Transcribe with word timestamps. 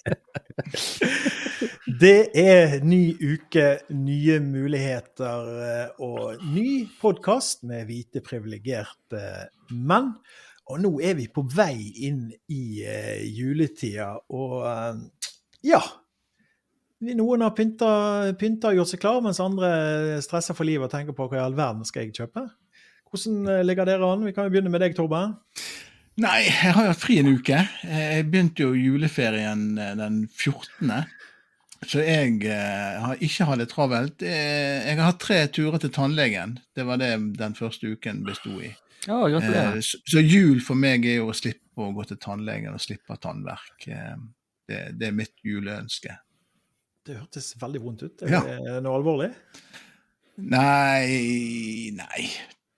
Det 2.00 2.28
er 2.36 2.80
ny 2.84 3.14
uke, 3.14 3.66
nye 3.94 4.40
muligheter 4.42 5.50
eh, 5.66 6.02
og 6.02 6.42
ny 6.52 6.82
podkast 7.00 7.62
med 7.68 7.86
hvite 7.88 8.22
privilegerte 8.26 9.22
menn. 9.70 10.10
Og 10.66 10.82
nå 10.82 10.90
er 10.98 11.14
vi 11.16 11.28
på 11.30 11.44
vei 11.46 11.78
inn 12.08 12.24
i 12.50 12.82
uh, 12.82 13.22
juletida, 13.22 14.16
og 14.34 14.58
uh, 14.66 14.98
ja 15.64 15.80
Noen 17.06 17.42
har 17.44 17.52
pynta, 17.52 17.88
pynta, 18.40 18.70
og 18.72 18.80
gjort 18.80 18.90
seg 18.90 19.00
klar, 19.02 19.18
mens 19.22 19.38
andre 19.44 19.68
stresser 20.24 20.56
for 20.56 20.66
livet 20.66 20.88
og 20.88 20.94
tenker 20.94 21.14
på 21.14 21.26
hva 21.28 21.36
i 21.36 21.42
all 21.44 21.54
verden 21.54 21.84
skal 21.84 22.06
jeg 22.06 22.14
kjøpe. 22.16 22.46
Hvordan 23.12 23.66
ligger 23.68 23.86
dere 23.86 24.08
an? 24.08 24.24
Vi 24.24 24.32
kan 24.34 24.48
jo 24.48 24.54
begynne 24.54 24.72
med 24.72 24.80
deg, 24.80 24.96
Torben. 24.96 25.36
Nei, 26.16 26.46
jeg 26.46 26.72
har 26.72 26.86
jo 26.86 26.92
hatt 26.94 27.02
fri 27.02 27.18
en 27.20 27.34
uke. 27.36 27.58
Jeg 27.84 28.26
begynte 28.30 28.64
jo 28.64 28.72
juleferien 28.72 29.74
den 29.76 30.22
14. 30.30 30.94
Så 31.84 32.00
jeg 32.00 32.40
eh, 32.48 32.96
har 33.02 33.20
ikke 33.22 33.46
hatt 33.50 33.60
det 33.60 33.68
travelt. 33.70 34.24
Eh, 34.24 34.86
jeg 34.86 34.96
har 34.96 35.10
hatt 35.10 35.20
tre 35.22 35.42
turer 35.52 35.78
til 35.82 35.92
tannlegen. 35.92 36.56
Det 36.74 36.86
var 36.88 37.00
det 37.02 37.12
den 37.36 37.56
første 37.58 37.92
uken 37.92 38.24
besto 38.26 38.54
i. 38.64 38.72
Ja. 39.06 39.20
Eh, 39.28 39.78
så, 39.84 40.00
så, 40.08 40.22
jul 40.24 40.62
for 40.64 40.78
meg 40.78 41.06
er 41.06 41.20
jo 41.20 41.30
å 41.30 41.36
slippe 41.36 41.84
å 41.84 41.92
gå 41.94 42.06
til 42.08 42.18
tannlegen 42.22 42.74
og 42.74 42.82
slippe 42.82 43.18
tannverk. 43.22 43.88
Eh, 43.92 44.16
det, 44.66 44.80
det, 44.98 45.10
er 45.10 45.18
mitt 45.20 45.36
juleønske. 45.46 46.16
Det 47.06 47.20
hørtes 47.20 47.52
veldig 47.60 47.84
vondt 47.84 48.06
ut. 48.08 48.26
Er 48.26 48.38
ja. 48.38 48.42
det 48.42 48.80
noe 48.82 48.98
alvorlig? 48.98 49.30
Nei 50.36 51.92
Nei. 51.96 52.24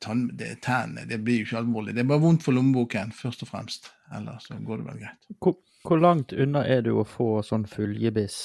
Tann, 0.05 0.29
det, 0.39 0.61
tennene, 0.63 1.09
det 1.11 1.19
blir 1.27 1.41
jo 1.41 1.49
ikke 1.49 1.63
alvorlig. 1.63 1.97
Det 1.97 2.05
er 2.05 2.11
bare 2.13 2.23
vondt 2.23 2.45
for 2.47 2.55
lommeboken, 2.55 3.11
først 3.17 3.43
og 3.43 3.51
fremst. 3.51 3.91
Ellers 4.15 4.47
så 4.47 4.61
går 4.63 4.81
det 4.81 4.87
vel 4.93 5.03
greit. 5.03 5.29
Hvor, 5.43 5.59
hvor 5.89 6.01
langt 6.03 6.33
unna 6.33 6.63
er 6.67 6.87
du 6.87 6.95
å 7.01 7.07
få 7.07 7.39
sånn 7.47 7.67
fullgebiss? 7.69 8.39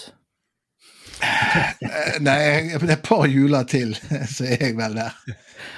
Eh, 1.23 2.17
nei, 2.23 2.37
det 2.73 2.87
er 2.87 2.93
et 2.95 3.03
par 3.05 3.27
juler 3.29 3.67
til, 3.69 3.93
så 4.35 4.47
er 4.49 4.65
jeg 4.65 4.75
vel 4.79 4.97
der. 4.97 5.13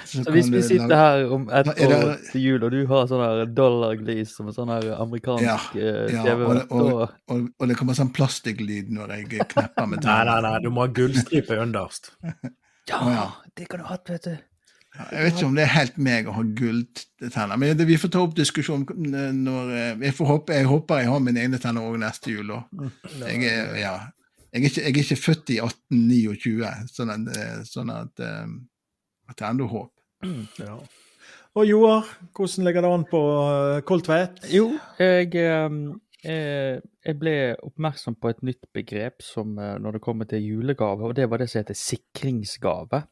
Så, 0.06 0.24
så 0.24 0.34
hvis 0.34 0.50
vi 0.54 0.62
sitter 0.66 0.96
her 0.96 1.26
om 1.36 1.46
et 1.54 1.70
år 1.70 2.08
til 2.32 2.42
jul, 2.42 2.66
og 2.66 2.72
du 2.74 2.80
har 2.90 3.06
sånn 3.10 3.22
her 3.22 3.44
dollarglis 3.58 4.34
som 4.38 4.50
en 4.50 4.56
sånn 4.56 4.72
her 4.72 4.88
amerikansk 4.96 5.46
ja, 5.46 5.58
eh, 5.76 6.16
ja, 6.16 6.24
TV 6.26 6.48
og, 6.48 6.62
og, 6.72 6.92
og, 7.04 7.46
og, 7.60 7.68
det 7.70 7.78
kommer 7.78 7.98
sånn 7.98 8.14
plastikklyd 8.16 8.94
når 8.96 9.16
jeg 9.18 9.46
knepper 9.52 9.92
med 9.92 10.06
tennene. 10.06 10.24
Nei, 10.24 10.26
nei, 10.32 10.42
nei, 10.48 10.58
du 10.64 10.72
må 10.72 10.86
ha 10.86 10.94
gullstripe 11.02 11.60
underst. 11.62 12.14
ja, 12.94 13.30
det 13.58 13.70
kan 13.70 13.84
du 13.84 13.90
ha, 13.92 14.00
vet 14.10 14.30
du. 14.32 14.36
Jeg 14.96 15.26
vet 15.26 15.34
ikke 15.36 15.48
om 15.50 15.56
det 15.58 15.64
er 15.66 15.74
helt 15.74 15.98
meg 16.00 16.28
å 16.30 16.34
ha 16.38 16.44
gulltenner, 16.56 17.60
men 17.60 17.82
vi 17.88 17.98
får 18.00 18.12
ta 18.14 18.22
opp 18.24 18.36
diskusjon 18.38 18.86
når 18.88 19.72
Jeg, 19.76 20.14
får 20.16 20.30
håpe, 20.30 20.56
jeg 20.56 20.70
håper 20.70 21.02
jeg 21.04 21.10
har 21.12 21.24
mine 21.24 21.42
egne 21.44 21.60
tenner 21.62 21.84
òg 21.84 21.98
neste 22.00 22.32
jul. 22.32 22.54
Mm. 22.72 22.92
Jeg 23.26 23.50
er, 23.50 23.74
ja, 23.82 23.96
jeg 24.56 24.62
er, 24.62 24.70
ikke, 24.70 24.82
jeg 24.86 24.94
er 24.94 25.02
ikke, 25.02 25.20
født 25.20 25.52
i 25.52 25.58
1829, 25.60 26.70
sånn 26.96 27.12
at, 27.12 27.26
eh, 27.36 27.58
sånn 27.68 27.92
at, 27.92 28.22
um, 28.24 28.54
at 29.28 29.36
det 29.36 29.44
er 29.44 29.50
ennå 29.52 29.68
håp. 29.68 29.92
Mm, 30.24 30.46
ja. 30.64 30.78
Og 31.56 31.68
Joar, 31.68 32.08
hvordan 32.36 32.68
ligger 32.68 32.86
det 32.86 32.92
an 32.96 33.04
på 33.10 33.22
Koldtveit? 33.88 34.40
Jo, 34.52 34.70
jeg, 35.00 35.36
eh, 35.44 36.80
jeg, 36.80 37.18
ble 37.20 37.36
oppmerksom 37.68 38.16
på 38.16 38.32
et 38.32 38.40
nytt 38.48 38.64
begrep 38.76 39.24
som, 39.24 39.52
når 39.56 39.98
det 39.98 40.04
kommer 40.08 40.28
til 40.32 40.44
julegave, 40.44 41.04
og 41.04 41.16
det 41.20 41.28
var 41.32 41.44
det 41.44 41.50
som 41.52 41.60
heter 41.60 41.80
sikringsgave. 41.80 43.04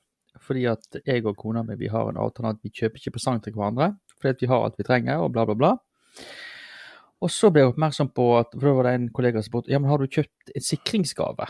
Fordi 0.43 0.65
at 0.67 1.01
jeg 1.05 1.25
og 1.25 1.37
kona 1.39 1.63
mi 1.63 1.77
vi 1.79 1.91
har 1.91 2.09
en 2.09 2.19
avtale 2.19 2.53
at 2.55 2.63
vi 2.63 2.71
kjøper 2.73 2.99
ikke 2.99 3.15
presang 3.17 3.39
til 3.43 3.55
hverandre, 3.55 3.93
fordi 4.19 4.35
at 4.35 4.41
vi 4.43 4.49
har 4.51 4.65
alt 4.65 4.79
vi 4.79 4.87
trenger, 4.87 5.23
og 5.23 5.31
bla, 5.35 5.45
bla, 5.47 5.55
bla. 5.55 5.75
Og 7.23 7.31
så 7.31 7.49
ble 7.53 7.63
jeg 7.63 7.71
oppmerksom 7.71 8.09
på 8.15 8.25
at 8.35 8.51
for 8.57 8.67
da 8.67 8.73
var 8.77 8.89
det 8.89 8.95
en 8.97 9.11
kollega 9.15 9.39
som 9.39 9.51
spurte 9.51 9.71
ja, 9.71 9.79
men 9.79 9.91
har 9.91 10.01
du 10.01 10.11
kjøpt 10.11 10.51
en 10.51 10.65
sikringsgave. 10.65 11.47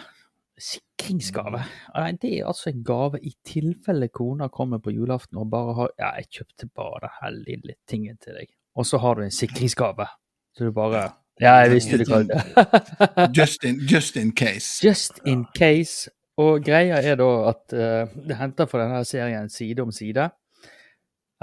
Sikringsgave? 0.61 1.63
Mm. 1.63 1.71
Nei, 1.95 2.11
det 2.21 2.33
er 2.37 2.49
altså 2.51 2.69
en 2.69 2.83
gave 2.85 3.21
i 3.25 3.33
tilfelle 3.47 4.11
kona 4.13 4.51
kommer 4.53 4.83
på 4.83 4.93
julaften 4.93 5.41
og 5.41 5.49
bare 5.49 5.73
har 5.79 5.95
Ja, 5.97 6.11
jeg 6.19 6.29
kjøpte 6.37 6.69
bare 6.75 7.09
den 7.23 7.41
lille 7.47 7.77
tingen 7.89 8.19
til 8.21 8.37
deg. 8.37 8.53
Og 8.77 8.85
så 8.85 9.01
har 9.01 9.17
du 9.17 9.25
en 9.25 9.33
sikringsgave. 9.33 10.07
Så 10.53 10.69
du 10.69 10.71
bare 10.71 11.09
Ja, 11.41 11.55
jeg 11.63 11.71
visste 11.73 11.97
du 11.97 12.05
kalte 12.05 12.37
det. 12.37 13.29
just, 13.39 13.63
in, 13.63 13.79
just 13.89 14.15
in 14.15 14.31
case. 14.31 14.85
Just 14.85 15.17
in 15.25 15.45
case. 15.57 16.11
Og 16.41 16.63
greia 16.65 16.97
er 16.97 17.17
da 17.19 17.29
at 17.51 17.75
uh, 17.77 18.13
det 18.25 18.39
henter 18.39 18.69
fra 18.69 18.85
denne 18.85 19.03
serien 19.05 19.51
Side 19.53 19.83
om 19.83 19.91
side, 19.93 20.29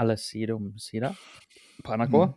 eller 0.01 0.19
Side 0.19 0.55
om 0.55 0.71
side, 0.81 1.13
på 1.85 1.95
NRK. 1.95 2.17
Mm. 2.17 2.33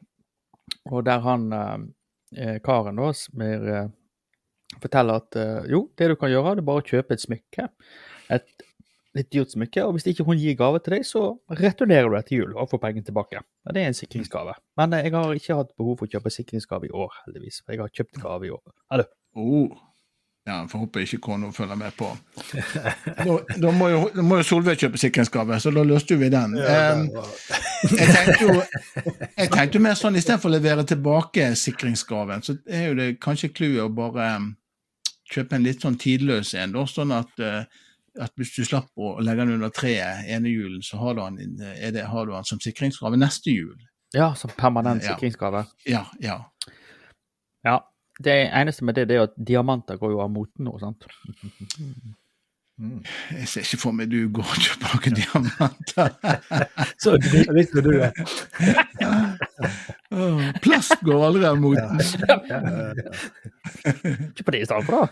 Og 0.93 1.05
der 1.05 1.21
han 1.25 1.49
eh, 1.53 2.59
karen 2.65 3.01
da 3.01 3.11
mer, 3.37 3.67
uh, 3.69 4.79
forteller 4.81 5.21
at 5.21 5.37
uh, 5.41 5.67
jo, 5.71 5.89
det 5.99 6.09
du 6.13 6.15
kan 6.21 6.31
gjøre, 6.33 6.55
det 6.57 6.65
er 6.65 6.69
bare 6.71 6.85
å 6.85 6.87
kjøpe 6.87 7.17
et 7.17 7.25
smykke. 7.25 7.67
Et 8.33 8.65
litt 9.15 9.31
dyrt 9.33 9.55
smykke. 9.55 9.85
Og 9.87 9.97
hvis 9.97 10.09
ikke 10.11 10.27
hun 10.27 10.39
gir 10.41 10.57
gave 10.59 10.81
til 10.83 10.97
deg, 10.97 11.07
så 11.09 11.25
returnerer 11.61 12.11
du 12.11 12.17
det 12.17 12.25
til 12.29 12.43
jul 12.43 12.55
og 12.57 12.71
får 12.73 12.83
pengene 12.83 13.07
tilbake. 13.07 13.43
Og 13.65 13.77
det 13.77 13.83
er 13.83 13.91
en 13.91 13.99
sikringsgave. 13.99 14.57
Men 14.81 14.97
jeg 14.99 15.15
har 15.15 15.41
ikke 15.41 15.59
hatt 15.61 15.75
behov 15.79 15.99
for 16.01 16.09
å 16.09 16.15
kjøpe 16.15 16.33
sikringsgave 16.35 16.91
i 16.91 16.95
år, 16.95 17.19
heldigvis. 17.27 17.61
For 17.63 17.75
jeg 17.75 17.85
har 17.85 17.95
kjøpt 17.95 18.23
gave 18.23 18.49
i 18.49 18.55
år. 18.55 18.65
Eller? 18.95 19.11
Oh. 19.39 19.85
Ja, 20.45 20.59
Får 20.69 20.79
håpe 20.83 21.01
ikke 21.07 21.23
kona 21.25 21.49
følger 21.57 21.79
med 21.81 21.95
på. 21.97 22.11
Da, 22.53 23.37
da, 23.57 23.71
må 23.73 23.87
jo, 23.89 24.01
da 24.13 24.25
må 24.25 24.43
jo 24.43 24.45
Solveig 24.45 24.77
kjøpe 24.83 25.01
sikringsgave, 25.01 25.57
så 25.61 25.71
da 25.73 25.85
løste 25.89 26.19
vi 26.21 26.29
den. 26.33 26.59
Um, 26.59 27.07
jeg 27.89 28.09
tenkte 28.11 28.37
jo 28.43 28.57
jeg 28.59 29.49
tenkte 29.55 29.81
mer 29.81 29.97
sånn 29.97 30.19
istedenfor 30.21 30.53
å 30.53 30.57
levere 30.59 30.85
tilbake 30.89 31.47
sikringsgaven, 31.57 32.45
så 32.45 32.59
er 32.69 32.91
jo 32.91 32.99
det 32.99 33.09
kanskje 33.25 33.55
clouet 33.57 33.87
å 33.87 33.89
bare 33.97 34.29
kjøpe 35.33 35.57
en 35.57 35.65
litt 35.65 35.81
sånn 35.87 35.97
tidløs 36.01 36.53
en, 36.61 36.77
da, 36.77 36.85
sånn 36.93 37.17
at, 37.17 37.33
uh, 37.41 37.89
at 38.21 38.37
hvis 38.37 38.53
du 38.59 38.69
slapp 38.69 38.93
å 39.01 39.15
legge 39.25 39.47
den 39.47 39.57
under 39.57 39.73
treet 39.73 40.29
ene 40.29 40.53
julen, 40.53 40.85
så 40.85 41.01
har 41.01 41.17
du 41.17 41.25
den, 41.25 41.57
det, 41.57 42.05
har 42.05 42.29
du 42.29 42.37
den 42.37 42.53
som 42.53 42.61
sikringsgave 42.61 43.17
neste 43.17 43.57
jul. 43.57 43.81
Ja, 44.13 44.35
som 44.37 44.53
permanent 44.61 45.09
sikringsgave. 45.09 45.65
Ja, 45.89 46.05
ja. 46.21 46.43
Ja, 47.65 47.81
det 48.23 48.37
eneste 48.47 48.85
med 48.85 48.95
det, 48.95 49.09
det 49.11 49.17
er 49.17 49.23
at 49.29 49.35
diamanter 49.35 49.97
går 49.99 50.11
jo 50.15 50.21
av 50.23 50.31
moten 50.31 50.65
nå, 50.69 50.79
sant? 50.83 51.07
Mm. 52.75 53.05
Jeg 53.31 53.47
ser 53.47 53.63
ikke 53.63 53.79
for 53.85 53.95
meg 53.95 54.11
du 54.11 54.27
går 54.35 54.49
og 54.51 54.59
kjøper 54.67 54.89
noen 54.97 55.15
diamanter. 55.21 56.09
Så 57.03 57.09
visste 57.55 57.79
du 57.87 57.93
det. 58.01 58.11
plast 60.65 60.99
går 61.07 61.21
aldri 61.29 61.45
av 61.47 61.57
moten. 61.63 61.95
Ikke 64.31 64.45
på 64.47 64.51
det 64.57 64.61
i 64.65 64.67
stedet 64.67 64.87
for, 64.89 64.95
da. 64.99 65.05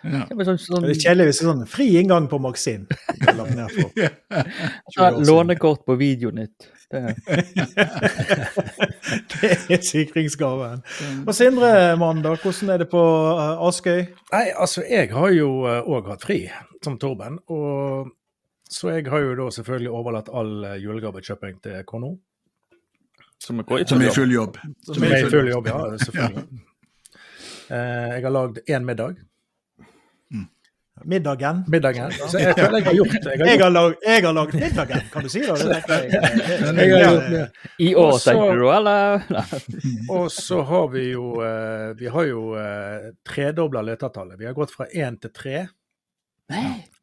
Ja. 0.00 0.24
Det, 0.30 0.44
sånn, 0.48 0.56
sånn... 0.62 0.84
det 0.86 0.94
er 0.94 1.02
kjedelig 1.02 1.24
hvis 1.28 1.38
det 1.40 1.44
er 1.44 1.50
sånn 1.50 1.66
fri 1.68 1.86
inngang 2.00 2.24
på 2.30 2.38
Maxin. 2.40 2.86
Lånekort 5.28 5.82
på 5.84 5.92
Videonytt. 6.00 6.56
Det, 6.90 7.14
det 9.30 9.50
er 9.70 9.82
sikringsgaven. 9.82 10.80
Og 11.26 11.34
Sindre 11.34 11.96
Mandag, 12.00 12.40
hvordan 12.42 12.72
er 12.74 12.82
det 12.82 12.88
på 12.90 13.02
uh, 13.38 13.62
Askøy? 13.68 14.00
Nei, 14.32 14.46
altså 14.58 14.82
jeg 14.88 15.12
har 15.14 15.30
jo 15.36 15.52
òg 15.68 16.02
uh, 16.02 16.10
hatt 16.10 16.26
fri, 16.26 16.40
som 16.82 16.98
Torben. 16.98 17.38
Og 17.46 18.10
så 18.70 18.96
jeg 18.96 19.06
har 19.10 19.22
jo 19.22 19.36
da 19.38 19.46
selvfølgelig 19.54 19.94
overlatt 20.00 20.32
all 20.34 20.52
uh, 20.66 20.74
julegavekjøping 20.82 21.62
til 21.62 21.86
Kono. 21.86 22.16
Som 23.40 23.62
er, 23.62 23.86
som 23.88 24.02
er 24.02 24.10
i 24.10 24.14
full 24.14 24.34
jobb. 24.34 24.58
Som 24.84 25.06
er 25.06 25.16
i 25.16 25.30
full 25.30 25.48
jobb, 25.48 25.70
ja. 25.70 25.78
selvfølgelig. 26.02 26.44
Ja. 26.50 26.66
Uh, 27.70 28.08
jeg 28.16 28.22
har 28.26 28.34
lagd 28.34 28.58
én 28.66 28.84
middag. 28.84 29.22
Middagen. 31.04 31.64
Middagen. 31.68 32.12
Så 32.12 32.38
jeg 32.40 32.54
føler 32.58 32.78
jeg 32.78 32.86
har 32.86 32.96
gjort 32.98 33.16
det. 33.24 33.34
Jeg 33.38 33.60
har, 33.62 33.72
lag, 33.72 33.94
jeg 34.04 34.24
har 34.24 34.34
lagd 34.36 34.54
middagen, 34.54 35.02
kan 35.12 35.24
du 35.24 35.32
si 35.32 35.42
det? 35.44 35.56
det 36.76 37.44
I 37.78 37.90
år, 37.94 38.16
tenker 38.24 38.60
du, 38.60 38.66
eller? 38.74 39.24
og 40.16 40.30
så 40.34 40.60
har 40.68 40.88
vi 40.92 41.04
jo 41.10 41.26
uh, 41.40 41.90
Vi 41.98 42.10
har 42.12 42.28
jo 42.28 42.46
uh, 42.54 43.10
tredobla 43.26 43.84
letetallet. 43.86 44.38
Vi 44.40 44.48
har 44.48 44.56
gått 44.56 44.74
fra 44.74 44.88
én 44.92 45.18
til 45.20 45.32
tre. 45.34 45.66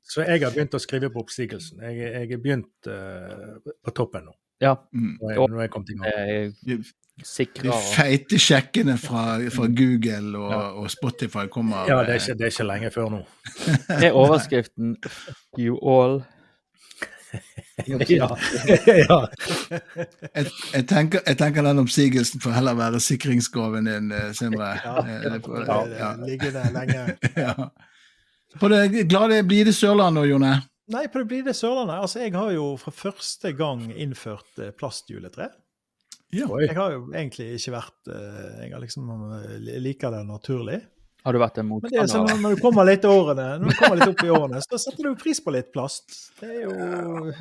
Så 0.07 0.23
jeg 0.23 0.43
har 0.43 0.53
begynt 0.55 0.75
å 0.77 0.81
skrive 0.81 1.09
på 1.11 1.23
oppsigelsen. 1.23 1.81
Jeg, 1.87 1.97
jeg 2.03 2.35
er 2.37 2.43
begynt 2.43 2.91
uh, 2.91 3.57
på 3.83 3.95
toppen 3.95 4.29
nå. 4.29 4.37
Ja. 4.61 4.75
Nå 4.91 5.29
er, 5.29 5.43
nå 5.43 5.59
er 5.59 5.67
jeg 5.67 5.73
kommet 5.75 5.93
i 5.93 5.99
gang 6.01 6.85
sikre 7.25 7.69
De 7.71 7.73
feite 7.95 8.39
sjekkene 8.41 8.97
fra, 9.01 9.37
fra 9.53 9.67
Google 9.73 10.37
og, 10.37 10.51
ja. 10.51 10.63
og, 10.77 10.89
Spotify 10.91 11.47
kommer 11.51 11.89
Ja, 11.89 12.01
det 12.05 12.17
er, 12.17 12.21
ikke, 12.21 12.37
det 12.37 12.47
er, 12.47 12.53
ikke, 12.53 12.67
lenge 12.67 12.91
før 12.93 13.09
nå. 13.09 13.21
Det 13.99 14.09
er 14.09 14.17
overskriften 14.17 14.97
'You 15.57 15.79
all' 15.81 16.23
ja. 17.87 18.27
ja. 18.87 19.17
Jeg, 20.35 20.45
jeg, 20.73 20.85
tenker, 20.87 21.19
jeg, 21.27 21.37
tenker, 21.37 21.61
den 21.61 21.79
oppsigelsen 21.79 22.41
får 22.41 22.55
heller 22.55 22.77
være 22.77 22.99
sikringsgaven 23.03 23.85
din, 23.85 24.11
eh, 24.11 24.31
Sindre. 24.33 24.69
Ja, 25.67 25.83
ja, 25.99 26.13
Ligger 26.25 26.51
der 26.51 26.71
lenge. 26.71 27.17
ja. 27.35 27.53
På 28.59 28.67
det 28.71 29.09
glade 29.09 29.43
blide 29.43 29.73
Sørlandet, 29.73 30.29
Jone? 30.29 30.61
Nei, 30.93 31.07
på 31.11 31.19
det 31.19 31.27
blide 31.27 31.53
Sørlandet. 31.55 31.99
Altså, 31.99 32.21
jeg 32.23 32.33
har 32.37 32.51
jo 32.55 32.67
for 32.79 32.95
første 32.95 33.51
gang 33.57 33.89
innført 33.91 34.61
eh, 34.61 34.71
plastjuletre. 34.75 35.49
Ja, 36.35 36.47
jeg 36.59 36.75
har 36.75 36.91
jo 36.91 37.05
egentlig 37.15 37.53
ikke 37.55 37.71
vært 37.77 38.09
eh, 38.11 38.63
Jeg 38.65 38.73
har 38.73 38.81
liksom 38.83 39.11
eh, 39.37 39.57
liker 39.83 40.15
det 40.15 40.23
naturlig. 40.27 40.79
Har 41.27 41.35
du 41.35 41.41
vært 41.41 41.57
en 41.59 41.67
Men 41.67 41.81
det 41.83 41.97
er 41.99 42.07
sånn 42.07 42.29
når 42.39 42.53
du 42.55 42.61
kommer 42.63 42.85
litt, 42.87 43.03
årene, 43.03 43.45
når 43.59 43.73
du 43.73 43.75
kommer 43.75 43.97
litt 43.99 44.11
opp 44.13 44.21
i 44.23 44.29
årene, 44.31 44.61
så 44.63 44.77
setter 44.79 45.09
du 45.09 45.17
pris 45.19 45.41
på 45.43 45.51
litt 45.51 45.73
plast. 45.75 46.13
Det 46.39 46.47
er 46.47 46.61
jo 46.61 47.33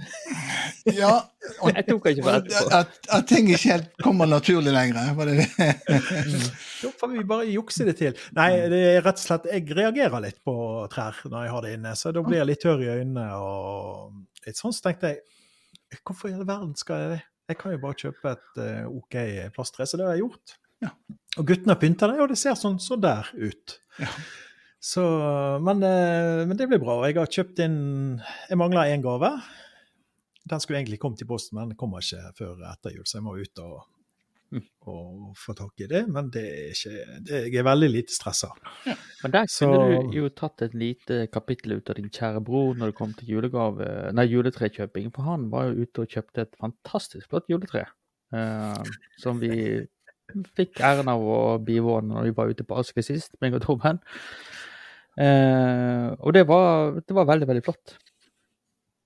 Ja, 0.97 1.13
og, 1.61 1.71
Jeg 1.71 1.87
tok 1.87 2.09
ikke 2.11 2.25
for 2.27 2.49
på. 2.49 2.65
at, 2.81 2.99
at 3.15 3.29
ting 3.31 3.53
ikke 3.53 3.77
helt 3.77 4.03
kommer 4.03 4.27
naturlig 4.27 4.75
lenger. 4.75 5.13
Var 5.15 5.31
det 5.31 5.37
det? 5.39 5.69
Da 6.83 6.91
får 6.99 7.13
vi 7.15 7.25
bare 7.31 7.47
jukse 7.53 7.87
det 7.87 7.95
til. 8.03 8.19
Nei, 8.35 8.49
det 8.75 8.83
er 8.91 9.01
rett 9.07 9.23
og 9.23 9.29
slett 9.29 9.49
Jeg 9.53 9.69
reagerer 9.79 10.27
litt 10.27 10.43
på 10.43 10.57
trær 10.91 11.23
når 11.31 11.47
jeg 11.47 11.55
har 11.55 11.67
det 11.69 11.79
inne, 11.79 11.95
så 11.95 12.11
da 12.17 12.27
blir 12.27 12.43
jeg 12.43 12.51
litt 12.51 12.65
tørr 12.67 12.83
i 12.83 12.93
øynene 12.97 13.31
og 13.39 14.49
litt 14.49 14.59
sånn. 14.59 14.75
Så 14.75 14.89
tenkte 14.91 15.15
jeg 15.15 16.03
hvorfor 16.03 16.35
i 16.35 16.35
all 16.35 16.43
verden 16.43 16.75
skal 16.75 17.05
jeg 17.05 17.15
det? 17.15 17.25
Jeg 17.55 17.63
kan 17.63 17.77
jo 17.77 17.85
bare 17.87 18.03
kjøpe 18.03 18.35
et 18.35 18.65
eh, 18.67 18.87
OK 18.91 19.21
plasttre, 19.55 19.87
så 19.87 20.01
det 20.01 20.09
har 20.09 20.17
jeg 20.19 20.27
gjort. 20.27 20.59
Ja. 20.85 20.91
Og 21.39 21.47
guttene 21.49 21.75
har 21.75 21.81
pynta 21.81 22.09
det, 22.11 22.21
og 22.21 22.29
det 22.33 22.39
ser 22.41 22.57
sånn 22.59 22.79
så 22.83 22.97
der 23.01 23.29
ut. 23.37 23.79
Ja. 24.01 24.09
Så, 24.87 25.03
men, 25.65 25.81
eh, 25.83 26.45
men 26.47 26.57
det 26.57 26.69
blir 26.71 26.79
bra. 26.83 27.01
Jeg 27.09 27.17
har 27.19 27.27
kjøpt 27.33 27.59
inn 27.65 28.21
Jeg 28.51 28.59
mangler 28.61 28.93
én 28.93 29.03
gave. 29.03 29.33
Den 30.47 30.61
skulle 30.63 30.79
egentlig 30.79 31.01
kommet 31.03 31.23
i 31.25 31.27
posten, 31.27 31.59
men 31.59 31.73
den 31.73 31.79
kommer 31.81 31.99
ikke 32.05 32.21
før 32.39 32.61
etter 32.71 32.95
jul, 32.95 33.03
så 33.09 33.19
jeg 33.19 33.25
må 33.27 33.37
ut 33.41 33.59
og, 33.65 33.85
Mm. 34.55 34.63
og 34.87 35.33
få 35.35 35.57
tak 35.59 35.81
i 35.83 35.89
det. 35.91 36.05
Men 36.07 36.29
det 36.31 36.43
er 36.47 36.69
ikke, 36.71 37.21
det, 37.27 37.39
jeg 37.51 37.57
er 37.59 37.65
veldig 37.67 37.89
lite 37.91 38.15
stressa. 38.15 38.53
Men 39.25 39.33
der 39.33 39.45
Så- 39.51 39.67
kunne 39.67 40.13
du 40.13 40.19
jo 40.21 40.29
tatt 40.29 40.63
et 40.63 40.73
lite 40.73 41.27
kapittel 41.33 41.73
ut 41.81 41.91
av 41.91 41.97
din 41.97 42.09
kjære 42.09 42.45
bror 42.45 42.77
når 42.77 42.87
det 42.93 42.95
kom 42.95 43.13
til 43.13 43.27
julegave, 43.27 44.13
nei, 44.15 44.27
juletrekjøping. 44.31 45.11
For 45.13 45.23
han 45.23 45.51
var 45.51 45.65
jo 45.73 45.83
ute 45.83 45.99
og 46.03 46.07
kjøpte 46.09 46.43
et 46.43 46.55
fantastisk 46.63 47.29
flott 47.29 47.49
juletre. 47.51 47.87
Uh, 48.33 48.85
som 49.19 49.41
vi 49.41 49.85
fikk 50.59 50.81
æren 50.85 51.11
av 51.13 51.23
å 51.23 51.39
bivåne 51.63 52.15
når 52.15 52.29
vi 52.29 52.35
var 52.37 52.51
ute 52.53 52.67
på 52.67 52.79
Aske 52.81 53.05
sist, 53.05 53.35
meg 53.43 53.57
og 53.57 53.65
Torben. 53.65 54.01
Eh, 55.17 56.09
og 56.21 56.35
det 56.37 56.45
var, 56.49 56.99
det 57.01 57.17
var 57.17 57.29
veldig, 57.29 57.49
veldig 57.49 57.65
flott. 57.65 57.97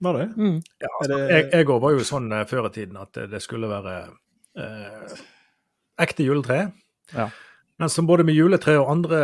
Var 0.00 0.16
det? 0.16 0.26
Mm. 0.36 0.56
Ja, 0.80 0.90
altså, 1.02 1.18
jeg, 1.28 1.66
òg 1.68 1.76
var 1.84 1.94
jo 1.94 2.08
sånn 2.08 2.32
eh, 2.32 2.46
før 2.48 2.70
i 2.70 2.74
tiden 2.74 2.98
at 2.98 3.20
det, 3.30 3.42
skulle 3.44 3.70
være 3.70 3.94
eh, 4.58 5.14
ekte 6.00 6.26
juletre. 6.26 6.60
Ja. 7.12 7.28
Men 7.80 7.92
som 7.92 8.08
både 8.08 8.24
med 8.28 8.36
juletre 8.36 8.76
og 8.80 8.90
andre 8.92 9.20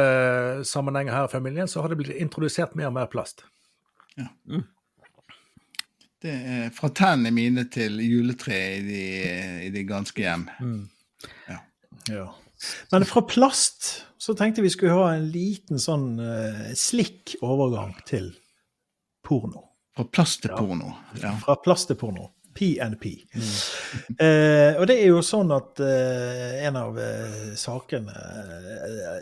sammenhenger 0.65 1.17
her 1.17 1.29
i 1.29 1.33
familien, 1.33 1.69
så 1.69 1.83
har 1.83 1.93
det 1.93 1.99
blitt 2.01 2.17
introdusert 2.17 2.77
mer 2.79 2.91
og 2.91 2.97
mer 2.97 3.09
plast. 3.13 3.45
Det 6.23 6.33
er 6.33 6.71
fra 6.73 6.89
tennene 6.97 7.35
mine 7.37 7.67
til 7.73 7.99
juletreet 8.01 8.89
i 8.89 9.09
i 9.67 9.73
de 9.75 9.83
ganske 9.85 10.23
hjem. 10.23 10.47
Mm. 10.61 10.87
Ja. 11.51 11.59
Men 12.93 13.05
fra 13.09 13.23
plast 13.29 14.07
så 14.19 14.35
tenkte 14.35 14.65
vi 14.65 14.73
skulle 14.73 14.97
ha 14.97 15.13
en 15.15 15.29
liten 15.31 15.81
sånn 15.83 16.17
uh, 16.21 16.69
slikk 16.79 17.37
overgang 17.45 17.95
til 18.09 18.33
porno. 19.27 19.67
Fra 19.97 20.07
plast 20.13 20.45
til 20.45 20.55
porno. 20.57 20.95
Ja. 21.21 21.35
Fra 21.43 21.59
plast 21.61 21.91
til 21.91 22.01
porno. 22.01 22.31
PNP. 22.57 23.11
Eh, 24.17 24.79
og 24.81 24.87
det 24.89 24.95
er 25.03 25.11
jo 25.11 25.19
sånn 25.25 25.51
at 25.53 25.81
uh, 25.85 26.55
en 26.65 26.79
av 26.81 26.97
uh, 26.97 27.51
sakene 27.59 28.15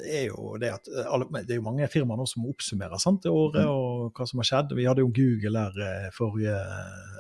er 0.07 0.29
jo 0.29 0.55
det 0.63 0.71
at 0.71 0.91
alle, 1.03 1.27
det 1.43 1.57
er 1.57 1.59
jo 1.59 1.67
mange 1.67 1.89
firmaer 1.91 2.21
nå 2.21 2.29
som 2.31 2.47
oppsummerer 2.47 3.03
sant, 3.03 3.25
det 3.25 3.33
året 3.35 3.67
og 3.67 4.15
hva 4.15 4.29
som 4.31 4.39
har 4.39 4.51
skjedd. 4.51 4.77
Vi 4.79 4.87
hadde 4.87 5.03
jo 5.03 5.11
Google 5.17 5.65
her 5.67 6.15
forrige 6.15 6.55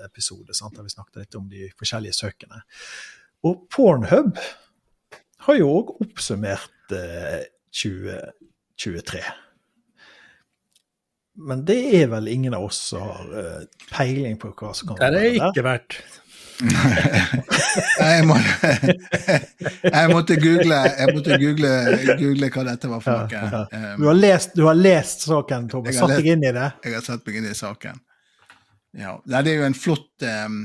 episode, 0.06 0.54
sant, 0.54 0.78
der 0.78 0.86
vi 0.86 0.94
snakket 0.94 1.24
litt 1.24 1.40
om 1.40 1.50
de 1.50 1.66
forskjellige 1.74 2.20
søkene. 2.20 2.62
Og 3.50 3.66
Pornhub 3.74 4.38
har 5.46 5.58
jo 5.60 5.70
òg 5.78 5.94
oppsummert 6.04 6.94
eh, 6.96 7.44
2023. 7.74 9.22
Men 11.44 11.64
det 11.66 11.78
er 11.98 12.10
vel 12.12 12.28
ingen 12.30 12.54
av 12.54 12.68
oss 12.68 12.78
som 12.92 13.02
har 13.08 13.32
eh, 13.40 13.62
peiling 13.90 14.36
på 14.40 14.52
hva 14.54 14.70
som 14.76 14.92
kan 14.92 15.00
Nei, 15.02 15.10
det 15.10 15.22
er 15.22 15.24
være 15.24 15.40
der. 15.40 15.48
ikke 15.50 15.66
verdt. 15.70 15.96
Jeg, 17.98 18.26
må, 18.28 18.36
jeg 19.96 20.10
måtte 20.12 20.36
google, 20.38 20.76
jeg 20.86 21.14
måtte 21.16 21.38
google, 21.42 21.70
google 22.20 22.50
hva 22.54 22.62
dette 22.68 22.90
var 22.92 23.00
for 23.02 23.24
noe. 23.24 23.26
ja. 23.34 23.62
ja. 23.72 23.88
Du 23.98 24.04
har 24.06 24.14
lest, 24.14 24.54
du 24.54 24.62
har 24.68 24.78
lest 24.78 25.26
saken, 25.26 25.66
Tom, 25.72 25.82
Jeg 25.90 25.98
Satt 25.98 26.14
deg 26.14 26.28
inn 26.30 26.46
i 26.46 26.52
det. 26.54 26.68
Jeg 26.86 26.94
har 26.94 27.02
satt 27.08 27.26
meg 27.26 27.40
inn 27.40 27.48
i 27.50 27.56
saken. 27.58 27.98
Ja. 29.02 29.16
Det 29.26 29.40
er 29.50 29.58
jo 29.58 29.66
en 29.66 29.74
flott 29.74 30.26
um, 30.46 30.60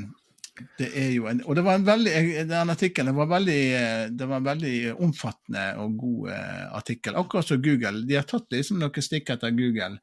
det 0.79 0.89
er 0.97 1.09
jo 1.13 1.27
en, 1.31 1.41
Og 1.45 1.55
det 1.57 1.63
var 1.65 1.79
en 1.79 1.87
veldig, 1.87 2.13
den 2.49 2.73
artikkelen 2.73 3.15
var 3.17 3.31
veldig, 3.31 3.61
eh, 3.77 4.03
det 4.11 4.27
var 4.29 4.41
en 4.41 4.49
veldig 4.49 4.75
omfattende 5.05 5.65
og 5.83 5.97
god 6.01 6.29
eh, 6.35 6.65
artikkel. 6.79 7.17
Akkurat 7.19 7.47
som 7.47 7.61
Google. 7.63 8.05
De 8.07 8.17
har 8.19 8.27
tatt 8.29 8.47
liksom 8.53 8.79
noen 8.81 9.05
stikk 9.05 9.33
etter 9.35 9.55
Google, 9.55 9.97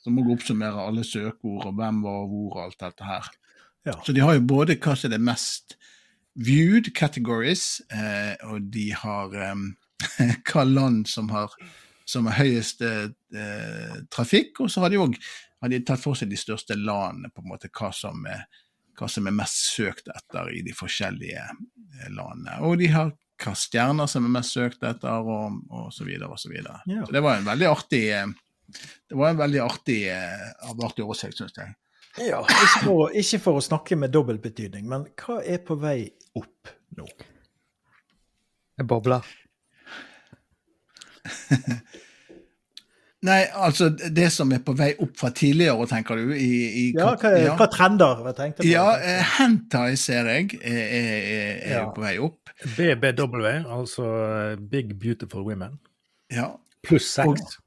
som 0.00 0.18
også 0.18 0.36
oppsummerer 0.36 0.80
alle 0.86 1.04
søkeord 1.04 1.68
og 1.68 1.76
hvem 1.78 2.02
var 2.06 2.24
hvor 2.30 2.56
og 2.56 2.64
alt 2.64 2.80
dette 2.80 3.06
her. 3.06 3.30
Ja. 3.88 3.96
Så 4.04 4.12
de 4.12 4.24
har 4.24 4.36
jo 4.36 4.44
både 4.44 4.76
hva 4.76 4.96
som 4.96 5.08
er 5.08 5.16
det 5.16 5.24
mest 5.24 5.76
viewed 6.40 6.92
categories, 6.94 7.80
eh, 7.92 8.34
og 8.48 8.70
de 8.72 8.90
har 8.96 9.36
eh, 9.36 9.62
hva 10.50 10.64
land 10.64 11.08
som 11.08 11.30
har, 11.34 11.54
som 12.08 12.28
har 12.28 12.40
høyest 12.40 12.84
eh, 12.86 13.08
trafikk, 14.12 14.60
og 14.64 14.72
så 14.72 14.84
har 14.84 14.92
de 14.92 15.00
òg 15.00 15.18
tatt 15.60 16.00
for 16.00 16.16
seg 16.16 16.30
de 16.30 16.38
største 16.40 16.76
landene, 16.78 17.32
på 17.34 17.44
en 17.44 17.50
måte 17.52 17.72
hva 17.72 17.90
som 17.94 18.24
er, 18.28 18.46
hva 19.00 19.08
som 19.08 19.26
er 19.26 19.36
mest 19.36 19.72
søkt 19.72 20.10
etter 20.12 20.52
i 20.52 20.60
de 20.66 20.76
forskjellige 20.76 21.40
eh, 21.40 22.12
landene. 22.12 22.60
Og 22.68 22.78
de 22.80 22.90
har 22.92 23.12
hva 23.40 23.56
stjerner 23.56 24.08
som 24.10 24.26
er 24.28 24.34
mest 24.36 24.52
søkt 24.52 24.84
etter, 24.84 25.24
og, 25.24 25.62
og 25.72 25.88
så 25.96 26.04
videre 26.04 26.28
og 26.28 26.40
så 26.40 26.52
videre. 26.52 26.82
Ja. 26.90 27.06
Så 27.06 27.16
det 27.16 27.24
var 27.24 27.40
en 27.40 27.48
veldig 27.48 27.68
artig 27.70 28.04
eh, 28.12 28.28
det 29.08 29.16
var 29.18 29.32
en 29.32 29.40
veldig 29.40 29.60
artig, 29.64 30.00
artig 30.86 31.04
oversikt, 31.04 31.40
syns 31.40 31.56
jeg. 31.58 31.72
Ikke, 32.20 32.82
for, 32.84 33.10
ikke 33.14 33.40
for 33.42 33.58
å 33.58 33.62
snakke 33.64 33.98
med 33.98 34.12
dobbeltbetydning, 34.14 34.86
men 34.90 35.06
hva 35.18 35.40
er 35.42 35.58
på 35.66 35.74
vei 35.80 36.10
opp 36.38 36.70
nå? 36.98 37.06
Jeg 38.80 38.88
bobler. 38.90 39.26
Nei, 43.22 43.42
altså 43.52 43.90
det 43.92 44.30
som 44.32 44.48
er 44.56 44.62
på 44.64 44.72
vei 44.78 44.94
opp 45.04 45.10
fra 45.20 45.28
tidligere, 45.36 45.84
tenker 45.90 46.16
du? 46.16 46.30
I, 46.32 46.46
i, 46.66 46.84
Ja, 46.96 47.10
hva, 47.20 47.32
ja. 47.36 47.52
hva 47.58 47.66
trender? 47.68 48.22
Jeg 48.30 48.36
tenkte 48.38 48.62
på. 48.62 48.68
Ja, 48.70 48.86
eh, 48.96 49.34
hentai 49.36 49.90
ser 50.00 50.30
jeg 50.32 50.54
er, 50.62 50.78
er, 50.86 51.10
er, 51.26 51.74
Ja. 51.74 51.82
på 51.92 52.00
vei 52.00 52.14
opp. 52.24 52.38
BBW, 52.76 53.44
altså 53.68 54.06
eh, 54.06 54.54
Big 54.72 54.94
Beautiful 55.02 55.44
Women, 55.44 55.76
Ja. 56.32 56.48
pluss 56.86 57.10
sex. 57.12 57.58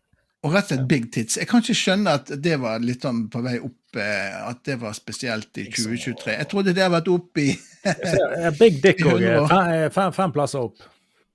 Og 0.43 0.51
rett 0.51 0.65
og 0.65 0.73
slett 0.73 0.87
big 0.89 1.05
tits. 1.13 1.37
Jeg 1.39 1.47
kan 1.47 1.61
ikke 1.63 1.77
skjønne 1.79 2.17
at 2.17 2.31
det 2.43 2.57
var 2.59 2.81
litt 2.83 3.05
sånn 3.05 3.27
på 3.31 3.39
vei 3.45 3.53
opp, 3.63 3.95
eh, 3.95 4.33
at 4.49 4.59
det 4.67 4.75
var 4.81 4.91
spesielt 4.97 5.55
i 5.61 5.69
2023. 5.69 6.33
Jeg 6.35 6.49
trodde 6.51 6.73
det 6.73 6.83
hadde 6.83 6.97
vært 6.97 7.13
opp 7.13 7.37
i 7.45 7.51
Eh, 7.85 8.49
Big 8.57 8.81
Dick 8.83 9.05
òg. 9.11 9.21
Fem, 9.51 9.89
fem, 9.91 10.11
fem 10.15 10.31
plasser 10.35 10.65
opp. 10.65 10.81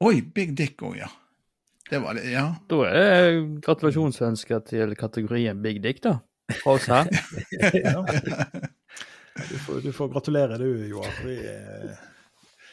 Oi, 0.04 0.20
big 0.22 0.54
dick 0.56 0.80
òg, 0.82 0.94
ja. 1.04 1.08
Det 1.90 1.98
var 2.04 2.14
det, 2.18 2.26
ja. 2.30 2.46
Da 2.68 2.78
er 2.88 2.98
det 3.00 3.62
gratulasjonsønsker 3.64 4.60
til 4.68 4.94
kategorien 4.98 5.62
Big 5.64 5.80
Dick, 5.84 6.02
da. 6.04 6.18
Fra 6.62 6.76
oss 6.78 6.86
her. 6.90 7.08
Ja. 7.84 8.04
Du, 9.38 9.58
får, 9.62 9.80
du 9.84 9.92
får 9.94 10.08
gratulere, 10.10 10.56
du, 10.58 10.66
Joar. 10.90 11.12
Vi, 11.24 11.36
eh, 11.38 11.90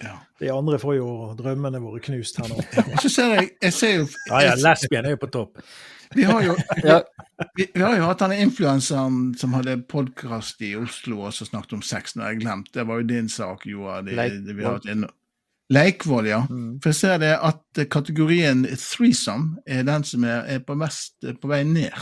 ja. 0.01 0.15
de 0.41 0.50
andre 0.50 0.79
får 0.81 0.95
jo 0.98 1.10
drømmene 1.38 1.77
våre 1.84 2.00
knust 2.01 2.39
her 2.41 2.50
nå. 2.50 2.57
Og 2.57 2.95
så 3.03 3.12
ser 3.13 3.36
jeg, 3.36 3.51
jeg 3.67 3.75
ser 3.75 3.93
jo 4.00 4.07
Ja, 4.31 4.39
ja, 4.48 4.55
lesbien 4.63 5.05
er 5.05 5.13
jo 5.13 5.19
på 5.22 5.29
topp. 5.36 5.62
Vi 6.15 6.25
har 6.25 6.41
jo, 6.45 6.55
Ja. 6.81 7.00
vi, 7.57 7.67
vi 7.74 7.84
har 7.84 7.93
jo 8.00 8.07
hatt 8.10 8.24
denne 8.24 8.39
influenseren 8.41 9.36
som 9.38 9.53
hadde 9.57 9.77
podkast 9.91 10.62
i 10.65 10.74
Oslo 10.79 11.22
og 11.27 11.36
så 11.38 11.45
snakket 11.45 11.77
om 11.77 11.84
sex. 11.86 12.15
Nå 12.17 12.25
har 12.25 12.34
jeg 12.34 12.41
glemt. 12.48 12.72
Det 12.74 12.88
var 12.89 13.01
jo 13.03 13.07
din 13.13 13.29
sak, 13.29 13.67
Joar. 13.69 14.01
Det, 14.10 14.17
vi 14.50 14.63
har 14.65 14.79
hatt 14.79 14.89
en- 14.89 15.05
Leikvoll, 15.74 16.27
ja. 16.29 16.43
Mm. 16.50 16.77
For 16.84 16.91
jeg 16.91 17.00
ser 17.00 17.17
det 17.24 17.34
at 17.41 17.79
eh, 17.81 17.88
kategorien 17.89 18.65
threesome 18.77 19.57
er 19.65 19.84
den 19.88 20.03
som 20.05 20.24
er, 20.29 20.43
er 20.57 20.60
på, 20.65 20.75
mest, 20.77 21.15
eh, 21.25 21.34
på 21.41 21.50
vei 21.50 21.63
ned. 21.65 21.95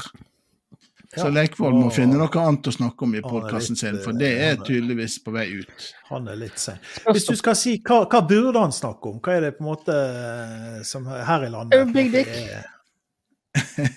Så 1.14 1.28
Ja. 1.28 1.30
Leikvoll 1.30 1.76
må 1.78 1.92
finne 1.94 2.18
noe 2.18 2.42
annet 2.42 2.66
å 2.68 2.74
snakke 2.74 3.06
om 3.06 3.12
i 3.16 3.22
podkasten 3.22 3.78
sin, 3.78 4.00
for 4.02 4.16
eh, 4.16 4.18
det 4.20 4.32
er 4.34 4.52
er- 4.56 4.64
tydeligvis 4.66 5.20
på 5.24 5.32
vei 5.36 5.46
ut. 5.62 5.88
Han 6.10 6.28
er 6.28 6.36
litt 6.42 6.58
sein. 6.60 6.80
Hvis 7.06 7.28
du 7.30 7.36
skal 7.38 7.56
si 7.56 7.78
hva, 7.86 8.02
hva 8.10 8.22
burde 8.28 8.60
han 8.60 8.74
snakke 8.74 9.12
om? 9.12 9.20
Hva 9.22 9.36
er 9.38 9.42
det 9.46 9.52
på 9.60 9.64
en 9.64 9.70
måte 9.70 9.94
eh, 9.96 10.82
som 10.84 11.06
her 11.06 11.46
i 11.46 11.52
landet 11.54 11.78
Eh, 11.80 11.94
Big 11.94 12.12
Dick. 12.12 12.28
er- 12.28 12.70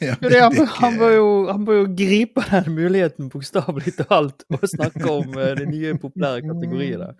Ja, 0.04 0.14
det, 0.20 0.36
han, 0.42 0.66
han, 0.68 0.98
bør 1.00 1.12
jo, 1.16 1.28
han 1.48 1.62
bør 1.64 1.78
jo 1.78 1.84
gripe 1.96 2.42
den 2.50 2.74
muligheten 2.76 3.30
bokstavelig 3.32 3.94
talt 4.02 4.44
og 4.52 4.66
snakke 4.68 5.08
om 5.08 5.32
eh, 5.40 5.54
de 5.56 5.64
nye 5.70 5.94
populære 5.98 6.42
kategoriene. 6.44 7.14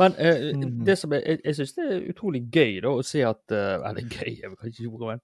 Men 0.00 0.16
eh, 0.16 0.50
mm. 0.56 0.84
det 0.84 0.96
som 0.98 1.12
er, 1.12 1.22
jeg, 1.26 1.40
jeg 1.44 1.58
syns 1.58 1.76
det 1.76 1.86
er 1.86 2.08
utrolig 2.08 2.42
gøy 2.48 2.78
da, 2.80 2.92
å 2.96 3.04
se 3.04 3.20
at 3.26 3.52
eh, 3.52 3.88
Eller 3.90 4.06
gøy, 4.06 4.32
jeg 4.40 4.56
kan 4.56 4.72
ikke 4.72 4.88
ordet, 4.88 5.10
men 5.10 5.20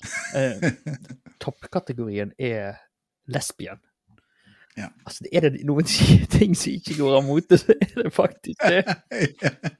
eh, 0.38 1.32
Toppkategorien 1.42 2.30
er 2.38 2.78
lesbien. 3.30 3.80
Ja. 4.78 4.86
Altså, 5.04 5.26
er 5.32 5.48
det 5.48 5.64
noen 5.66 5.88
ting 6.36 6.54
som 6.56 6.72
ikke 6.72 6.96
går 7.00 7.18
av 7.18 7.26
mote, 7.26 7.58
så 7.60 7.74
er 7.74 7.90
det 8.04 8.12
faktisk 8.14 8.62
det. 8.62 8.84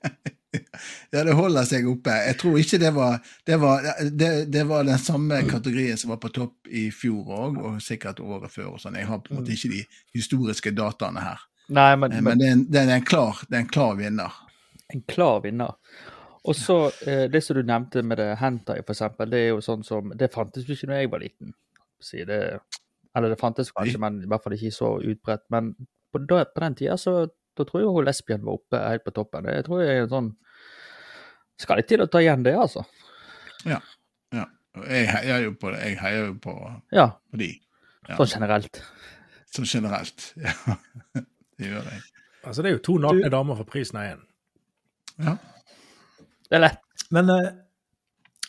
ja, 1.15 1.23
det 1.23 1.37
holder 1.39 1.69
seg 1.69 1.87
oppe. 1.89 2.17
Jeg 2.27 2.39
tror 2.43 2.59
ikke 2.59 2.81
det 2.83 2.91
var 2.97 3.21
Det 3.47 3.61
var, 3.63 3.87
det, 4.03 4.33
det 4.53 4.65
var 4.69 4.89
den 4.89 4.99
samme 4.99 5.43
kategorien 5.49 6.01
som 6.01 6.11
var 6.11 6.21
på 6.23 6.33
topp 6.35 6.69
i 6.69 6.89
fjor 6.95 7.31
òg, 7.39 7.63
og 7.63 7.79
sikkert 7.85 8.21
året 8.25 8.51
før. 8.53 8.75
og 8.75 8.83
sånn. 8.83 8.99
Jeg 8.99 9.09
har 9.09 9.23
på 9.23 9.33
en 9.33 9.41
måte 9.41 9.55
ikke 9.55 9.73
de 9.77 9.85
historiske 10.17 10.75
dataene 10.75 11.23
her. 11.23 11.47
Nei, 11.71 11.91
men, 11.97 12.13
Eh, 12.13 12.21
Men 12.27 12.39
det 12.41 12.47
er 12.49 12.53
en, 12.57 12.65
det 12.67 12.81
er 12.83 12.95
en, 12.97 13.05
klar, 13.07 13.41
det 13.49 13.57
er 13.57 13.61
en 13.65 13.69
klar 13.71 13.95
vinner. 13.99 14.33
en 14.93 15.03
klar 15.07 15.41
vinner. 15.45 15.75
Og 16.45 16.57
så 16.57 16.77
eh, 17.07 17.27
det 17.31 17.43
som 17.45 17.57
du 17.57 17.63
nevnte 17.63 18.03
med 18.03 18.19
det 18.19 18.31
hentai, 18.41 18.81
for 18.83 18.95
eksempel, 18.97 19.31
det 19.31 19.39
er 19.45 19.49
jo 19.53 19.61
sånn 19.61 19.85
som 19.85 20.09
Det 20.17 20.31
fantes 20.33 20.65
jo 20.67 20.73
ikke 20.75 20.89
da 20.91 20.99
jeg 21.03 21.11
var 21.13 21.21
liten. 21.23 21.53
Si 22.01 22.25
det, 22.25 22.41
eller 23.15 23.29
det 23.35 23.39
fantes 23.41 23.71
kanskje, 23.77 24.01
men 24.01 24.23
i 24.25 24.27
hvert 24.31 24.43
fall 24.43 24.57
ikke 24.57 24.73
så 24.73 24.95
utbredt. 25.05 25.45
Men 25.53 25.75
på, 26.13 26.23
da, 26.27 26.45
på 26.49 26.61
den 26.65 26.75
tida 26.81 26.97
så 26.99 27.27
da 27.57 27.65
tror 27.69 27.83
jeg 27.83 27.93
hun 27.93 28.07
lesbien 28.09 28.43
var 28.47 28.57
oppe 28.57 28.79
helt 28.89 29.05
på 29.05 29.13
toppen. 29.15 29.45
Jeg 29.53 29.67
tror 29.67 29.83
jeg 29.85 29.97
er 29.99 30.03
en 30.07 30.13
sånn 30.15 30.31
Skal 31.61 31.77
litt 31.77 31.89
til 31.93 32.01
å 32.01 32.07
ta 32.09 32.23
igjen 32.25 32.43
det, 32.47 32.55
altså. 32.57 32.87
Ja. 33.69 33.81
Og 34.79 34.85
jeg 34.87 35.09
heier 35.11 35.43
jo 35.45 35.53
på 35.59 35.73
det. 35.75 35.81
Jeg 35.83 35.97
heier 36.01 36.27
jo 36.31 36.35
på, 36.41 36.53
Ja, 36.95 37.09
på 37.31 37.37
de, 37.43 37.49
Ja. 38.09 38.17
sånn 38.17 38.31
generelt. 38.33 38.81
sånn 39.53 39.67
generelt. 39.69 40.33
Ja, 40.41 41.23
det 41.61 41.71
gjør 41.71 41.89
jeg. 41.93 42.03
Altså, 42.41 42.63
det 42.63 42.71
er 42.71 42.77
jo 42.79 42.85
to 42.89 42.99
nakne 43.03 43.33
damer 43.33 43.59
for 43.59 43.69
prisen 43.69 44.01
av 44.01 44.15
én. 44.15 44.23
Ja. 45.21 45.37
Det 46.49 46.57
er 46.57 46.65
lett. 46.65 47.09
Men 47.15 47.33
eh, 47.35 47.49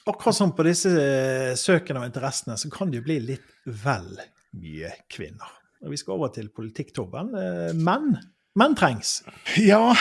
akkurat 0.07 0.37
som 0.37 0.53
på 0.55 0.65
disse 0.65 0.91
eh, 0.95 1.53
søkene 1.59 2.01
og 2.01 2.07
interessene, 2.07 2.57
så 2.57 2.71
kan 2.73 2.91
det 2.91 3.01
jo 3.01 3.07
bli 3.09 3.19
litt 3.33 3.49
vel 3.65 4.13
mye 4.57 4.93
kvinner. 5.11 5.57
Og 5.81 5.93
vi 5.93 5.99
skal 5.99 6.15
over 6.15 6.31
til 6.33 6.51
politikktobben. 6.53 7.33
Eh, 7.37 7.73
menn. 7.77 8.13
Menn 8.59 8.73
trengs. 8.75 9.21
Ja, 9.63 9.93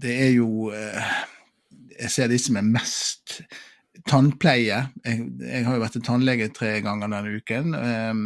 det 0.00 0.14
er 0.16 0.30
jo 0.32 0.70
eh, 0.72 1.10
Jeg 2.00 2.10
ser 2.14 2.30
de 2.32 2.38
som 2.40 2.56
er 2.56 2.64
mest 2.64 3.40
Tannpleie. 4.08 4.78
Jeg, 5.04 5.24
jeg 5.42 5.64
har 5.66 5.76
jo 5.76 5.82
vært 5.82 5.92
til 5.98 6.04
tannlege 6.06 6.46
tre 6.56 6.78
ganger 6.80 7.10
denne 7.12 7.34
uken. 7.36 7.74
Um, 7.76 8.22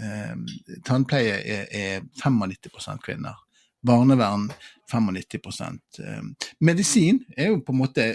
um, 0.00 0.46
tannpleie 0.86 1.40
er, 1.44 1.66
er 1.68 2.06
95% 2.22 3.02
kvinner. 3.04 3.36
Barnevern 3.84 4.48
95% 4.90 6.00
Ehm, 6.00 6.34
Medisin 6.60 7.24
er 7.36 7.50
jo 7.50 7.62
på 7.64 7.72
en 7.72 7.80
måte 7.80 8.10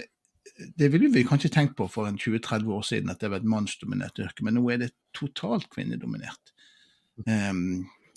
det 0.78 0.88
ville 0.88 1.10
vi 1.12 1.24
kanskje 1.26 1.50
tenkt 1.52 1.74
på 1.76 1.84
for 1.92 2.08
en 2.08 2.16
20-30 2.16 2.70
år 2.72 2.84
siden, 2.86 3.10
at 3.12 3.20
det 3.20 3.28
var 3.28 3.42
et 3.42 3.48
mannsdominert 3.48 4.16
yrke, 4.22 4.44
men 4.44 4.56
nå 4.56 4.62
er 4.72 4.78
det 4.80 4.94
totalt 5.12 5.66
kvinnedominert. 5.68 6.52
Eh, 7.28 7.52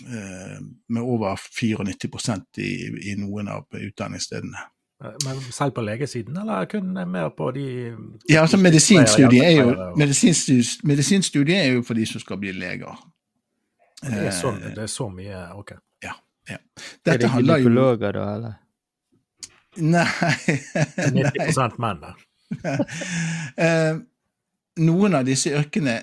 med 0.05 1.01
over 1.01 1.35
94% 1.35 2.59
i, 2.63 2.73
i 3.11 3.15
noen 3.19 3.49
av 3.51 3.65
utdanningsstedene. 3.75 4.61
Men 4.99 5.41
selv 5.51 5.71
på 5.71 5.81
legesiden, 5.81 6.37
eller 6.37 6.65
kun 6.65 6.93
mer 7.11 7.29
på 7.29 7.51
de 7.55 7.65
Ja, 8.29 8.41
altså 8.41 8.57
Medisinstudiet 8.57 9.45
er 9.45 9.51
jo, 9.61 9.93
medisinstudiet, 9.97 10.83
medisinstudiet 10.83 11.57
er 11.57 11.71
jo 11.73 11.83
for 11.87 11.93
de 11.93 12.05
som 12.05 12.19
skal 12.19 12.37
bli 12.41 12.51
leger. 12.51 12.99
Det 14.01 14.25
er, 14.27 14.31
så, 14.31 14.51
Eh, 14.51 14.75
det 14.75 14.83
er 14.83 14.87
så 14.87 15.09
mye 15.09 15.43
OK. 15.55 15.71
er 15.71 16.57
Dette 17.05 17.17
det 17.17 17.23
ikke 17.23 17.43
gynekologer, 17.43 18.11
da, 18.11 18.25
eller? 18.35 18.53
Nei, 19.77 20.05
nei. 21.13 21.31
90 21.35 21.79
menn. 21.79 22.05
Eh, 23.59 23.95
noen 24.79 25.15
av 25.15 25.25
disse 25.27 25.51
yrkene 25.51 25.99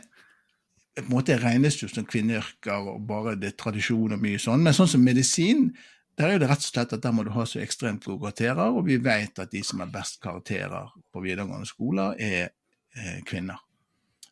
på 0.96 1.04
en 1.04 1.12
måte 1.12 1.36
regnes 1.38 1.76
jo 1.82 1.88
som 1.92 2.06
kvinneyrker, 2.08 2.88
og 2.94 3.04
bare 3.08 3.36
det 3.36 3.52
er 3.52 3.58
tradisjon 3.60 4.16
og 4.16 4.22
mye 4.22 4.40
sånn. 4.40 4.64
Men 4.64 4.76
sånn 4.76 4.88
som 4.88 5.04
medisin, 5.04 5.68
der 6.16 6.30
er 6.30 6.38
jo 6.38 6.42
det 6.44 6.48
rett 6.48 6.64
og 6.64 6.70
slett 6.70 6.94
at 6.96 7.04
der 7.04 7.12
må 7.12 7.26
du 7.26 7.30
ha 7.34 7.44
så 7.44 7.60
ekstremt 7.60 8.06
gode 8.08 8.22
karakterer, 8.24 8.72
og 8.72 8.86
vi 8.88 8.96
vet 9.04 9.38
at 9.42 9.52
de 9.52 9.60
som 9.66 9.82
har 9.84 9.92
best 9.92 10.22
karakterer 10.24 10.88
på 11.12 11.24
videregående 11.24 11.68
skoler, 11.68 12.16
er 12.16 12.48
eh, 12.96 13.20
kvinner. 13.28 13.60
Eh, 13.60 13.64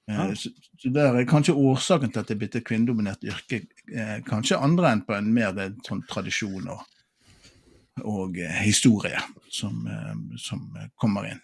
Ja. 0.06 0.34
Så, 0.36 0.50
så 0.76 0.90
der 0.92 1.14
er 1.16 1.24
kanskje 1.24 1.54
årsaken 1.56 2.10
til 2.12 2.20
at 2.20 2.28
det 2.28 2.34
er 2.34 2.40
blitt 2.42 2.56
et 2.58 2.66
kvinnedominert 2.68 3.22
yrke, 3.24 3.62
eh, 3.88 4.18
kanskje 4.26 4.58
andre 4.60 4.90
enn 4.92 5.04
på 5.06 5.14
en 5.16 5.30
mer 5.32 5.54
det, 5.56 5.70
sånn 5.86 6.02
tradisjon 6.10 6.68
og, 6.68 6.82
og 8.04 8.36
eh, 8.36 8.58
historie 8.66 9.20
som, 9.48 9.86
eh, 9.88 10.12
som 10.40 10.66
kommer 11.00 11.30
inn. 11.30 11.40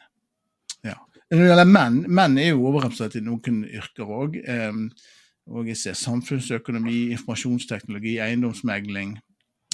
Når 1.31 1.39
det 1.39 1.45
gjelder 1.47 1.69
menn, 1.71 2.01
menn 2.11 2.33
er 2.43 2.49
jo 2.51 2.65
overrepresentert 2.67 3.21
i 3.21 3.23
noen 3.23 3.61
yrker 3.69 4.09
òg. 4.11 4.35
og 5.51 5.67
jeg 5.71 5.77
ser 5.79 5.95
samfunnsøkonomi, 5.99 7.11
informasjonsteknologi, 7.15 8.19
eiendomsmegling 8.23 9.11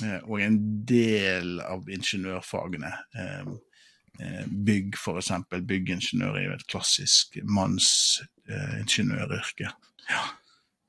eh, 0.04 0.20
og 0.25 0.40
en 0.44 0.56
del 0.88 1.60
av 1.64 1.88
ingeniørfagene. 1.88 2.92
Eh, 3.16 3.44
eh, 4.20 4.44
bygg, 4.68 4.88
f.eks. 5.00 5.30
Byggingeniør 5.48 6.34
er 6.36 6.44
jo 6.44 6.52
et 6.58 6.68
klassisk 6.68 7.26
mannsingeniøryrke. 7.44 9.68
ja. 10.12 10.22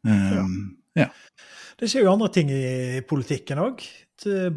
Um, 0.08 0.78
ja. 0.96 1.10
Det 1.80 1.90
skjer 1.92 2.04
jo 2.06 2.14
andre 2.14 2.30
ting 2.34 2.52
i 2.54 3.02
politikken 3.08 3.58
òg. 3.60 3.82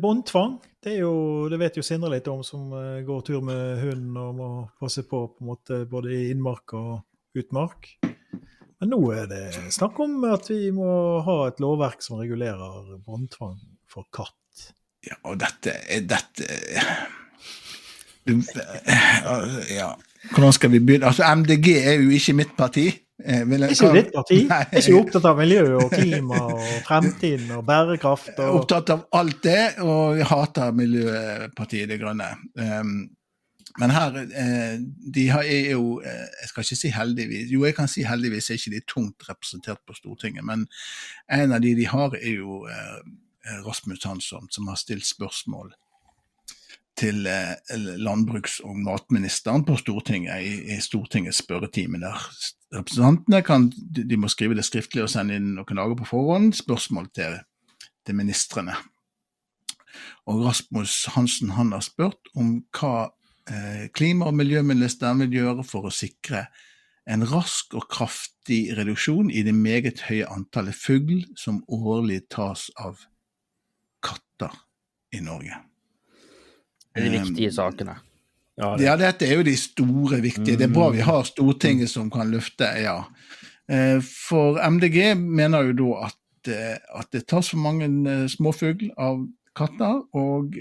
Båndtvang. 0.00 0.69
Det, 0.80 0.94
er 0.94 1.02
jo, 1.02 1.49
det 1.52 1.58
vet 1.60 1.76
jo 1.76 1.82
Sindre 1.84 2.08
litt 2.14 2.28
om, 2.32 2.40
som 2.46 2.70
eh, 2.72 3.02
går 3.04 3.25
tur 3.26 3.42
med 3.44 3.82
hunden 3.82 4.16
og 4.16 4.30
må 4.38 4.49
passe 4.80 5.04
på 5.04 5.26
på 5.28 5.44
en 5.44 5.50
måte 5.52 5.82
både 5.90 6.14
i 6.16 6.30
innmark 6.32 6.72
og 6.78 7.37
utmark. 7.37 7.90
Men 8.80 8.94
nå 8.94 9.00
er 9.12 9.26
det 9.28 9.42
snakk 9.76 9.99
om 10.00 10.25
at 10.25 10.49
vi 10.49 10.70
må 10.72 11.20
ha 11.26 11.37
et 11.50 11.60
lovverk 11.60 12.00
som 12.00 12.16
regulerer 12.22 12.96
båndtvang 13.04 13.58
for 13.92 14.08
katt. 14.08 14.72
ja, 15.04 15.16
og 15.28 15.37
dette 15.40 15.76
er 15.84 16.00
dette 16.08 16.49
Ja, 19.80 19.94
hvordan 20.32 20.52
skal 20.52 20.70
vi 20.72 20.80
begynne? 20.80 21.08
Altså, 21.12 21.28
MDG 21.28 21.68
er 21.76 22.00
jo 22.00 22.10
ikke 22.14 22.37
mitt 22.37 22.56
parti. 22.56 22.87
Eh, 23.24 23.44
vil 23.48 23.68
Ikke 23.68 23.92
ditt 23.94 24.10
parti. 24.14 24.40
Nei, 24.48 24.64
Er 24.70 24.82
ikke 24.82 24.98
opptatt 25.00 25.28
av 25.30 25.38
miljø 25.38 25.62
og 25.78 25.92
klima 25.92 26.42
og 26.48 26.66
fremtiden 26.88 27.50
og 27.56 27.64
bærekraft. 27.68 28.34
Og... 28.38 28.60
opptatt 28.62 28.92
av 28.94 29.06
alt 29.20 29.40
det, 29.44 29.62
og 29.84 30.20
jeg 30.20 30.28
hater 30.30 30.76
Miljøpartiet 30.76 31.90
De 31.90 31.98
Grønne. 32.00 32.30
Um, 32.56 32.94
men 33.78 33.92
her 33.94 34.16
eh, 34.18 34.80
De 35.14 35.28
har, 35.30 35.46
er 35.46 35.76
jo 35.76 36.00
eh, 36.02 36.26
Jeg 36.42 36.50
skal 36.50 36.64
ikke 36.66 36.78
si 36.80 36.90
heldigvis 36.94 37.52
Jo, 37.52 37.64
jeg 37.68 37.76
kan 37.76 37.90
si 37.90 38.02
heldigvis 38.06 38.50
er 38.50 38.58
ikke 38.58 38.74
de 38.74 38.80
tungt 38.88 39.28
representert 39.28 39.82
på 39.86 39.94
Stortinget, 39.94 40.44
men 40.44 40.66
en 41.30 41.54
av 41.54 41.62
de 41.62 41.74
de 41.78 41.86
har, 41.86 42.16
er 42.18 42.40
jo 42.40 42.64
eh, 42.66 42.98
Rasmus 43.66 44.04
Hansson, 44.04 44.50
som 44.50 44.68
har 44.68 44.78
stilt 44.80 45.06
spørsmål 45.06 45.70
til 46.99 47.26
eh, 47.26 47.54
landbruks- 48.00 48.61
og 48.64 48.78
matministeren 48.78 49.64
på 49.64 49.76
Stortinget 49.80 50.42
i, 50.44 50.54
i 50.75 50.80
Stortingets 50.80 51.42
spørretime. 51.44 52.00
der 52.00 52.18
representantene 52.75 53.42
kan, 53.42 53.70
de, 53.70 54.16
må 54.16 54.28
skrive 54.28 54.54
det 54.54 54.64
skriftlig 54.64 55.02
og 55.02 55.11
sende 55.11 55.38
inn 55.38 55.54
noen 55.56 55.80
dager 55.80 55.97
på 55.99 56.09
forhånd, 56.12 56.52
spørsmål 56.54 57.11
til, 57.14 57.38
til 58.06 58.18
ministrene. 58.18 58.76
Og 60.30 60.44
Rasmus 60.47 61.04
Hansen 61.16 61.54
han 61.56 61.73
har 61.73 61.82
spurt 61.85 62.30
om 62.37 62.61
hva 62.76 63.11
eh, 63.50 63.88
klima- 63.94 64.30
og 64.30 64.37
miljøministeren 64.38 65.25
vil 65.25 65.40
gjøre 65.40 65.64
for 65.66 65.88
å 65.88 65.94
sikre 65.94 66.47
en 67.11 67.25
rask 67.26 67.75
og 67.75 67.88
kraftig 67.90 68.76
reduksjon 68.78 69.32
i 69.32 69.42
det 69.42 69.54
meget 69.56 70.04
høye 70.06 70.28
antallet 70.30 70.76
fugl 70.76 71.25
som 71.38 71.64
årlig 71.66 72.23
tas 72.30 72.68
av 72.78 73.02
katter 74.04 74.54
i 75.16 75.25
Norge. 75.25 75.56
De 76.97 77.11
viktige 77.12 77.52
sakene. 77.54 77.99
Ja, 78.61 78.76
det, 78.76 78.85
Ja, 78.85 78.97
dette 78.99 79.26
er 79.26 79.40
jo 79.40 79.47
de 79.47 79.56
store, 79.56 80.20
viktige. 80.20 80.59
Det 80.59 80.68
er 80.68 80.75
bra 80.75 80.90
vi 80.92 81.04
har 81.04 81.25
Stortinget 81.25 81.90
som 81.92 82.11
kan 82.12 82.30
løfte, 82.32 82.68
ja. 82.82 83.04
Eh, 83.70 84.00
For 84.02 84.59
MDG 84.59 85.14
mener 85.16 85.70
jo 85.70 85.76
da 85.78 86.06
at, 86.11 86.49
eh, 86.50 86.78
at 86.99 87.12
det 87.14 87.26
tas 87.30 87.52
for 87.52 87.62
mange 87.62 87.87
eh, 87.87 88.26
småfugl 88.28 88.90
av 88.99 89.23
katter, 89.56 89.97
og 90.14 90.54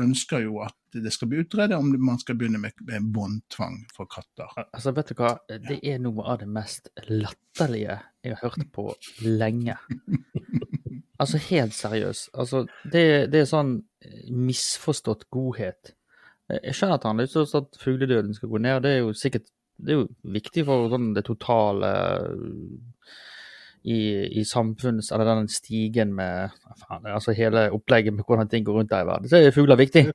ønsker 0.00 0.40
jo 0.46 0.62
at 0.64 0.74
det 0.96 1.12
skal 1.12 1.28
bli 1.28 1.42
utredet 1.44 1.76
om 1.76 1.90
man 2.00 2.16
skal 2.18 2.38
begynne 2.40 2.58
med, 2.58 2.72
med 2.88 3.10
båndtvang 3.12 3.76
for 3.94 4.08
katter. 4.10 4.50
Altså, 4.64 4.94
vet 4.96 5.12
du 5.12 5.20
hva? 5.20 5.34
Det 5.46 5.76
er 5.84 6.00
noe 6.02 6.24
av 6.24 6.40
det 6.40 6.48
mest 6.48 6.88
latterlige 7.10 7.98
jeg 8.24 8.38
har 8.40 8.40
hørt 8.40 8.64
på 8.72 8.88
lenge. 9.28 9.76
Altså, 11.18 11.38
helt 11.50 11.74
seriøst. 11.76 12.30
Altså, 12.34 12.64
det, 12.92 13.04
det 13.32 13.42
er 13.42 13.50
sånn 13.50 13.76
eh, 14.02 14.30
misforstått 14.34 15.28
godhet. 15.34 15.94
Eh, 16.50 16.60
Jeg 16.70 16.78
skjønner 16.78 16.98
at 16.98 17.06
han 17.06 17.20
har 17.20 17.28
lyst 17.28 17.38
til 17.38 17.60
at 17.60 17.78
fugledøden 17.82 18.34
skal 18.34 18.50
gå 18.50 18.62
ned. 18.62 18.82
Det 18.84 18.96
er 18.96 19.04
jo 19.04 19.12
sikkert 19.18 19.50
det 19.76 19.94
er 19.94 20.02
jo 20.02 20.08
viktig 20.34 20.64
for 20.68 20.90
sånn 20.92 21.08
det 21.16 21.24
totale 21.26 21.88
uh, 22.30 23.14
i, 23.84 23.98
i 24.40 24.44
samfunns... 24.46 25.10
Eller 25.12 25.28
den 25.28 25.48
stigen 25.52 26.14
med 26.16 26.54
faen, 26.84 27.08
altså 27.10 27.34
hele 27.36 27.66
opplegget 27.74 28.14
med 28.14 28.24
hvordan 28.26 28.50
ting 28.52 28.64
går 28.66 28.78
rundt 28.78 28.92
der 28.92 29.02
i 29.04 29.08
verden. 29.08 29.28
Så 29.28 29.40
er 29.40 29.56
fugler 29.56 29.80
viktig. 29.80 30.06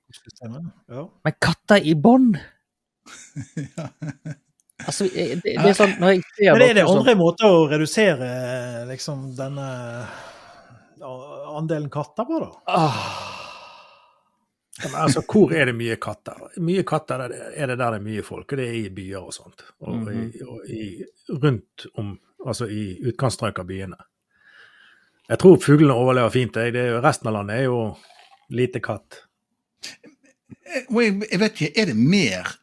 Ja. 0.47 1.03
Men 1.27 1.35
katter 1.41 1.83
i 1.83 1.95
bånd? 1.95 2.39
Altså, 4.79 5.09
det, 5.11 5.41
det 5.43 5.57
er 5.59 5.73
sånn 5.75 5.97
når 5.99 6.13
jeg 6.13 6.21
ser 6.37 6.53
Men 6.55 6.61
er 6.63 6.77
det 6.77 6.83
andre 6.87 7.15
måter 7.19 7.51
å 7.51 7.65
redusere 7.67 8.29
liksom 8.87 9.25
denne 9.35 9.65
andelen 11.01 11.89
katter 11.93 12.25
på, 12.25 12.39
da? 12.43 12.49
Ah, 12.67 12.99
men 14.83 14.95
altså, 15.01 15.21
hvor 15.27 15.51
er 15.55 15.65
det 15.69 15.75
mye 15.75 15.95
katter? 15.99 16.37
Mye 16.63 16.83
katter 16.87 17.25
er 17.25 17.29
det- 17.33 17.53
er 17.57 17.67
der 17.67 17.75
det 17.75 17.87
er 17.99 17.99
mye 18.05 18.23
folk, 18.23 18.51
og 18.51 18.57
det 18.57 18.67
er 18.69 18.77
i 18.79 18.89
byer 18.89 19.21
og 19.25 19.33
sånt. 19.33 19.63
Og, 19.81 20.07
i, 20.13 20.41
og 20.43 20.69
i, 20.69 21.03
rundt 21.29 21.85
om, 21.99 22.13
altså 22.45 22.67
i 22.71 22.99
utkantstrøk 23.11 23.59
av 23.59 23.65
byene. 23.67 23.97
Jeg 25.29 25.37
tror 25.39 25.57
fuglene 25.61 25.93
overlever 25.93 26.29
fint. 26.33 26.55
jeg. 26.55 26.73
Det 26.73 26.81
er 26.81 26.91
jo, 26.95 27.01
resten 27.01 27.27
av 27.27 27.33
landet 27.33 27.57
er 27.59 27.63
jo 27.67 27.81
lite 28.49 28.79
katt. 28.81 29.19
Eh, 30.49 30.85
jeg, 30.89 31.21
jeg 31.31 31.39
vet 31.39 31.59
ikke, 31.61 31.73
er 31.81 31.85
det 31.91 31.95
mer 31.97 32.55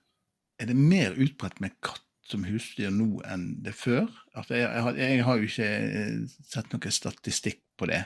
er 0.59 0.66
det 0.71 0.76
mer 0.76 1.12
utbredt 1.21 1.61
med 1.61 1.75
katt 1.85 2.00
som 2.30 2.45
husdyr 2.49 2.90
nå 2.95 3.21
enn 3.30 3.49
det 3.64 3.75
før? 3.78 4.06
Altså, 4.35 4.54
jeg, 4.59 4.66
jeg, 4.68 4.83
har, 4.87 5.00
jeg 5.00 5.25
har 5.26 5.40
jo 5.40 5.49
ikke 5.50 5.68
eh, 5.73 6.38
sett 6.52 6.73
noe 6.75 6.90
statistikk 7.00 7.61
på 7.78 7.88
det. 7.92 8.02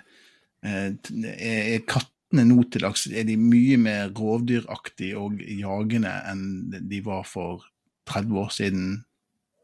Eh, 0.65 0.89
Er, 0.91 1.75
er 1.75 1.85
kattene 1.89 2.45
nå 2.47 2.63
til 2.71 2.85
dags 2.85 3.07
er 3.11 3.25
de 3.27 3.37
mye 3.41 3.79
mer 3.81 4.11
rovdyraktige 4.15 5.17
og 5.19 5.41
jagende 5.41 6.13
enn 6.31 6.45
de 6.91 7.01
var 7.07 7.25
for 7.27 7.65
30 8.11 8.37
år 8.45 8.51
siden? 8.55 8.91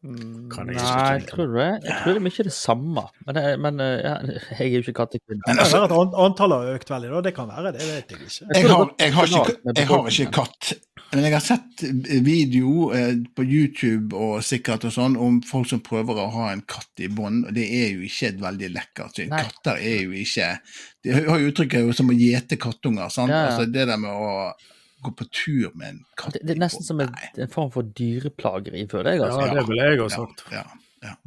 Kan 0.07 0.69
jeg 0.71 0.77
Nei, 0.79 1.05
jeg 1.19 1.25
tror 1.33 1.49
det? 1.57 1.65
Jeg 1.83 1.95
tror 2.03 2.13
det 2.15 2.21
er 2.21 2.25
mye 2.27 2.45
det 2.47 2.53
samme. 2.55 3.03
Men, 3.27 3.35
det- 3.35 3.59
men 3.65 3.81
jeg, 3.83 4.41
jeg 4.53 4.67
er 4.67 4.75
jo 4.77 4.83
ikke 4.85 4.93
kattekvinne. 5.01 5.41
Men 5.41 5.57
Det 5.57 5.57
kan 5.57 5.63
altså- 5.65 5.81
være 5.83 6.01
at 6.07 6.19
antallet 6.27 6.57
har 6.63 6.77
økt 6.79 6.91
veldig, 6.95 7.11
da. 7.15 7.21
Det 7.27 7.35
kan 7.35 7.49
være, 7.49 7.73
det 7.75 7.83
vet 7.89 8.11
jeg 8.13 8.21
ikke. 8.21 8.47
Jeg 8.55 8.69
har, 8.71 8.93
jeg 9.01 9.13
har, 9.17 9.27
ikke, 9.27 9.57
jeg 9.81 9.87
har 9.91 10.11
ikke 10.13 10.33
katt, 10.37 10.73
men 11.13 11.25
jeg 11.25 11.35
har 11.37 11.45
sett 11.45 11.83
video 12.27 12.91
eh, 12.97 13.15
på 13.37 13.45
YouTube 13.47 14.17
og 14.19 14.43
sikkert 14.45 14.89
og 14.89 14.95
sånn 14.95 15.17
om 15.23 15.39
folk 15.47 15.69
som 15.71 15.83
prøver 15.85 16.19
å 16.19 16.29
ha 16.35 16.49
en 16.53 16.65
katt 16.67 17.03
i 17.05 17.09
bånd, 17.13 17.47
og 17.49 17.57
det 17.57 17.67
er 17.79 17.93
jo 17.95 18.07
ikke 18.09 18.31
et 18.33 18.41
veldig 18.43 18.71
lekkert 18.75 19.21
syn. 19.21 19.35
Katter 19.35 19.79
er 19.79 20.01
jo 20.03 20.17
ikke 20.19 20.49
De 21.07 21.15
har 21.15 21.43
jo 21.43 21.53
uttrykket 21.53 21.87
jo 21.87 21.95
som 21.97 22.11
å 22.11 22.17
gjete 22.17 22.59
kattunger, 22.61 23.13
sant. 23.15 23.31
Ja, 23.31 23.45
ja. 23.45 23.53
Altså 23.53 23.69
det 23.71 23.87
der 23.91 24.01
med 24.03 24.11
å 24.11 24.51
gå 25.07 25.13
på 25.15 25.27
tur 25.31 25.75
med 25.77 25.89
en 25.93 25.99
katt 26.19 26.35
Det, 26.35 26.43
det 26.49 26.57
er 26.57 26.63
nesten 26.65 26.87
som 26.87 27.01
en, 27.05 27.13
en 27.15 27.53
form 27.53 27.71
for 27.75 27.87
dyreplageri, 27.97 28.87
føler 28.91 29.15
jeg. 29.15 29.27
altså. 29.29 29.45
Ja, 29.47 29.59
det 29.61 29.67
ville 29.71 29.91
jeg 29.91 30.01
ha 30.03 30.09
sagt. 30.17 30.47
Ja, 30.55 30.65
ja. 31.07 31.19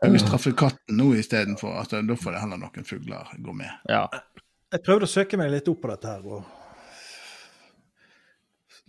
Jeg 0.00 0.14
vil 0.14 0.22
straffe 0.22 0.54
katten 0.56 0.96
nå 0.96 1.10
istedenfor. 1.20 1.74
Altså, 1.82 2.00
da 2.08 2.16
får 2.16 2.32
det 2.32 2.40
heller 2.40 2.60
noen 2.62 2.86
fugler 2.88 3.34
gå 3.44 3.52
med. 3.52 3.68
Ja. 3.90 4.06
Jeg 4.72 4.84
prøvde 4.86 5.04
å 5.04 5.12
søke 5.12 5.36
meg 5.36 5.50
litt 5.52 5.68
opp 5.68 5.82
på 5.82 5.90
dette 5.90 6.14
her, 6.14 6.24
og 6.24 6.59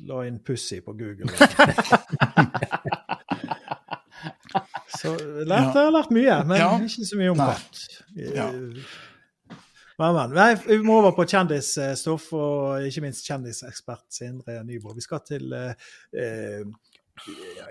la 0.07 0.23
inn 0.27 0.39
'pussy' 0.39 0.81
på 0.85 0.93
Google. 0.97 1.29
Så 5.01 5.11
jeg 5.15 5.47
lærte, 5.49 5.79
jeg 5.79 5.87
har 5.87 5.93
lært 5.95 6.11
mye, 6.13 6.35
men 6.45 6.57
Ja. 6.59 6.71
ikke 6.77 7.05
så 7.07 7.17
mye 7.17 7.31
om 7.31 7.37
katt. 7.39 7.79
Ja. 8.35 8.47
Men, 10.01 10.13
men. 10.17 10.33
Nei, 10.35 10.55
vi 10.67 10.77
må 10.85 10.97
over 10.99 11.11
på 11.15 11.25
kjendisstoff, 11.29 12.27
og 12.33 12.83
ikke 12.85 13.01
minst 13.05 13.25
kjendisekspert 13.27 14.03
Sindre 14.13 14.63
Nyborg. 14.65 14.95
Vi 14.97 15.01
skal 15.05 15.19
til 15.27 15.53
eh, 15.53 15.73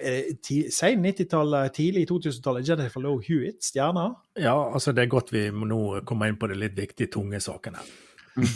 eh, 0.01 0.31
ti- 0.43 0.71
Sein 0.71 1.03
90-tallet, 1.05 1.73
tidlig 1.75 2.07
2000-tallet. 2.11 2.69
Jennifer 2.69 3.01
Lowe 3.05 3.23
Hewitt, 3.27 3.65
stjerna. 3.65 4.09
Ja, 4.39 4.55
altså 4.73 4.93
det 4.93 5.05
er 5.05 5.13
godt 5.13 5.33
vi 5.35 5.49
må 5.51 5.67
nå 5.71 5.81
komme 6.07 6.29
inn 6.31 6.39
på 6.41 6.47
de 6.51 6.55
litt 6.59 6.77
viktige, 6.79 7.11
tunge 7.13 7.41
sakene. 7.43 7.83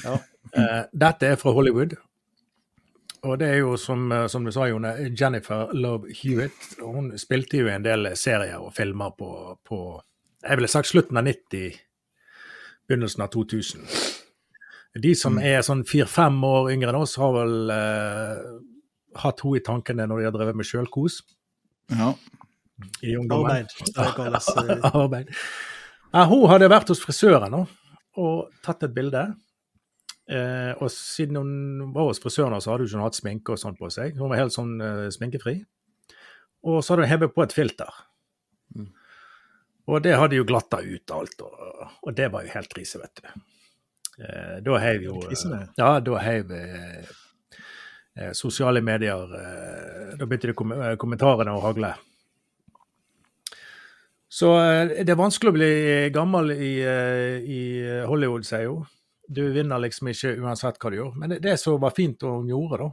Ja. 0.04 0.18
Eh, 0.54 0.82
dette 0.94 1.26
er 1.34 1.36
fra 1.40 1.50
Hollywood. 1.56 1.96
Og 3.24 3.38
det 3.40 3.48
er 3.48 3.60
jo, 3.62 3.76
som, 3.80 4.04
eh, 4.12 4.26
som 4.28 4.44
du 4.44 4.50
sa, 4.52 4.66
Jone, 4.68 4.90
Jennifer 5.16 5.70
Love 5.72 6.12
Hewitt. 6.12 6.74
Hun 6.82 7.12
spilte 7.18 7.62
jo 7.62 7.70
en 7.72 7.84
del 7.86 8.10
serier 8.20 8.60
og 8.60 8.74
filmer 8.76 9.14
på, 9.16 9.30
på 9.64 9.78
jeg 10.44 10.58
ville 10.60 10.68
sagt 10.68 10.90
slutten 10.90 11.16
av 11.16 11.24
90, 11.24 11.78
begynnelsen 12.88 13.24
av 13.24 13.30
2000. 13.32 13.86
De 15.00 15.14
som 15.18 15.38
er 15.40 15.62
sånn 15.64 15.86
fire-fem 15.88 16.36
år 16.44 16.68
yngre 16.74 16.92
enn 16.92 17.00
oss, 17.00 17.16
har 17.18 17.32
vel 17.34 17.72
eh, 17.72 18.42
hatt 19.24 19.40
henne 19.42 19.58
i 19.58 19.64
tankene 19.64 20.06
når 20.10 20.20
de 20.20 20.28
har 20.28 20.34
drevet 20.36 20.58
med 20.60 20.68
sjølkos 20.68 21.22
Ja. 21.94 22.12
i 23.02 23.16
ungdommen. 23.16 23.64
Arbeid. 23.64 23.72
Eh, 23.96 24.90
Arbeid. 25.00 25.32
Ja, 26.12 26.26
hun 26.30 26.44
hadde 26.52 26.68
vært 26.70 26.92
hos 26.92 27.00
frisøren 27.02 27.50
nå, 27.56 27.64
og 28.20 28.52
tatt 28.62 28.84
et 28.86 28.94
bilde. 28.94 29.24
Eh, 30.24 30.72
og 30.80 30.88
siden 30.92 31.36
hun 31.36 31.92
var 31.92 32.08
hos 32.08 32.22
frisøren, 32.22 32.56
så 32.64 32.72
hadde 32.72 32.86
hun 32.86 32.94
ikke 32.94 33.06
hatt 33.08 33.18
sminke 33.18 33.54
og 33.54 33.60
sånn 33.60 33.76
på 33.76 33.90
seg. 33.92 34.16
Hun 34.16 34.32
var 34.32 34.40
helt 34.40 34.56
sånn 34.56 34.76
eh, 34.80 35.08
sminkefri. 35.12 35.58
Og 36.64 36.80
så 36.80 36.94
hadde 36.94 37.04
hun 37.04 37.12
hevet 37.12 37.34
på 37.34 37.44
et 37.44 37.56
filter. 37.56 37.98
Mm. 38.74 38.88
Og 39.92 40.00
det 40.04 40.14
hadde 40.16 40.38
jo 40.38 40.46
glatta 40.48 40.80
ut 40.80 41.12
alt, 41.12 41.44
og, 41.44 41.90
og 42.08 42.16
det 42.16 42.30
var 42.32 42.46
jo 42.46 42.54
helt 42.54 42.72
krise, 42.72 43.02
vet 43.02 43.20
du. 43.20 43.28
Eh, 44.24 44.56
da 44.64 44.78
heiv 44.78 45.04
jo? 45.04 45.18
Ja, 45.76 45.98
da 46.00 46.18
heiv 46.22 46.52
eh, 46.54 47.12
eh, 48.16 48.32
sosiale 48.32 48.78
medier 48.84 49.32
eh, 49.34 50.12
Da 50.14 50.28
begynte 50.28 50.52
de 50.52 50.54
kom 50.54 50.70
kommentarene 51.00 51.52
å 51.52 51.62
hagle. 51.64 51.96
Så 54.34 54.50
det 54.90 55.12
er 55.12 55.18
vanskelig 55.18 55.52
å 55.52 55.54
bli 55.54 55.74
gammel 56.14 56.50
i, 56.56 56.72
i 56.82 57.60
Hollywood, 58.08 58.42
sier 58.46 58.66
hun. 58.66 58.88
Du 59.28 59.42
vinner 59.54 59.78
liksom 59.80 60.08
ikke 60.12 60.34
uansett 60.42 60.76
hva 60.82 60.90
du 60.92 60.96
gjør. 60.98 61.14
Men 61.16 61.30
det, 61.34 61.38
det 61.46 61.56
som 61.60 61.78
var 61.80 61.94
fint 61.96 62.22
hun 62.22 62.48
gjorde, 62.50 62.78
da, 62.82 62.90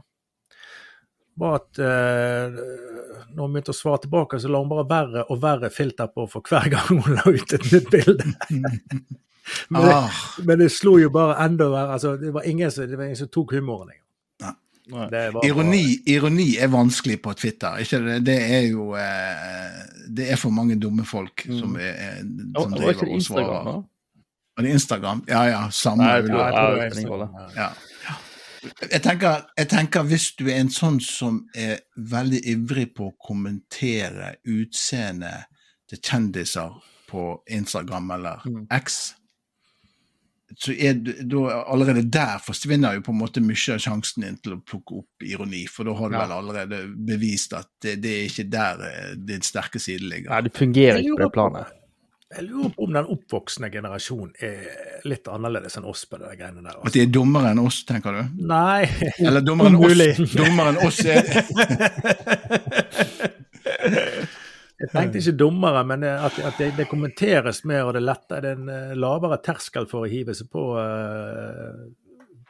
var 1.42 1.54
at 1.62 1.78
eh, 1.80 2.56
når 3.32 3.40
hun 3.46 3.52
begynte 3.54 3.72
å 3.72 3.76
svare 3.76 4.02
tilbake, 4.04 4.40
så 4.40 4.50
la 4.52 4.60
hun 4.60 4.68
bare 4.72 4.84
verre 4.90 5.22
og 5.32 5.40
verre 5.42 5.70
filter 5.72 6.10
på 6.12 6.26
for 6.28 6.44
hver 6.48 6.68
gang 6.72 6.90
hun 7.02 7.16
la 7.16 7.24
ut 7.28 7.52
et 7.56 7.68
nytt 7.72 7.90
bilde. 7.92 8.26
men, 9.72 9.80
det, 9.82 9.92
Ah, 9.96 10.10
men 10.44 10.60
det 10.60 10.68
slo 10.72 10.98
jo 11.00 11.08
bare 11.12 11.38
enda 11.44 11.68
verre. 11.72 11.96
Altså, 11.96 12.16
det, 12.20 12.32
var 12.36 12.44
ingen 12.48 12.70
som, 12.70 12.84
det 12.88 12.96
var 13.00 13.08
ingen 13.08 13.20
som 13.24 13.32
tok 13.32 13.54
humoren 13.58 13.92
var 14.92 15.44
ironi, 15.46 16.02
ironi 16.10 16.56
er 16.60 16.68
vanskelig 16.68 17.20
på 17.22 17.32
Twitter. 17.38 17.78
Ikke 17.84 18.00
det? 18.02 18.16
det 18.26 18.34
er 18.42 18.64
jo 18.66 18.88
eh, 18.98 19.76
Det 20.10 20.26
er 20.34 20.36
for 20.40 20.50
mange 20.52 20.74
dumme 20.76 21.04
folk 21.06 21.44
Mm. 21.46 21.58
som, 21.60 21.76
er, 21.76 21.94
er- 22.08 22.18
som 22.58 22.72
driver 22.74 23.04
og 23.06 23.12
Instagram, 23.14 23.46
svarer. 23.64 23.82
Og 24.56 24.62
det 24.64 24.70
er 24.70 24.74
Instagram. 24.74 25.24
Ja 25.28 25.42
ja, 25.48 25.68
samme. 25.70 26.04
Nei, 26.04 26.16
jeg 26.20 26.26
tror- 26.30 26.76
jeg 26.82 26.92
tror 27.06 27.52
Ja. 27.56 27.68
Jeg 28.92 29.02
tenker, 29.02 29.40
jeg 29.58 29.68
tenker 29.68 30.02
hvis 30.06 30.36
du 30.38 30.46
er 30.48 30.60
en 30.60 30.68
sånn 30.68 31.00
som 31.02 31.48
er 31.54 31.80
veldig 31.98 32.40
ivrig 32.46 32.94
på 32.94 33.08
å 33.10 33.16
kommentere 33.26 34.36
utseendet 34.46 35.46
til 35.88 35.98
kjendiser 35.98 36.70
på 37.10 37.40
Instagram 37.50 38.10
eller 38.10 38.40
Mm. 38.46 38.66
X, 38.70 39.14
så 40.56 40.72
er 40.78 40.92
du, 40.94 41.48
allerede 41.50 42.08
der 42.10 42.38
forsvinner 42.38 42.94
jo 42.94 43.00
på 43.00 43.10
en 43.12 43.18
måte 43.18 43.40
mye 43.40 43.74
av 43.74 43.80
sjansen 43.80 44.22
din 44.22 44.36
til 44.36 44.52
å 44.52 44.62
plukke 44.62 44.98
opp 44.98 45.22
ironi, 45.24 45.66
for 45.66 45.84
da 45.84 45.94
har 45.94 46.08
du 46.10 46.14
Ja. 46.14 46.26
vel 46.26 46.32
allerede 46.38 46.94
bevist 47.06 47.52
at 47.54 47.66
det, 47.80 48.00
det 48.02 48.10
er 48.10 48.28
ikke 48.28 48.50
der 48.50 48.80
eh, 48.84 49.14
din 49.16 49.40
sterke 49.40 49.80
side 49.80 50.02
ligger. 50.02 50.30
Nei, 50.30 50.40
det 50.42 50.52
fungerer 50.54 50.98
ikke 51.02 51.16
på 51.16 51.24
det 51.24 51.32
planet. 51.32 51.66
Jeg 52.32 52.46
lurer 52.48 52.70
på 52.72 52.86
om 52.86 52.94
den 52.96 53.08
oppvoksende 53.12 53.68
generasjonen 53.72 54.32
er 54.40 55.02
litt 55.08 55.28
annerledes 55.28 55.76
enn 55.78 55.86
oss 55.88 56.04
på 56.08 56.18
de 56.20 56.30
greiene 56.38 56.62
der. 56.62 56.74
At 56.74 56.82
Altså. 56.82 56.94
de 56.96 57.02
er 57.04 57.10
dummere 57.12 57.50
enn 57.52 57.60
oss, 57.62 57.82
tenker 57.88 58.16
du? 58.16 58.22
Nei, 58.48 58.88
Eller 59.18 59.44
dummere 59.44 59.68
enn 59.72 59.76
oss? 59.76 60.32
Dummere 60.32 60.68
enn 60.72 60.80
oss 60.86 61.00
er 61.04 61.22
jeg 64.82 64.90
tenkte 64.90 65.20
ikke 65.20 65.36
dummere, 65.38 65.82
men 65.86 66.04
at, 66.08 66.38
at 66.42 66.58
det, 66.58 66.72
det, 66.78 66.88
kommenteres 66.90 67.62
mer, 67.68 67.84
og 67.86 67.92
det 67.96 68.02
letter. 68.02 68.42
det 68.42 68.50
er 68.50 68.58
en 68.58 68.70
uh, 68.70 68.94
lavere 68.98 69.38
terskel 69.44 69.86
for 69.90 70.02
å 70.02 70.10
hive 70.10 70.34
seg 70.34 70.48
på 70.50 70.64
uh, 70.74 71.84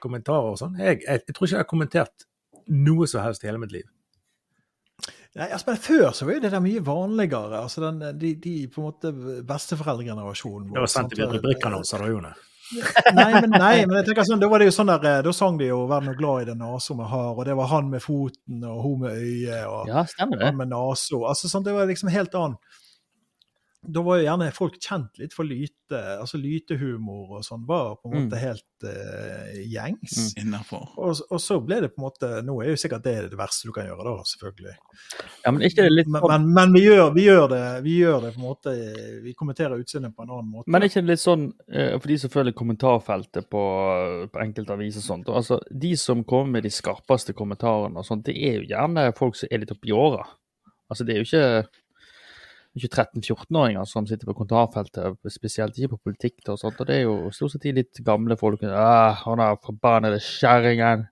kommentarer 0.03 0.55
og 0.55 0.61
sånn. 0.61 0.79
Jeg, 0.81 1.03
jeg, 1.05 1.25
jeg, 1.27 1.35
tror 1.35 1.47
ikke 1.47 1.57
jeg 1.59 1.65
har 1.65 1.73
kommentert 1.75 2.27
noe 2.73 3.09
som 3.11 3.25
helst 3.27 3.45
i 3.45 3.51
hele 3.51 3.61
mitt 3.61 3.75
liv. 3.75 3.89
Nei, 5.33 5.49
altså, 5.49 5.71
men 5.71 5.81
Før 5.81 6.09
så 6.13 6.27
var 6.29 6.37
jo 6.37 6.45
det 6.45 6.53
der 6.53 6.61
mye 6.61 6.81
vanligere. 6.85 7.63
altså 7.63 7.81
den, 7.87 8.01
de, 8.21 8.35
de, 8.37 8.57
på 8.69 8.83
en 8.83 8.89
måte 8.91 9.13
besteforeldregenerasjonen. 9.49 10.73
Det 10.75 10.83
var 10.85 10.91
sendt 10.93 11.17
i 11.17 11.29
rubrikkannonser 11.29 12.05
da, 12.05 12.11
Jone. 12.13 12.33
nei, 13.19 13.31
men, 13.37 13.51
nei, 13.53 13.73
men 13.85 13.99
jeg 13.99 14.07
tenker 14.09 14.25
sånn, 14.25 14.41
da 14.41 14.49
var 14.49 14.63
det 14.63 14.71
jo 14.71 14.75
sånn 14.77 14.93
der, 14.93 15.25
da 15.25 15.33
sang 15.37 15.59
de 15.61 15.67
jo 15.69 15.83
'Vær 15.89 16.05
nå 16.07 16.15
glad 16.17 16.45
i 16.45 16.47
den 16.53 16.63
nesa 16.63 16.95
vi 16.97 17.09
har', 17.11 17.35
og 17.37 17.45
det 17.45 17.57
var 17.59 17.69
han 17.69 17.91
med 17.93 18.01
foten 18.05 18.63
og 18.65 18.79
hun 18.85 19.03
med 19.03 19.19
øyet 19.19 19.67
og 19.69 19.91
ja, 19.91 20.05
stemmer 20.09 20.41
det. 20.41 20.47
han 20.47 20.61
med 20.61 20.73
nesa. 20.73 21.21
Altså, 21.21 21.51
sånn, 21.53 21.67
det 21.67 21.75
var 21.77 21.91
liksom 21.91 22.13
helt 22.13 22.37
annet 22.39 22.81
da 23.83 24.03
var 24.07 24.21
jo 24.21 24.27
gjerne 24.29 24.47
folk 24.55 24.77
kjent 24.79 25.19
litt 25.19 25.33
for 25.35 25.49
lyte. 25.49 25.99
altså 26.23 26.39
Lytehumor 26.39 27.39
og 27.39 27.47
sånn 27.47 27.65
var 27.67 27.97
på 27.99 28.09
en 28.09 28.13
måte 28.15 28.39
mm. 28.39 28.43
helt 28.43 28.85
uh, 28.87 29.57
gjengs. 29.59 30.19
Mm. 30.39 30.55
Og, 30.71 31.23
og, 31.27 31.41
så 31.43 31.59
ble 31.67 31.81
det 31.83 31.91
på 31.91 31.99
en 31.99 32.07
måte 32.07 32.31
Nå 32.47 32.61
er 32.63 32.71
jo 32.71 32.79
sikkert 32.79 33.03
det 33.09 33.17
det 33.33 33.39
verste 33.39 33.67
du 33.67 33.75
kan 33.75 33.89
gjøre, 33.89 34.05
da, 34.07 34.29
selvfølgelig. 34.31 34.75
Ja, 35.43 35.51
Men 35.51 35.67
ikke 35.67 35.89
litt... 35.91 36.11
Men, 36.15 36.27
men, 36.31 36.47
men 36.55 36.77
vi, 36.77 36.85
gjør, 36.87 37.11
vi, 37.17 37.25
gjør, 37.27 37.49
det 37.51 37.65
vi 37.89 37.97
gjør 37.99 38.21
det 38.27 38.31
på 38.37 38.41
en 38.41 38.47
måte 38.47 38.77
Vi 39.27 39.35
kommenterer 39.39 39.83
utseendet 39.83 40.15
på 40.15 40.27
en 40.27 40.31
annen 40.37 40.53
måte. 40.53 40.71
Men 40.71 40.87
er 40.87 40.93
ikke 40.93 41.03
litt 41.09 41.25
sånn, 41.25 41.49
uh, 41.75 41.97
for 41.97 42.13
de 42.13 42.21
som 42.23 42.35
følger 42.37 42.57
kommentarfeltet 42.63 43.51
på, 43.51 43.65
på 44.31 44.45
enkelte 44.47 44.79
aviser 44.79 45.03
og 45.03 45.09
sånt, 45.09 45.33
altså 45.43 45.59
De 45.71 45.97
som 45.99 46.23
kommer 46.23 46.61
med 46.61 46.69
de 46.69 46.73
skarpeste 46.75 47.35
kommentarene 47.35 47.99
og 47.99 48.07
sånt, 48.07 48.29
det 48.31 48.39
er 48.39 48.61
jo 48.61 48.71
gjerne 48.71 49.11
folk 49.19 49.43
som 49.43 49.51
er 49.51 49.65
litt 49.65 49.75
oppi 49.75 49.91
åra. 49.91 50.23
Altså, 50.93 51.07
det 51.09 51.15
er 51.15 51.23
jo 51.23 51.27
ikke 51.27 51.82
ikke 52.79 53.03
13-14-åringer 53.03 53.85
som 53.89 54.07
sitter 54.09 54.29
på 54.29 54.35
kommentarfeltet, 54.39 55.19
spesielt 55.33 55.77
ikke 55.77 55.97
på 55.97 56.11
politikk. 56.11 56.41
og 56.49 56.59
sånt, 56.59 56.81
og 56.81 56.87
Det 56.89 56.97
er 56.97 57.03
jo 57.03 57.31
stort 57.31 57.53
sett 57.53 57.67
de 57.67 57.73
litt 57.73 58.01
gamle 58.05 58.37
folk. 58.37 58.63
Åh, 58.63 59.23
'Han 59.25 59.41
er 59.41 59.61
forbannede 59.65 60.21
kjerringen'. 60.21 61.07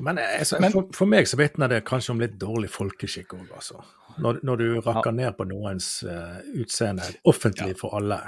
Men 0.00 0.18
altså, 0.18 0.58
for, 0.72 0.88
for, 0.94 1.06
meg 1.06 1.28
så 1.28 1.36
vitner 1.36 1.68
det 1.68 1.84
kanskje 1.84 2.12
om 2.12 2.20
litt 2.20 2.36
dårlig 2.40 2.70
folkeskikk 2.70 3.34
òg, 3.34 3.48
altså. 3.54 3.82
Når, 4.18 4.40
når, 4.42 4.56
du 4.56 4.80
rakker 4.80 5.12
ja. 5.12 5.16
ned 5.16 5.36
på 5.38 5.44
noens 5.44 6.02
uh, 6.02 6.38
utseende 6.58 7.02
offentlig 7.24 7.74
ja. 7.74 7.78
for 7.78 7.94
alle. 7.98 8.18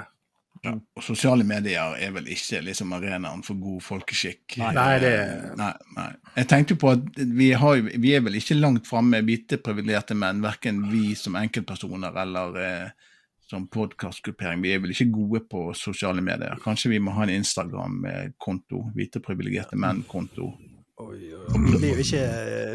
Ja, 0.61 0.75
og 0.77 1.01
sosiale 1.01 1.45
medier 1.47 1.95
er 1.97 2.11
vel 2.13 2.27
ikke 2.29 2.59
liksom 2.61 2.91
arenaen 2.93 3.41
for 3.41 3.57
god 3.57 3.81
folkeskikk. 3.81 4.59
Nei, 4.61 4.97
det... 5.01 5.13
nei, 5.57 5.71
nei. 5.95 6.09
Jeg 6.35 6.49
tenkte 6.51 6.77
på 6.77 6.91
at 6.93 7.07
vi, 7.17 7.47
har, 7.57 7.81
vi 7.81 8.11
er 8.13 8.21
vel 8.21 8.37
ikke 8.37 8.59
langt 8.59 8.89
framme, 8.89 9.23
hvite 9.25 9.57
privilegerte 9.63 10.13
menn, 10.13 10.43
verken 10.45 10.83
vi 10.91 11.15
som 11.17 11.39
enkeltpersoner 11.39 12.19
eller 12.25 12.59
eh, 12.61 13.09
som 13.49 13.65
podkastgruppering. 13.73 14.61
Vi 14.61 14.75
er 14.75 14.83
vel 14.83 14.93
ikke 14.93 15.09
gode 15.11 15.41
på 15.49 15.63
sosiale 15.75 16.21
medier. 16.23 16.61
Kanskje 16.63 16.93
vi 16.93 17.01
må 17.03 17.15
ha 17.17 17.25
en 17.25 17.33
Instagram-konto, 17.39 18.85
hvite 18.95 19.23
privilegerte 19.25 19.79
menn-konto. 19.81 20.53
Oi, 21.01 21.31
oi. 21.33 21.41
Vi, 21.51 21.77
blir 21.79 21.99
ikke, 22.03 22.21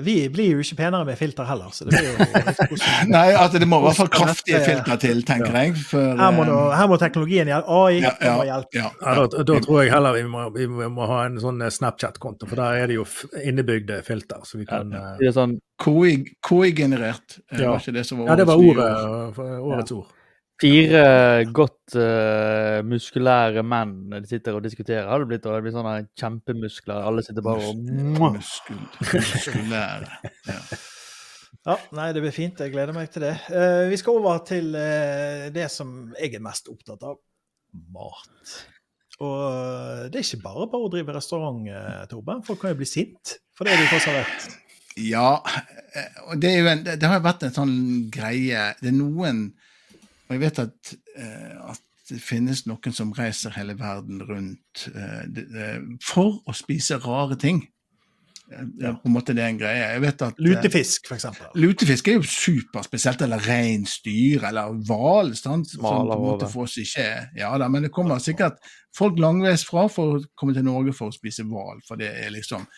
vi 0.04 0.14
blir 0.32 0.56
jo 0.56 0.62
ikke 0.64 0.76
penere 0.80 1.06
med 1.06 1.18
filter 1.18 1.46
heller. 1.48 1.70
så 1.72 1.86
det 1.86 1.94
blir 1.94 2.08
jo... 2.10 2.26
Nei, 3.14 3.28
altså 3.38 3.60
det 3.62 3.68
må 3.70 3.78
i 3.80 3.86
hvert 3.86 4.00
fall 4.00 4.10
kraftige 4.12 4.60
filter 4.64 4.98
til, 5.02 5.22
tenker 5.28 5.54
ja. 5.54 5.62
jeg. 5.66 5.76
For, 5.92 6.16
her, 6.18 6.34
må 6.34 6.46
da, 6.48 6.56
her, 6.76 6.90
må 6.90 6.98
teknologien 7.00 7.50
hjelpe. 7.52 7.78
AI 7.78 8.00
ja, 8.00 8.12
ja, 8.20 8.34
må 8.34 8.48
hjelpe. 8.48 8.82
Ja, 8.82 8.90
da, 9.20 9.44
da, 9.52 9.60
tror 9.68 9.80
jeg 9.84 9.94
heller 9.94 10.18
vi 10.18 10.26
må, 10.32 10.48
vi 10.56 10.90
må 10.98 11.08
ha 11.12 11.22
en 11.28 11.38
sånn 11.42 11.62
Snapchat-konto, 11.78 12.50
for 12.50 12.60
der 12.60 12.82
er 12.82 12.90
det 12.90 12.98
jo 12.98 13.06
innebygde 13.44 14.02
filter. 14.06 14.42
så 14.48 14.60
vi 14.60 14.68
kan... 14.68 14.90
Det 15.20 15.30
er 15.30 15.36
sånn 15.36 15.58
KI-generert, 15.82 17.40
KI 17.52 17.64
var 17.64 17.82
ikke 17.82 17.96
det 17.96 18.06
som 18.08 18.24
var 18.24 18.34
årets 18.34 18.34
ord? 18.34 18.34
Ja, 18.34 18.42
det 18.42 18.50
var 18.50 18.66
ordet, 18.66 19.60
årets 19.70 19.96
ord. 20.00 20.15
Fire 20.56 21.44
godt 21.52 21.96
uh, 22.00 22.80
muskulære 22.88 23.60
menn 23.66 23.96
de 24.14 24.22
sitter 24.28 24.56
og 24.56 24.64
diskuterer. 24.64 25.04
Har 25.10 25.20
det 25.20 25.28
blitt, 25.28 25.44
det 25.44 25.64
blitt 25.66 25.76
sånne 25.76 25.96
kjempemuskler? 26.16 27.02
Alle 27.10 27.24
sitter 27.26 27.44
bare 27.44 27.66
og 27.68 27.82
Muskul, 27.82 28.78
Muskulære. 29.02 30.14
Ja. 30.48 30.56
ja. 31.68 31.76
Nei, 31.98 32.08
det 32.16 32.22
blir 32.24 32.32
fint. 32.32 32.62
Jeg 32.64 32.72
gleder 32.72 32.96
meg 32.96 33.12
til 33.12 33.26
det. 33.26 33.34
Uh, 33.50 33.84
vi 33.90 34.00
skal 34.00 34.16
over 34.16 34.40
til 34.48 34.72
uh, 34.72 35.50
det 35.52 35.68
som 35.74 35.92
jeg 36.16 36.38
er 36.38 36.44
mest 36.48 36.72
opptatt 36.72 37.04
av. 37.04 37.20
Mat. 37.92 38.56
Og 39.20 40.08
det 40.08 40.22
er 40.22 40.24
ikke 40.24 40.44
bare 40.46 40.70
bare 40.72 40.88
å 40.88 40.92
drive 40.92 41.12
restaurant, 41.18 41.68
Torben. 42.08 42.40
Folk 42.44 42.62
kan 42.62 42.72
jo 42.72 42.80
bli 42.80 42.88
sint 42.88 43.36
for 43.56 43.68
det 43.68 43.76
du 43.76 43.84
først 43.92 44.08
har 44.08 44.22
rett. 44.22 44.48
Ja, 45.04 45.30
og 46.30 46.40
det, 46.40 46.54
en, 46.62 46.84
det, 46.84 46.96
det 47.02 47.08
har 47.12 47.20
vært 47.24 47.44
en 47.44 47.52
sånn 47.52 47.74
greie 48.12 48.70
Det 48.80 48.88
er 48.88 48.96
noen 48.96 49.50
og 50.26 50.34
jeg 50.34 50.42
vet 50.42 50.64
at, 50.66 50.96
eh, 51.18 51.70
at, 51.72 51.82
det 52.06 52.20
finnes 52.22 52.60
noen 52.70 52.94
som 52.94 53.08
reiser 53.16 53.50
hele 53.56 53.74
verden 53.80 54.20
rundt 54.22 54.84
eh, 54.94 55.80
for 56.06 56.36
å 56.46 56.52
spise 56.54 57.00
rare 57.02 57.34
ting. 57.34 57.64
Eh, 58.52 58.62
ja. 58.78 58.92
På 58.94 59.10
en 59.10 59.14
måte 59.16 59.34
det 59.34 59.42
er 59.42 59.50
en 59.50 59.58
greie. 59.58 59.88
Jeg 59.90 60.02
vet 60.04 60.22
at, 60.22 60.38
lutefisk, 60.38 61.10
f.eks. 61.10 61.26
Lutefisk 61.58 62.10
er 62.12 62.20
jo 62.20 62.28
superspesielt. 62.30 63.26
Eller 63.26 63.42
reinsdyr, 63.42 64.46
eller 64.46 64.78
hval. 64.86 65.34
Som 65.34 65.64
på 65.66 65.94
en 65.96 66.12
måte 66.22 66.50
for 66.52 66.68
oss 66.68 66.78
ikke 66.82 67.08
Ja 67.34 67.50
da, 67.58 67.66
men 67.72 67.88
det 67.88 67.94
kommer 67.94 68.22
sikkert 68.22 68.62
folk 68.96 69.18
langveis 69.20 69.66
fra 69.66 69.88
for 69.90 70.16
å 70.20 70.22
komme 70.38 70.54
til 70.54 70.66
Norge 70.66 70.94
for 70.94 71.10
å 71.10 71.16
spise 71.16 71.46
hval. 71.50 71.82
For 71.88 71.98
det 71.98 72.12
er 72.22 72.30
liksom 72.34 72.70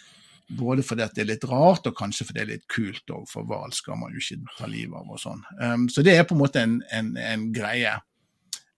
både 0.49 0.83
fordi 0.87 1.07
det 1.15 1.23
er 1.23 1.31
litt 1.33 1.47
rart, 1.49 1.87
og 1.89 1.97
kanskje 1.97 2.27
fordi 2.29 2.41
det 2.41 2.45
er 2.47 2.53
litt 2.57 2.69
kult 2.73 3.13
òg, 3.13 3.27
for 3.29 3.49
hval 3.49 3.73
skal 3.77 3.99
man 4.01 4.15
jo 4.15 4.23
ikke 4.23 4.57
ta 4.57 4.69
livet 4.71 4.97
av 4.97 5.13
og 5.13 5.21
sånn. 5.21 5.43
Um, 5.61 5.87
så 5.93 6.05
det 6.05 6.17
er 6.17 6.27
på 6.29 6.37
en 6.37 6.43
måte 6.43 6.63
en, 6.65 6.79
en, 6.95 7.15
en 7.21 7.49
greie. 7.55 7.93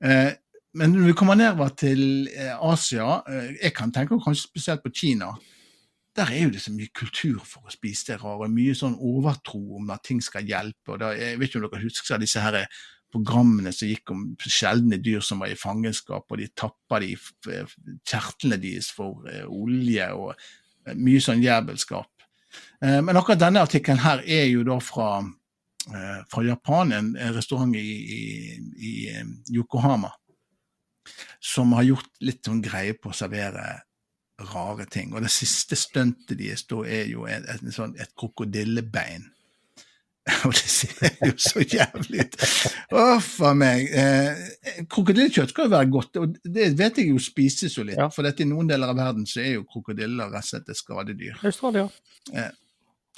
Uh, 0.02 0.32
men 0.80 0.94
når 0.94 1.10
vi 1.10 1.16
kommer 1.18 1.38
nedover 1.38 1.72
til 1.78 2.02
uh, 2.32 2.72
Asia, 2.72 3.20
uh, 3.22 3.50
jeg 3.54 3.74
kan 3.76 3.94
tenke 3.94 4.18
kanskje 4.18 4.48
spesielt 4.48 4.82
på 4.82 4.94
Kina, 5.02 5.32
der 6.18 6.32
er 6.34 6.48
jo 6.48 6.54
det 6.56 6.62
så 6.64 6.72
mye 6.74 6.90
kultur 6.96 7.38
for 7.46 7.66
å 7.66 7.74
spise 7.74 8.08
det 8.08 8.22
rare. 8.22 8.50
Mye 8.50 8.74
sånn 8.74 8.98
overtro 8.98 9.60
om 9.78 9.92
at 9.94 10.02
ting 10.08 10.18
skal 10.24 10.48
hjelpe. 10.48 10.96
og 10.96 11.04
da, 11.04 11.12
Jeg 11.14 11.38
vet 11.38 11.52
ikke 11.52 11.60
om 11.60 11.68
dere 11.68 11.84
husker 11.84 12.18
disse 12.18 12.42
her 12.42 12.64
programmene 13.10 13.70
som 13.74 13.90
gikk 13.90 14.10
om 14.10 14.24
sjeldne 14.42 14.98
dyr 15.02 15.22
som 15.22 15.42
var 15.42 15.54
i 15.54 15.58
fangenskap, 15.58 16.26
og 16.26 16.38
de 16.38 16.48
tappa 16.50 16.98
de 17.02 17.12
kjertlene 18.06 18.58
deres 18.58 18.90
for 18.94 19.22
olje. 19.46 20.10
og 20.10 20.34
mye 20.96 21.20
sånn 21.22 21.42
jævelskap. 21.44 22.08
Eh, 22.84 23.00
men 23.04 23.18
akkurat 23.18 23.42
denne 23.42 23.62
artikkelen 23.64 24.02
her 24.02 24.22
er 24.24 24.46
jo 24.50 24.64
da 24.66 24.78
fra, 24.82 25.10
eh, 25.90 26.22
fra 26.30 26.44
Japan, 26.46 26.92
en, 26.92 27.12
restaurant 27.36 27.76
i, 27.76 27.80
i, 27.80 28.22
i, 28.76 28.94
eh, 29.12 29.26
Yokohama, 29.54 30.12
som 31.40 31.72
har 31.76 31.88
gjort 31.88 32.10
litt 32.20 32.44
sånn 32.46 32.62
greie 32.64 32.96
på 32.96 33.12
å 33.12 33.16
servere 33.16 33.66
rare 34.54 34.86
ting. 34.88 35.12
Og 35.14 35.22
det 35.22 35.32
siste 35.32 35.76
stuntet 35.76 36.38
deres 36.38 36.64
da 36.68 36.80
er 36.88 37.10
jo 37.12 37.26
et, 37.28 37.44
et, 37.44 37.66
et, 37.68 38.00
et 38.00 38.16
krokodillebein 38.16 39.28
Og 40.46 40.52
det 40.52 40.68
ser 40.68 41.14
jo 41.24 41.32
så 41.40 41.62
jævlig 41.64 42.24
ut. 42.26 42.36
Uff 42.92 43.30
a 43.46 43.52
meg. 43.56 43.88
Eh, 43.88 44.84
krokodillekjøtt 44.90 45.54
skal 45.54 45.68
jo 45.68 45.74
være 45.74 45.90
godt, 45.90 46.18
og 46.20 46.34
det 46.44 46.72
vet 46.78 47.00
jeg 47.00 47.14
jo 47.14 47.20
spises 47.22 47.76
jo 47.78 47.86
litt. 47.88 47.98
Ja. 47.98 48.10
For 48.12 48.26
dette, 48.26 48.44
i 48.44 48.50
noen 48.50 48.68
deler 48.70 48.92
av 48.92 49.00
verden 49.00 49.24
så 49.28 49.40
er 49.42 49.54
jo 49.56 49.68
krokodiller 49.68 50.28
rett 50.32 50.44
og 50.44 50.50
slett 50.52 50.68
et 50.68 50.80
skadedyr. 50.80 51.40
Australia. 51.40 51.88
Eh, 52.34 52.50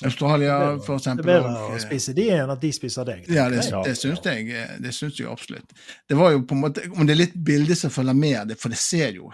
Australia, 0.07 0.79
for 0.83 0.99
eksempel. 0.99 1.27
Det 1.27 1.35
er 1.35 1.45
bedre 1.45 1.77
å 1.77 1.81
spise 1.83 2.15
de 2.17 2.25
enn 2.35 2.51
at 2.51 2.62
de 2.62 2.71
spiser 2.75 3.07
deg. 3.07 3.27
Ja, 3.31 3.45
det, 3.53 3.62
det 3.87 3.95
syns 3.99 4.23
jeg, 4.27 4.49
eh, 4.51 4.75
det 4.83 4.95
syns 4.97 5.19
jeg 5.21 5.31
absolutt. 5.31 5.75
Det 6.11 6.19
var 6.19 6.33
jo 6.35 6.43
på 6.49 6.57
en 6.57 6.62
måte, 6.65 6.87
Om 6.91 7.07
det 7.07 7.15
er 7.15 7.21
litt 7.25 7.37
bilde 7.51 7.77
som 7.79 7.93
følger 7.93 8.17
med 8.19 8.53
det, 8.53 8.59
for 8.62 8.73
det 8.73 8.81
ser 8.83 9.19
jo 9.19 9.31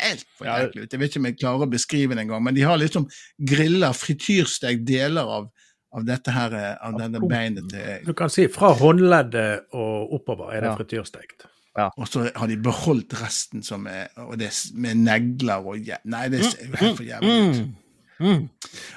helt 0.00 0.26
for 0.36 0.48
jævlig 0.48 0.84
ut. 0.84 0.92
Jeg 0.92 1.00
vet 1.00 1.12
ikke 1.12 1.22
om 1.22 1.28
jeg 1.30 1.40
klarer 1.40 1.66
å 1.66 1.72
beskrive 1.76 2.16
det 2.16 2.26
engang, 2.26 2.44
men 2.44 2.56
de 2.56 2.64
har 2.66 2.80
liksom 2.80 3.08
grilla, 3.52 3.92
frityrstekt 3.96 4.84
deler 4.88 5.36
av 5.38 5.52
av 5.92 6.04
dette 6.08 6.32
her, 6.34 6.54
eh, 6.56 6.74
av 6.88 6.98
denne 6.98 7.20
beinet 7.28 7.68
til 7.72 8.06
Du 8.06 8.14
kan 8.16 8.32
si 8.32 8.46
fra 8.52 8.72
håndleddet 8.78 9.72
og 9.76 10.14
oppover 10.18 10.54
er 10.54 10.64
det 10.64 10.70
ja. 10.72 10.76
frityrstekt. 10.78 11.46
Ja. 11.76 11.88
Og 11.96 12.08
så 12.08 12.26
har 12.28 12.48
de 12.48 12.58
beholdt 12.60 13.14
resten 13.20 13.64
som 13.64 13.86
er, 13.88 14.10
og 14.20 14.36
det 14.40 14.50
med 14.76 15.00
negler 15.00 15.64
og 15.64 15.92
Nei, 16.04 16.26
det 16.32 16.42
er 16.42 16.48
jo 16.48 16.80
helt 16.80 16.98
for 16.98 17.06
jævlig 17.06 17.36
ut. 17.36 17.62
Mm. 17.62 17.78
Mm. 18.22 18.42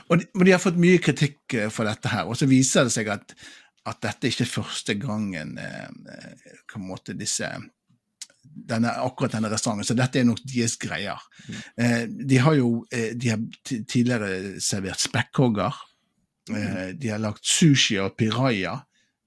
Og, 0.10 0.20
de, 0.20 0.26
og, 0.36 0.42
de, 0.44 0.52
har 0.52 0.62
fått 0.62 0.82
mye 0.82 1.00
kritikk 1.02 1.56
eh, 1.58 1.70
for 1.74 1.88
dette 1.88 2.12
her. 2.12 2.28
Og 2.30 2.38
så 2.38 2.48
viser 2.50 2.86
det 2.86 2.94
seg 2.94 3.10
at, 3.14 3.32
at 3.90 4.02
dette 4.04 4.30
ikke 4.30 4.46
er 4.46 4.52
første 4.52 4.98
gangen 5.02 5.56
eh, 5.62 5.88
på 6.70 6.82
en 6.82 6.90
måte 6.92 7.16
disse 7.18 7.50
denne, 8.56 8.92
akkurat 9.04 9.36
denne 9.36 9.50
restauranten, 9.52 9.88
så 9.88 9.98
dette 9.98 10.22
er 10.22 10.28
nok 10.28 10.42
deres 10.46 10.78
greier. 10.82 11.22
Mm. 11.48 11.58
Eh, 11.82 12.04
de 12.32 12.40
har 12.44 12.58
jo 12.60 12.70
eh, 12.94 13.12
de 13.18 13.34
har 13.34 13.42
tidligere 13.74 14.62
servert 14.64 15.02
spekkhogger. 15.04 15.82
Eh, 16.50 16.92
de 16.98 17.08
har 17.10 17.18
lagt 17.24 17.46
sushi 17.46 17.98
og 18.00 18.16
piraja. 18.18 18.76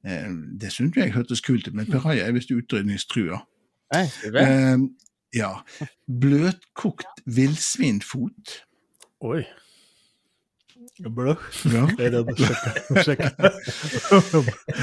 Eh, 0.06 0.28
det 0.60 0.70
syntes 0.72 1.02
jeg 1.02 1.12
hørtes 1.16 1.40
kult 1.42 1.66
ut, 1.68 1.74
men 1.74 1.86
piraja 1.90 2.26
er 2.28 2.32
visst 2.36 2.50
utrydningstrua. 2.54 3.40
Eh, 3.94 4.78
ja. 5.34 5.52
Bløtkokt 6.08 7.24
villsvinfot. 7.26 8.60
Oi. 9.20 9.42
Blå. 10.98 11.34
Ja. 11.70 11.84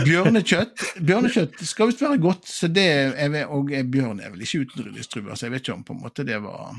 Bjørnekjøtt 0.05 0.83
Bjørnekjøtt 1.05 1.59
skal 1.67 1.89
visst 1.91 2.03
være 2.03 2.19
godt, 2.23 2.47
så 2.49 2.69
det 2.71 2.85
er 2.87 3.31
vel, 3.33 3.47
og 3.51 3.71
bjørn 3.91 4.21
er 4.23 4.31
vel 4.33 4.43
ikke 4.45 4.63
utrydningstrua, 4.65 5.35
så 5.35 5.47
jeg 5.47 5.55
vet 5.55 5.65
ikke 5.65 5.75
om 5.75 5.83
på 5.87 5.95
en 5.95 6.01
måte 6.05 6.25
det 6.27 6.37
var 6.43 6.75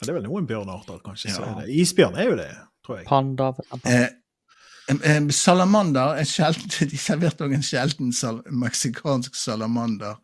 Det 0.00 0.08
er 0.08 0.16
vel 0.16 0.24
noen 0.28 0.46
bjørnearter, 0.48 1.00
kanskje. 1.04 1.32
Så 1.34 1.42
Ja. 1.44 1.50
er 1.50 1.66
det. 1.66 1.74
Isbjørn 1.82 2.14
er 2.16 2.24
jo 2.30 2.36
det, 2.38 2.48
tror 2.86 2.96
jeg. 3.00 3.06
Panda. 3.06 3.50
eh, 3.84 4.06
Salamander 5.34 6.20
er 6.20 6.28
sjelden 6.28 6.70
De 6.92 6.98
serverte 7.00 7.46
òg 7.46 7.56
en 7.56 7.66
sjelden 7.66 8.12
sal 8.16 8.40
meksikansk 8.50 9.36
salamander. 9.38 10.18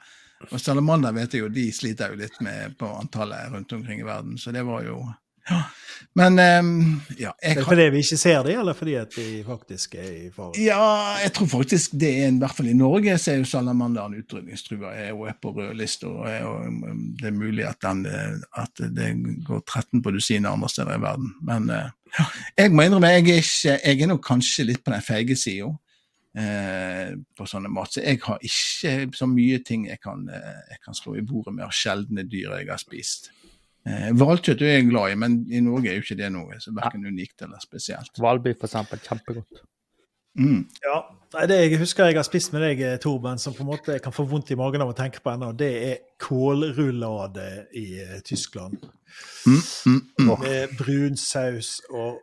Og 0.51 0.59
salamander 0.61 1.15
vet 1.17 1.35
jeg 1.35 1.47
jo, 1.47 1.53
de 1.53 1.71
sliter 1.73 2.13
jo 2.13 2.21
litt 2.21 2.37
med 2.45 2.77
på 2.81 2.89
antallet 2.99 3.53
rundt 3.55 3.73
omkring 3.73 4.03
i 4.03 4.07
verden, 4.09 4.37
så 4.39 4.53
det 4.53 4.67
var 4.67 4.85
jo 4.85 5.01
ja. 5.47 5.61
Men 6.13 6.39
um, 6.39 7.01
ja, 7.19 7.31
jeg 7.43 7.63
fordi 7.65 7.85
vi 7.95 8.01
ikke 8.03 8.17
ser 8.19 8.43
dem, 8.45 8.59
eller 8.61 8.75
fordi 8.77 8.97
at 8.99 9.13
de 9.15 9.45
faktisk 9.47 9.95
er 9.95 10.09
i 10.11 10.31
fare? 10.35 10.57
Ja, 10.59 11.15
jeg 11.23 11.33
tror 11.37 11.49
faktisk 11.53 11.95
det 12.01 12.11
er 12.11 12.29
en, 12.29 12.41
i 12.41 12.43
hvert 12.43 12.57
fall 12.59 12.71
i 12.73 12.75
Norge 12.77 13.15
så 13.23 13.33
er 13.33 13.39
jo 13.41 13.49
salamanderen 13.49 14.17
utrydningstrua 14.19 14.91
er 14.97 15.13
jo 15.13 15.29
på 15.43 15.53
rødlista. 15.55 16.11
Og, 16.11 16.67
um, 16.67 17.15
det 17.21 17.31
er 17.31 17.37
mulig 17.37 17.67
at, 17.69 17.79
den, 17.85 18.03
eh, 18.11 18.43
at 18.59 18.83
det 18.97 19.13
går 19.47 19.63
13 19.63 20.03
på 20.03 20.15
dusinet 20.17 20.51
andre 20.51 20.73
steder 20.73 20.99
i 20.99 21.05
verden. 21.07 21.31
Men 21.47 21.71
ja, 21.71 21.87
jeg 22.57 22.73
må 22.73 22.87
innrømme, 22.87 23.11
jeg 23.17 23.25
er, 23.25 23.43
ikke, 23.43 23.75
jeg 23.83 24.03
er 24.03 24.11
nok 24.13 24.25
kanskje 24.25 24.67
litt 24.71 24.85
på 24.85 24.93
den 24.95 25.05
feige 25.05 25.37
sida 25.39 25.69
eh, 26.39 27.13
på 27.37 27.49
sånne 27.49 27.71
mat. 27.73 27.93
Så 27.95 28.05
jeg 28.05 28.23
har 28.25 28.43
ikke 28.45 29.19
så 29.19 29.29
mye 29.31 29.61
ting 29.67 29.87
jeg 29.91 30.01
kan, 30.05 30.27
eh, 30.33 30.63
jeg 30.73 30.83
kan 30.85 30.97
slå 30.97 31.17
i 31.19 31.25
bordet 31.27 31.57
med 31.57 31.67
av 31.69 31.75
sjeldne 31.77 32.27
dyr 32.29 32.59
jeg 32.61 32.71
har 32.73 32.83
spist. 32.83 33.31
Eh, 33.87 34.11
Hvalkjøtt 34.17 34.65
er 34.65 34.79
jeg 34.79 34.91
glad 34.91 35.13
i, 35.15 35.21
men 35.23 35.39
i 35.47 35.63
Norge 35.65 35.93
er 35.93 36.01
jo 36.01 36.07
ikke 36.07 36.19
det 36.19 36.33
noe 36.35 36.59
så 36.63 36.75
verken 36.77 37.07
unikt 37.07 37.47
eller 37.47 37.63
spesielt. 37.63 38.13
Hvalbiff, 38.19 38.65
eksempel. 38.67 39.03
Kjempegodt. 39.05 39.65
Mm. 40.39 40.67
Ja, 40.85 40.99
det 41.49 41.57
jeg 41.63 41.79
husker 41.81 42.11
jeg 42.11 42.19
har 42.19 42.27
spist 42.27 42.53
med 42.55 42.63
deg, 42.65 42.83
Torben, 43.03 43.41
som 43.41 43.55
på 43.57 43.65
en 43.65 43.71
måte 43.71 43.99
kan 44.05 44.15
få 44.15 44.27
vondt 44.29 44.53
i 44.53 44.59
magen 44.59 44.85
av 44.85 44.93
å 44.93 44.97
tenke 44.97 45.23
på 45.25 45.33
ennå, 45.33 45.51
det 45.57 45.73
er 45.89 45.99
kålrullade 46.23 47.49
i 47.77 47.87
eh, 48.05 48.19
Tyskland. 48.25 48.79
Mm, 49.47 49.61
mm, 49.87 50.01
mm. 50.21 50.33
Med 50.43 50.75
brun 50.79 51.17
saus 51.21 51.79
og 51.91 52.21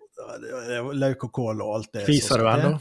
løk 0.93 1.26
og 1.28 1.32
kål 1.34 1.63
og 1.63 1.78
alt 1.78 1.95
det. 1.97 2.06
Fiser 2.08 2.38
du 2.43 2.49
ennå? 2.49 2.76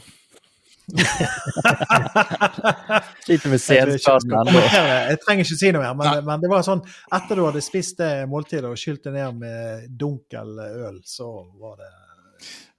Sliter 3.23 3.49
med 3.49 3.61
senstaden 3.61 3.99
senskaden 3.99 4.33
ennå. 4.41 4.63
jeg 5.09 5.19
trenger 5.23 5.47
ikke 5.47 5.59
si 5.59 5.71
noe 5.73 5.83
mer, 5.85 5.95
men, 5.99 6.25
men 6.27 6.43
det 6.43 6.51
var 6.51 6.65
sånn 6.65 6.83
etter 7.15 7.39
du 7.39 7.45
hadde 7.47 7.63
spist 7.63 8.01
det 8.01 8.13
måltidet 8.29 8.69
og 8.69 8.79
skylt 8.79 9.07
det 9.07 9.15
ned 9.15 9.39
med 9.39 9.87
dunkel 9.99 10.59
øl, 10.59 10.99
så 11.07 11.29
var 11.61 11.79
det 11.79 11.91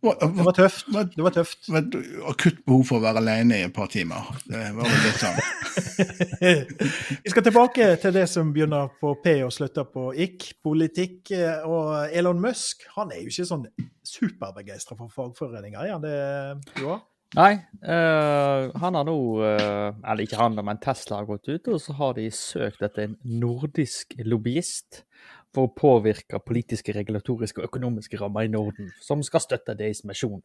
Det 0.04 0.44
var 0.44 0.52
tøft. 0.56 0.86
Det 1.14 1.24
var 1.24 1.34
tøft. 1.34 1.68
hva- 1.72 1.84
Akutt 2.30 2.60
behov 2.66 2.84
for 2.88 2.98
å 3.00 3.04
være 3.04 3.22
alene 3.22 3.58
i 3.62 3.64
et 3.68 3.72
par 3.76 3.88
timer. 3.92 4.28
Det 4.46 4.60
var 4.76 4.84
vel 4.84 5.04
litt 5.06 5.20
sånn. 5.22 5.38
Vi 7.24 7.30
skal 7.32 7.46
tilbake 7.46 7.88
til 8.02 8.14
det 8.16 8.26
som 8.30 8.52
begynner 8.54 8.90
på 9.00 9.14
P 9.24 9.36
og 9.46 9.52
slutter 9.54 9.86
på 9.90 10.10
IK, 10.26 10.50
politikk. 10.64 11.30
eh, 11.36 11.64
Og 11.66 12.12
Elon 12.12 12.40
Musk 12.42 12.84
han 12.96 13.12
er 13.12 13.22
jo 13.24 13.32
ikke 13.32 13.48
sånn 13.48 13.66
superbegeistra 14.04 14.96
for 14.98 15.08
fagforeninger, 15.14 15.80
er 15.88 15.92
han 15.96 16.04
det, 16.04 16.80
Joar? 16.82 17.02
Nei, 17.34 17.54
øh, 17.82 18.68
han 18.78 18.94
har 18.94 19.04
nå 19.08 19.14
øh, 19.42 19.96
Eller 20.06 20.22
ikke 20.22 20.38
han, 20.38 20.54
men 20.62 20.78
Tesla 20.78 21.16
har 21.18 21.26
gått 21.26 21.48
ut, 21.50 21.66
og 21.72 21.80
så 21.82 21.96
har 21.98 22.12
de 22.14 22.28
søkt 22.30 22.84
etter 22.86 23.08
en 23.08 23.16
nordisk 23.40 24.14
lobbyist 24.22 25.00
for 25.54 25.68
å 25.68 25.74
påvirke 25.74 26.40
politiske, 26.42 26.94
regulatoriske 26.96 27.62
og 27.62 27.68
økonomiske 27.70 28.18
rammer 28.20 28.46
i 28.46 28.52
Norden, 28.52 28.90
som 29.02 29.22
skal 29.24 29.42
støtte 29.44 29.76
deres 29.78 30.02
misjon. 30.08 30.42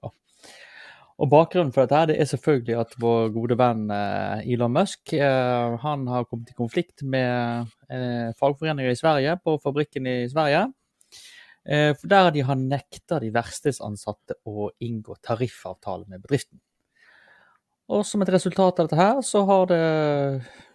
Og 1.20 1.28
Bakgrunnen 1.28 1.74
for 1.76 1.84
dette 1.84 2.14
det 2.14 2.22
er 2.22 2.30
selvfølgelig 2.30 2.76
at 2.80 2.94
vår 3.02 3.34
gode 3.36 3.58
venn 3.60 3.90
eh, 3.92 4.54
Elon 4.54 4.72
Musk 4.72 5.12
eh, 5.18 5.74
han 5.84 6.06
har 6.08 6.28
kommet 6.30 6.54
i 6.54 6.56
konflikt 6.56 7.04
med 7.04 7.68
eh, 7.92 8.30
fagforeninger 8.40 8.94
i 8.94 9.00
Sverige, 9.00 9.36
på 9.44 9.58
fabrikken 9.64 10.08
i 10.08 10.20
Sverige. 10.32 10.70
For 11.70 12.08
Der 12.10 12.30
de 12.34 12.42
har 12.48 12.56
nekta 12.58 13.20
de 13.22 13.28
verkstedsansatte 13.36 14.40
å 14.48 14.70
inngå 14.82 15.18
tariffavtale 15.22 16.08
med 16.08 16.24
bedriften. 16.24 16.58
Og 17.94 18.06
som 18.08 18.24
et 18.24 18.32
resultat 18.32 18.80
av 18.80 18.88
dette 18.88 18.98
her, 18.98 19.20
så 19.22 19.44
har 19.46 19.68
det 19.70 19.84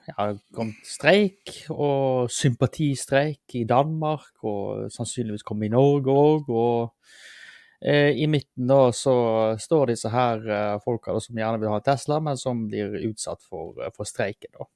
ja, 0.09 0.27
kommet 0.55 0.89
streik 0.89 1.53
og 1.73 2.31
sympatistreik 2.33 3.57
i 3.59 3.65
Danmark, 3.69 4.33
og 4.45 4.91
sannsynligvis 4.93 5.47
kommet 5.47 5.71
i 5.71 5.75
Norge 5.75 6.15
òg. 6.15 6.51
Og 6.53 6.93
eh, 7.81 8.13
i 8.21 8.29
midten 8.31 8.69
da 8.71 8.89
så 8.97 9.17
står 9.61 9.93
disse 9.95 10.13
her 10.13 10.45
eh, 10.45 10.77
folka 10.85 11.17
som 11.23 11.41
gjerne 11.41 11.63
vil 11.63 11.73
ha 11.73 11.81
Tesla, 11.85 12.21
men 12.25 12.41
som 12.41 12.67
blir 12.69 12.99
utsatt 13.09 13.43
for, 13.45 13.75
eh, 13.81 13.93
for 13.97 14.09
streiken. 14.09 14.53
da. 14.59 14.69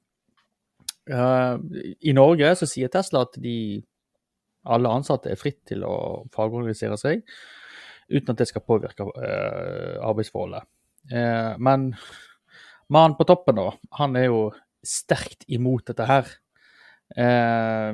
Eh, 1.09 1.55
I 2.09 2.13
Norge 2.17 2.55
så 2.59 2.69
sier 2.69 2.91
Tesla 2.93 3.25
at 3.27 3.39
de 3.41 3.81
alle 4.69 4.91
ansatte 4.91 5.31
er 5.31 5.39
fritt 5.39 5.61
til 5.69 5.85
å 5.87 6.25
fagorganisere 6.35 6.97
seg, 6.99 7.23
uten 8.09 8.33
at 8.33 8.41
det 8.41 8.49
skal 8.49 8.65
påvirke 8.65 9.05
eh, 9.21 9.95
arbeidsforholdet. 10.03 10.67
Eh, 11.09 11.53
men 11.57 11.93
mannen 12.89 13.15
på 13.17 13.25
toppen, 13.29 13.61
da, 13.61 13.71
han 14.01 14.17
er 14.19 14.27
jo 14.27 14.41
sterkt 14.85 15.45
imot 15.47 15.87
dette 15.89 16.07
her. 16.09 16.29
Eh, 17.17 17.89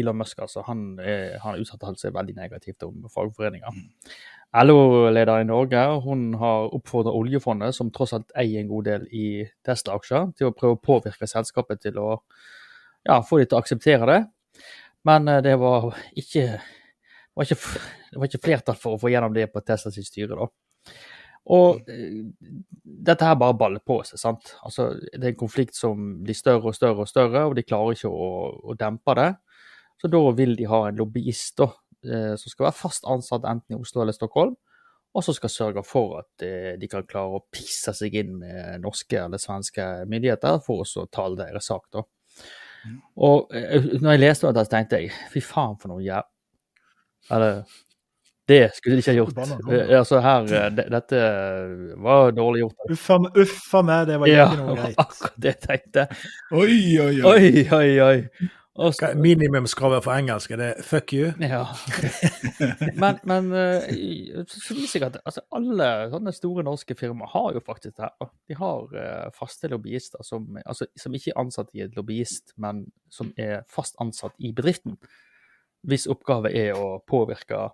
Elon 0.00 0.18
Musk, 0.18 0.40
altså, 0.42 0.64
han, 0.66 0.98
er, 0.98 1.38
han 1.44 1.98
seg 2.00 2.14
veldig 2.14 2.34
negativt 2.36 2.82
om 2.86 3.06
fagforeninger. 3.12 3.84
LO-lederen 4.50 5.44
i 5.44 5.46
Norge 5.46 5.82
hun 6.02 6.34
har 6.40 6.72
oppfordret 6.74 7.14
oljefondet, 7.14 7.74
som 7.76 7.92
tross 7.94 8.16
alt 8.16 8.32
eier 8.34 8.64
en 8.64 8.70
god 8.72 8.88
del 8.88 9.06
i 9.14 9.26
Tesla-aksjer, 9.66 10.32
til 10.38 10.50
å 10.50 10.56
prøve 10.56 10.78
å 10.78 10.82
påvirke 10.82 11.28
selskapet 11.30 11.84
til 11.86 12.00
å 12.02 12.08
ja, 13.06 13.20
få 13.22 13.38
dem 13.38 13.46
til 13.46 13.58
å 13.58 13.62
akseptere 13.62 14.10
det. 14.10 14.20
Men 15.06 15.28
eh, 15.30 15.42
det 15.46 15.54
var 15.60 15.92
ikke, 16.18 16.48
var 17.36 17.46
ikke, 17.46 17.60
det 18.10 18.18
var 18.18 18.30
ikke 18.30 18.42
flertall 18.48 18.80
for 18.80 18.96
å 18.96 19.00
få 19.00 19.12
gjennom 19.12 19.36
det 19.36 19.46
på 19.52 19.62
Tesla 19.62 19.94
sitt 19.94 20.10
styre. 20.10 20.34
da. 20.34 20.50
Og 21.50 21.88
eh, 21.88 22.24
dette 22.84 23.26
her 23.26 23.38
bare 23.40 23.56
baller 23.58 23.82
på 23.84 24.00
seg. 24.06 24.20
sant? 24.20 24.54
Altså, 24.66 24.92
Det 25.12 25.22
er 25.24 25.32
en 25.32 25.40
konflikt 25.40 25.78
som 25.78 26.18
blir 26.24 26.36
større 26.36 26.72
og 26.72 26.76
større, 26.76 27.06
og 27.06 27.08
større, 27.08 27.46
og 27.48 27.56
de 27.56 27.64
klarer 27.66 27.96
ikke 27.96 28.10
å, 28.12 28.30
å 28.70 28.76
dempe 28.78 29.16
det. 29.18 29.30
Så 30.00 30.08
da 30.08 30.20
vil 30.36 30.56
de 30.56 30.68
ha 30.68 30.86
en 30.88 31.00
lobbyist 31.00 31.58
da, 31.60 31.70
eh, 32.06 32.34
som 32.40 32.52
skal 32.52 32.68
være 32.68 32.78
fast 32.78 33.08
ansatt 33.08 33.48
enten 33.48 33.76
i 33.76 33.80
Oslo 33.80 34.04
eller 34.04 34.16
Stockholm, 34.16 34.56
og 35.10 35.24
som 35.26 35.34
skal 35.34 35.50
sørge 35.50 35.82
for 35.84 36.20
at 36.20 36.44
eh, 36.46 36.72
de 36.80 36.88
kan 36.88 37.06
klare 37.08 37.40
å 37.40 37.44
pisse 37.52 37.92
seg 37.96 38.14
inn 38.20 38.36
med 38.40 38.84
norske 38.84 39.18
eller 39.18 39.42
svenske 39.42 39.86
myndigheter 40.08 40.60
for 40.64 40.84
å 40.86 41.06
tale 41.10 41.40
deres 41.40 41.66
sak. 41.72 41.88
da. 41.92 42.04
Og 43.20 43.52
eh, 43.56 43.90
når 44.00 44.14
jeg 44.14 44.22
leste 44.22 44.48
så 44.48 44.64
tenkte 44.70 45.02
jeg 45.02 45.12
fy 45.32 45.42
faen 45.44 45.76
for 45.80 45.92
noe 45.92 46.04
jævla 46.04 46.24
Eller 47.36 47.58
det 48.50 48.60
skulle 48.76 48.98
de 48.98 49.04
ikke 49.04 49.14
ha 49.14 49.18
gjort. 49.20 49.40
Eh, 49.70 49.96
Altså 50.00 50.20
her, 50.24 50.46
eh, 50.60 50.68
det, 50.76 50.86
Dette 50.92 51.24
var 52.02 52.32
dårlig 52.36 52.64
gjort. 52.66 52.86
Uffa, 52.96 53.18
uffa 53.44 53.82
meg, 53.86 54.06
det 54.10 54.20
var 54.22 54.30
Ja, 54.30 54.46
ikke 54.50 54.62
noe 54.64 54.78
greit. 54.80 54.96
akkurat 54.98 55.36
det 55.46 55.54
jeg 55.54 55.60
tenkte. 55.68 56.08
Oi, 56.52 56.80
oi, 56.98 57.12
oi. 57.20 57.34
Oi, 57.34 57.68
oi, 57.80 57.92
oi. 58.10 58.48
Også, 58.80 59.10
Minimumskravet 59.18 60.04
for 60.06 60.14
engelsk 60.16 60.52
er 60.54 60.56
det 60.56 60.68
'fuck 60.86 61.12
you'? 61.12 61.32
Ja. 61.42 61.66
men 63.02 63.18
men 63.24 63.52
eh, 63.52 64.44
så 64.46 64.74
viser 64.74 65.00
jeg 65.00 65.06
at 65.10 65.18
altså, 65.26 65.42
alle 65.52 65.88
sånne 66.12 66.32
store 66.32 66.62
norske 66.64 66.94
firmaer 66.96 67.28
har 67.34 67.52
jo 67.56 67.60
faktisk 67.66 67.96
det 67.98 68.06
her. 68.06 68.30
De 68.48 68.54
har 68.56 68.94
eh, 68.96 69.26
faste 69.36 69.68
lobbyister 69.68 70.22
som, 70.24 70.46
altså, 70.64 70.86
som 70.96 71.12
ikke 71.14 71.32
er 71.34 71.40
ansatt 71.42 71.68
i 71.74 71.82
et 71.84 71.96
lobbyist, 71.98 72.54
men 72.56 72.86
som 73.10 73.32
er 73.36 73.66
fast 73.68 73.98
ansatt 74.00 74.32
i 74.38 74.52
bedriften. 74.56 74.96
Hvis 75.84 76.06
oppgave 76.12 76.52
er 76.54 76.72
å 76.78 77.00
påvirke 77.08 77.70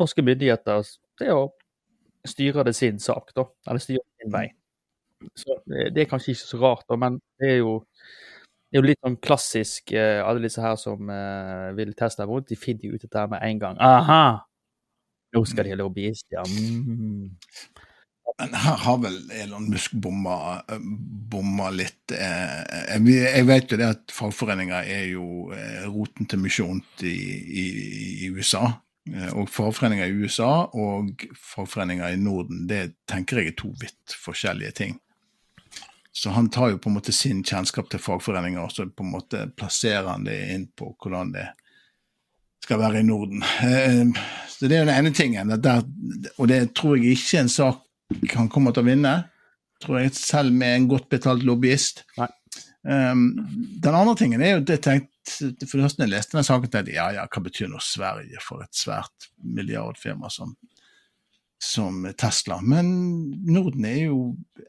norske 0.00 0.24
myndigheter 0.24 0.84
til 1.20 1.32
å 1.34 1.42
styre 2.26 2.64
det 2.66 2.74
sin 2.76 2.98
sak, 3.02 3.30
da. 3.36 3.46
Eller 3.68 3.82
styre 3.82 4.02
sin 4.20 4.32
vei. 4.34 4.46
Så 5.38 5.58
det, 5.66 5.90
det 5.96 6.04
er 6.04 6.10
kanskje 6.10 6.34
ikke 6.34 6.48
så 6.50 6.58
rart, 6.60 6.84
da, 6.90 6.98
men 7.00 7.20
det 7.40 7.54
er 7.56 7.60
jo 7.62 7.78
det 8.66 8.76
er 8.76 8.82
jo 8.82 8.88
litt 8.90 8.98
sånn 9.04 9.16
klassisk 9.22 9.92
eh, 9.94 10.18
Alle 10.26 10.42
disse 10.42 10.60
her 10.60 10.74
som 10.76 11.08
eh, 11.12 11.68
vil 11.78 11.94
teste 11.96 12.26
vondt, 12.28 12.48
de 12.50 12.58
finner 12.58 12.88
jo 12.90 12.98
ut 12.98 13.04
dette 13.06 13.22
med 13.30 13.44
en 13.46 13.60
gang. 13.62 13.78
Aha! 13.80 14.22
Nå 15.36 15.42
skal 15.48 15.68
de 15.68 15.72
ha 15.74 15.78
lobbyist, 15.80 16.26
ja. 16.34 16.42
Mm. 16.44 17.30
Men 18.36 18.56
her 18.58 18.80
har 18.84 18.98
vel 19.00 19.14
Elon 19.32 19.68
Musk 19.72 19.94
bomma, 20.02 20.58
bomma 21.32 21.70
litt. 21.72 22.12
eh, 22.12 22.98
Jeg 22.98 23.46
vet 23.48 23.72
jo 23.72 23.78
det 23.80 23.88
at 23.94 24.12
fagforeninger 24.12 24.90
er 24.98 25.06
jo 25.14 25.52
eh, 25.56 25.86
roten 25.88 26.28
til 26.28 26.42
misjon 26.42 26.82
i, 27.06 27.14
i, 27.62 27.66
i 28.26 28.30
USA. 28.34 28.66
Eh, 29.14 29.32
Og 29.36 29.50
fagforeninger 29.50 30.06
i 30.06 30.24
USA 30.24 30.66
og 30.74 31.26
fagforeninger 31.38 32.14
i 32.14 32.20
Norden, 32.20 32.66
det 32.66 32.94
tenker 33.08 33.40
jeg 33.42 33.52
er 33.52 33.58
to 33.60 33.72
vidt 33.80 34.16
forskjellige 34.22 34.72
ting. 34.72 34.96
Så 36.16 36.32
han 36.32 36.48
tar 36.50 36.70
jo 36.72 36.78
på 36.80 36.88
en 36.88 36.96
måte 36.96 37.12
sin 37.12 37.42
kjennskap 37.44 37.90
til 37.92 38.00
fagforeninger, 38.00 38.62
og 38.62 38.72
så 38.72 38.86
på 38.88 39.04
en 39.04 39.12
måte 39.12 39.42
plasserer 39.56 40.08
han 40.08 40.24
det 40.24 40.38
inn 40.54 40.66
på 40.72 40.94
hvordan 40.96 41.34
det 41.34 41.44
skal 42.64 42.80
være 42.80 43.02
i 43.02 43.06
Norden. 43.06 43.42
Eh, 43.42 44.06
så 44.48 44.66
Det 44.68 44.76
er 44.76 44.84
jo 44.84 44.88
den 44.88 44.96
ene 44.96 45.12
tingen. 45.14 45.52
Der, 45.62 45.82
og 46.38 46.48
det 46.48 46.74
tror 46.74 46.96
jeg 46.96 47.18
ikke 47.18 47.36
er 47.36 47.44
en 47.44 47.52
sak 47.52 47.82
han 48.32 48.48
kommer 48.48 48.72
til 48.72 48.84
å 48.84 48.86
vinne. 48.86 49.14
Tror 49.82 50.00
jeg 50.00 50.14
Selv 50.14 50.54
med 50.54 50.74
en 50.76 50.88
godt 50.88 51.08
betalt 51.12 51.44
lobbyist. 51.44 52.04
Nei. 52.16 52.28
Um, 52.86 53.32
den 53.82 53.94
andre 53.94 54.14
tingen 54.14 54.42
er 54.46 54.52
jo 54.52 54.60
det 54.62 54.76
tenkte 54.84 55.10
For 55.26 55.56
det 55.58 55.66
første 55.66 56.04
jeg 56.04 56.12
leste 56.12 56.36
den 56.36 56.44
saken, 56.46 56.70
tenkte 56.70 56.92
jeg 56.92 57.00
ja, 57.00 57.06
ja, 57.16 57.24
hva 57.26 57.40
betyr 57.42 57.66
nå 57.66 57.80
Sverige 57.82 58.38
for 58.44 58.62
et 58.62 58.78
svært 58.78 59.26
milliardfirma 59.42 60.30
som, 60.30 60.52
som 61.58 62.04
Tesla? 62.14 62.60
Men 62.62 62.92
Norden 63.42 63.88
er 63.90 64.04
jo 64.04 64.20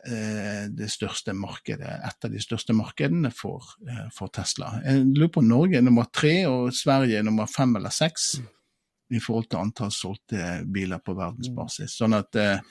eh, 0.09 0.65
det 0.73 0.89
største 0.89 1.35
markedet, 1.37 1.91
et 2.09 2.25
av 2.25 2.33
de 2.33 2.41
største 2.41 2.73
markedene 2.73 3.29
for, 3.29 3.69
eh, 3.85 4.07
for 4.17 4.33
Tesla. 4.33 4.71
Jeg 4.81 5.05
lurer 5.11 5.29
på 5.37 5.45
Norge 5.45 5.77
er 5.77 5.85
nummer 5.85 6.09
tre 6.09 6.39
og 6.49 6.73
Sverige 6.73 7.21
er 7.21 7.27
nummer 7.27 7.45
fem 7.45 7.77
eller 7.77 7.93
seks 7.93 8.39
i 9.13 9.21
forhold 9.21 9.51
til 9.51 9.61
antall 9.61 9.93
solgte 9.93 10.63
biler 10.73 11.05
på 11.05 11.13
verdensbasis. 11.21 11.99
Sånn 12.01 12.17
at, 12.17 12.33
eh, 12.41 12.65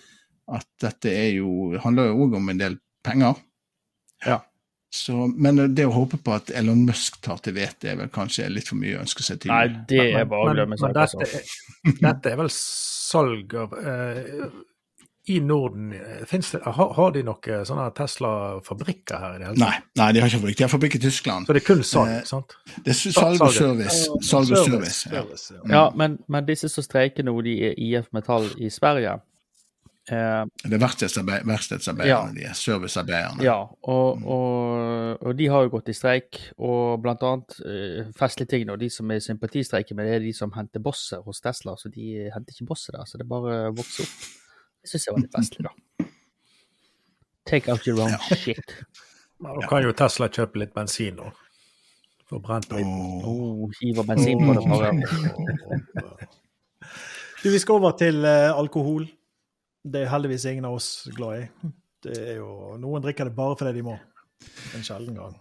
at 0.59 0.69
dette 0.83 1.15
er 1.15 1.37
jo, 1.39 1.77
handler 1.87 2.11
jo 2.11 2.27
òg 2.27 2.37
om 2.41 2.51
en 2.51 2.67
del 2.67 2.81
penger. 3.07 3.39
Ja. 4.27 4.43
Så, 4.93 5.27
men 5.37 5.59
det 5.75 5.85
å 5.85 5.91
håpe 5.93 6.17
på 6.23 6.33
at 6.37 6.51
Elon 6.55 6.85
Musk 6.87 7.19
tar 7.25 7.41
til 7.45 7.57
vete, 7.57 7.91
er 7.91 7.99
vel 7.99 8.09
kanskje 8.15 8.47
litt 8.49 8.69
for 8.71 8.79
mye 8.81 8.97
å 8.97 9.03
ønske 9.03 9.25
seg 9.27 9.41
til. 9.43 9.51
Nei, 9.53 9.67
det 9.91 10.05
er 10.23 10.25
bare 10.31 10.53
å 10.53 10.55
glemme 10.55 10.79
seg. 10.79 10.95
dette, 10.95 11.19
Altså. 11.19 11.99
dette 12.07 12.31
er 12.33 12.39
vel 12.41 12.49
salg 12.55 13.55
av 13.59 13.75
uh, 13.75 14.47
I 15.27 15.41
Norden 15.43 15.91
det, 15.91 16.63
har, 16.63 16.95
har 16.97 17.13
de 17.13 17.23
noen 17.27 17.67
sånne 17.67 17.91
Tesla-fabrikker 17.99 19.19
her 19.21 19.35
i 19.35 19.39
det 19.43 19.49
hele 19.51 19.59
Nei, 19.65 19.75
nei, 19.99 20.09
de 20.15 20.23
har 20.23 20.31
ikke 20.31 20.39
fabrikk. 20.39 20.59
De 20.61 20.65
har 20.69 20.73
fabrikk 20.73 20.99
i 21.01 21.03
Tyskland. 21.03 21.47
Så 21.51 21.57
det 21.57 21.63
er 21.65 21.67
kun 21.67 21.83
salg, 21.85 22.13
Eh, 22.15 22.25
sant? 22.31 22.57
Det 22.87 22.95
er 22.95 23.01
salg 23.03 23.43
og 23.43 23.53
service. 23.53 24.03
Salg 24.23 24.53
og 24.55 24.65
service. 24.71 25.01
Ja. 25.11 25.25
service, 25.25 25.49
ja. 25.57 25.63
Ja, 25.75 25.85
men, 25.99 26.21
men 26.31 26.47
disse 26.47 26.71
som 26.71 26.87
streiker 26.87 27.27
nå, 27.27 27.35
de 27.43 27.57
er 27.73 27.75
IF 27.77 28.07
Metall 28.15 28.49
i 28.63 28.71
Sverige. 28.71 29.19
Eh, 30.07 30.43
Det 30.63 30.73
er 30.77 30.79
verkstedsarbeid, 30.79 31.47
verkstedsarbeiderne, 31.49 32.35
de 32.37 32.45
er 32.47 32.53
servicearbeiderne. 32.55 33.43
ja, 33.43 33.57
og, 33.91 34.21
og, 34.23 35.23
og 35.27 35.33
de 35.39 35.49
har 35.51 35.65
jo 35.67 35.73
gått 35.73 35.89
i 35.91 35.97
streik, 35.99 36.39
og 36.63 37.01
blant 37.03 37.25
annet 37.27 37.57
eh, 37.67 38.13
festlige 38.19 38.53
ting 38.53 38.67
nå, 38.69 38.77
de 38.79 38.91
som 38.91 39.11
er 39.11 39.19
i 39.19 39.25
sympatistreiker 39.25 39.99
med, 39.99 40.07
det 40.07 40.15
er 40.21 40.27
de 40.29 40.33
som 40.37 40.53
henter 40.55 40.81
bosser 40.85 41.25
hos 41.27 41.41
Tesla, 41.43 41.75
så 41.81 41.91
de 41.91 42.31
henter 42.35 42.55
ikke 42.55 42.69
bosser 42.71 42.95
der, 42.99 43.05
så 43.11 43.19
det 43.19 43.27
bare 43.31 43.73
vokser 43.75 44.07
opp. 44.07 44.29
Det 44.87 44.93
syns 44.93 45.09
jeg 45.09 45.17
var 45.17 45.25
litt 45.25 45.35
festlig, 45.35 45.67
da. 45.67 46.07
Take 47.51 47.71
out 47.73 47.87
your 47.87 48.01
own 48.07 48.15
shit. 48.39 48.77
Nå 49.43 49.59
kan 49.69 49.83
jo 49.85 49.91
Tesla 49.95 50.31
kjøpe 50.31 50.63
litt 50.63 50.73
bensin 50.75 51.19
nå. 51.19 51.33
få 52.31 52.39
brent 52.43 52.71
litt. 52.75 52.87
Oh. 52.87 53.27
Oh, 53.27 53.75
hiver 53.83 54.07
bensin 54.07 54.39
på 54.43 54.55
det 54.55 54.65
bare. 54.71 54.91
Du, 57.43 57.51
vi 57.53 57.59
skal 57.63 57.79
over 57.79 57.95
til 57.99 58.25
eh, 58.27 58.51
alkohol. 58.55 59.07
Det 59.87 60.03
er 60.03 60.13
heldigvis 60.13 60.47
ingen 60.51 60.67
av 60.69 60.77
oss 60.79 60.91
glad 61.15 61.45
i. 61.45 61.73
Det 62.07 62.15
er 62.19 62.39
jo, 62.41 62.77
Noen 62.83 63.05
drikker 63.05 63.29
det 63.29 63.37
bare 63.37 63.57
fordi 63.59 63.79
de 63.79 63.85
må. 63.87 63.97
En 64.77 64.85
sjelden 64.85 65.17
gang. 65.17 65.37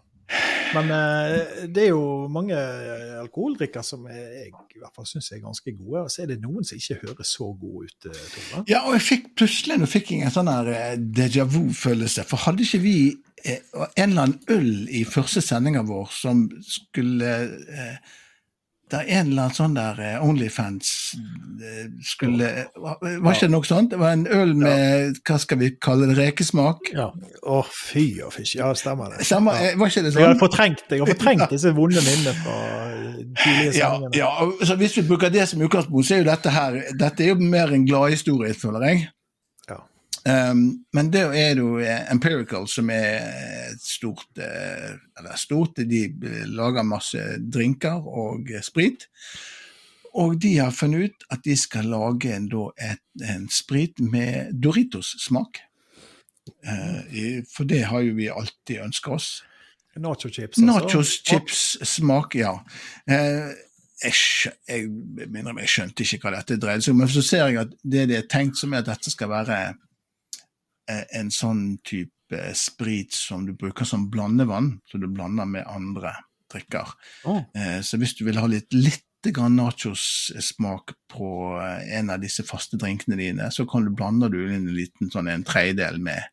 Men 0.76 0.90
eh, 0.92 1.66
det 1.72 1.84
er 1.86 1.92
jo 1.92 2.26
mange 2.32 2.56
eh, 2.58 3.18
alkoholdrikker 3.22 3.84
som 3.86 4.08
jeg 4.10 4.50
i 4.50 4.80
hvert 4.82 4.96
fall 4.96 5.08
syns 5.08 5.30
er 5.32 5.44
ganske 5.44 5.76
gode. 5.78 6.06
Og 6.06 6.12
så 6.12 6.24
er 6.24 6.34
det 6.34 6.40
noen 6.44 6.66
som 6.66 6.80
ikke 6.80 7.00
høres 7.04 7.36
så 7.38 7.52
gode 7.52 7.90
ut, 7.90 8.10
eh, 8.10 8.26
Tore. 8.34 8.64
Ja, 8.72 8.82
og 8.88 8.98
jeg 8.98 9.06
fikk 9.06 9.30
plutselig 9.40 9.80
nå 9.82 9.90
fikk 9.90 10.16
jeg 10.16 10.26
en 10.26 10.36
sånn 10.36 10.52
her 10.52 11.00
déjà 11.00 11.46
vu-følelse. 11.48 12.26
For 12.28 12.48
hadde 12.48 12.66
ikke 12.66 12.84
vi 12.84 12.98
en 13.46 14.10
eller 14.10 14.22
annen 14.24 14.40
øl 14.50 14.88
i 14.90 15.04
første 15.08 15.44
sendinga 15.44 15.84
vår 15.86 16.14
som 16.16 16.46
skulle 16.66 17.34
eh, 17.70 18.16
Det 18.92 19.00
er 19.00 19.08
en 19.18 19.32
eller 19.32 19.48
annen 19.48 19.56
sånn 19.58 19.74
der 19.74 19.98
eh, 19.98 20.22
Onlyfans 20.22 20.90
eh, 21.58 21.88
skulle 22.06 22.50
Var 22.78 23.00
var 23.02 23.34
ikke 23.34 23.48
det 23.48 23.54
noe 23.56 23.66
sånt? 23.66 23.90
Det 23.96 23.98
var 23.98 24.12
en 24.14 24.28
øl 24.30 24.52
med 24.60 25.18
hva 25.26 25.40
skal 25.42 25.58
vi 25.58 25.72
kalle 25.82 26.06
det, 26.12 26.18
rekesmak? 26.20 26.92
Ja. 26.94 27.08
Å, 27.50 27.64
fy 27.66 28.04
og 28.22 28.36
fysj. 28.36 28.60
Ja, 28.60 28.70
stemmer 28.78 29.16
det. 29.16 29.26
Stemmer, 29.26 29.58
ja. 29.58 29.72
var 29.82 29.90
ikke 29.90 30.04
det 30.06 30.14
Jeg 30.14 30.22
har 30.22 30.36
sånn? 30.36 30.44
fortrengt, 30.44 30.86
jeg 30.94 31.02
har 31.02 31.10
fortrengt 31.16 31.50
disse 31.56 31.74
vonde 31.74 32.04
minnene 32.06 32.36
fra 32.44 32.60
eh, 32.92 33.18
tidligere 33.42 33.74
Ja, 33.80 33.90
sendinger. 33.96 34.20
ja, 34.22 34.30
og 34.46 34.62
så 34.70 34.78
Hvis 34.84 34.98
vi 35.02 35.08
bruker 35.10 35.34
det 35.34 35.48
som 35.50 35.66
utgangspunkt, 35.66 36.06
så 36.06 36.20
er 36.20 36.24
jo 36.24 36.30
dette 36.30 36.54
her 36.54 36.80
Dette 37.02 37.26
er 37.26 37.34
jo 37.34 37.40
mer 37.42 37.74
en 37.74 37.88
gladhistorie, 37.90 38.54
føler 38.54 38.86
jeg. 38.92 39.08
Um, 40.26 40.86
men 40.94 41.12
det 41.14 41.22
er 41.22 41.52
det 41.54 41.62
jo 41.62 41.76
eh, 41.78 42.08
Empirical, 42.10 42.66
som 42.66 42.90
er 42.90 43.28
et 43.70 43.82
stort 43.86 44.40
eh, 44.42 44.96
Eller 45.20 45.36
stort, 45.38 45.78
de 45.78 46.00
eh, 46.10 46.48
lager 46.50 46.82
masse 46.82 47.22
drinker 47.54 48.08
og 48.10 48.50
sprit. 48.66 49.06
Og 50.18 50.40
de 50.42 50.56
har 50.58 50.74
funnet 50.74 51.12
ut 51.12 51.28
at 51.30 51.46
de 51.46 51.54
skal 51.60 51.92
lage 51.92 52.34
en, 52.34 52.50
et, 52.82 53.04
en 53.22 53.46
sprit 53.52 54.00
med 54.00 54.56
Doritos-smak. 54.64 55.62
Uh, 56.66 57.44
for 57.56 57.68
det 57.70 57.84
har 57.90 58.02
jo 58.06 58.16
vi 58.18 58.30
alltid 58.30 58.82
ønska 58.82 59.12
oss. 59.12 59.30
Nacho 59.96 60.30
chips. 60.30 60.58
altså. 60.58 60.66
Nachos 60.66 61.16
chips 61.26 61.78
smak, 61.84 62.36
ja. 62.36 62.54
Uh, 63.10 63.54
jeg, 64.04 64.14
jeg, 64.68 64.90
jeg 65.46 65.72
skjønte 65.72 66.04
ikke 66.04 66.26
hva 66.26 66.38
dette 66.40 66.58
dreide 66.62 66.84
seg 66.84 66.96
om, 66.96 67.04
men 67.04 67.12
så 67.12 67.24
ser 67.24 67.46
jeg 67.48 67.62
at 67.62 67.76
det 67.84 68.08
det 68.10 68.18
er 68.18 68.30
tenkt 68.32 68.60
som 68.60 68.74
er 68.74 68.84
at 68.84 68.90
dette 68.90 69.14
skal 69.14 69.32
være 69.32 69.60
en 70.88 71.32
sånn 71.34 71.78
type 71.86 72.12
sprit 72.58 73.14
som 73.14 73.46
du 73.46 73.54
bruker 73.58 73.86
som 73.86 74.08
blandevann, 74.14 74.80
som 74.90 75.02
du 75.02 75.08
blander 75.08 75.48
med 75.50 75.68
andre 75.70 76.14
drikker. 76.52 76.94
Eh, 77.56 77.82
så 77.82 78.00
hvis 78.02 78.16
du 78.18 78.26
vil 78.28 78.40
ha 78.42 78.48
litt, 78.50 78.74
litt 78.74 79.04
nachos-smak 79.26 80.94
på 81.10 81.30
eh, 81.58 81.98
en 81.98 82.12
av 82.14 82.22
disse 82.22 82.46
faste 82.46 82.78
drinkene 82.78 83.18
dine, 83.18 83.50
så 83.52 83.66
kan 83.70 83.86
du 83.86 83.94
blande 83.96 84.30
du 84.30 84.44
inn 84.46 84.68
en 84.68 84.76
liten 84.76 85.10
sånn 85.14 85.30
en 85.32 85.46
tredjedel 85.48 85.98
med, 86.02 86.30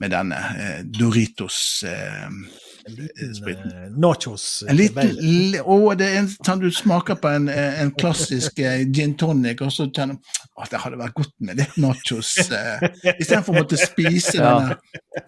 med 0.00 0.10
denne 0.12 0.36
eh, 0.60 0.80
Doritos-spriten. 0.84 3.72
eh, 3.72 3.90
nachos. 3.96 4.62
eh, 4.62 4.70
en 4.70 4.76
liten, 4.76 5.16
å, 5.64 5.94
det 5.98 6.06
er 6.10 6.16
en, 6.20 6.28
sånn 6.36 6.60
du 6.60 6.70
smaker 6.74 7.14
på 7.22 7.28
en, 7.32 7.48
eh, 7.48 7.80
en 7.82 7.90
klassisk 7.96 8.58
eh, 8.60 8.84
gin 8.92 9.14
tonic, 9.18 9.60
og 9.64 9.72
så 9.72 9.86
tenker 9.88 10.16
du 10.16 10.20
at 10.62 10.70
det 10.72 10.78
hadde 10.82 10.98
vært 11.00 11.14
godt 11.16 11.32
med 11.48 11.56
litt 11.62 11.76
nachos. 11.80 12.34
Eh, 12.50 12.80
Istedenfor 13.16 13.54
å 13.54 13.58
måtte 13.62 13.76
spise 13.80 14.36
Ja. 14.40 14.44
denne 14.58 14.76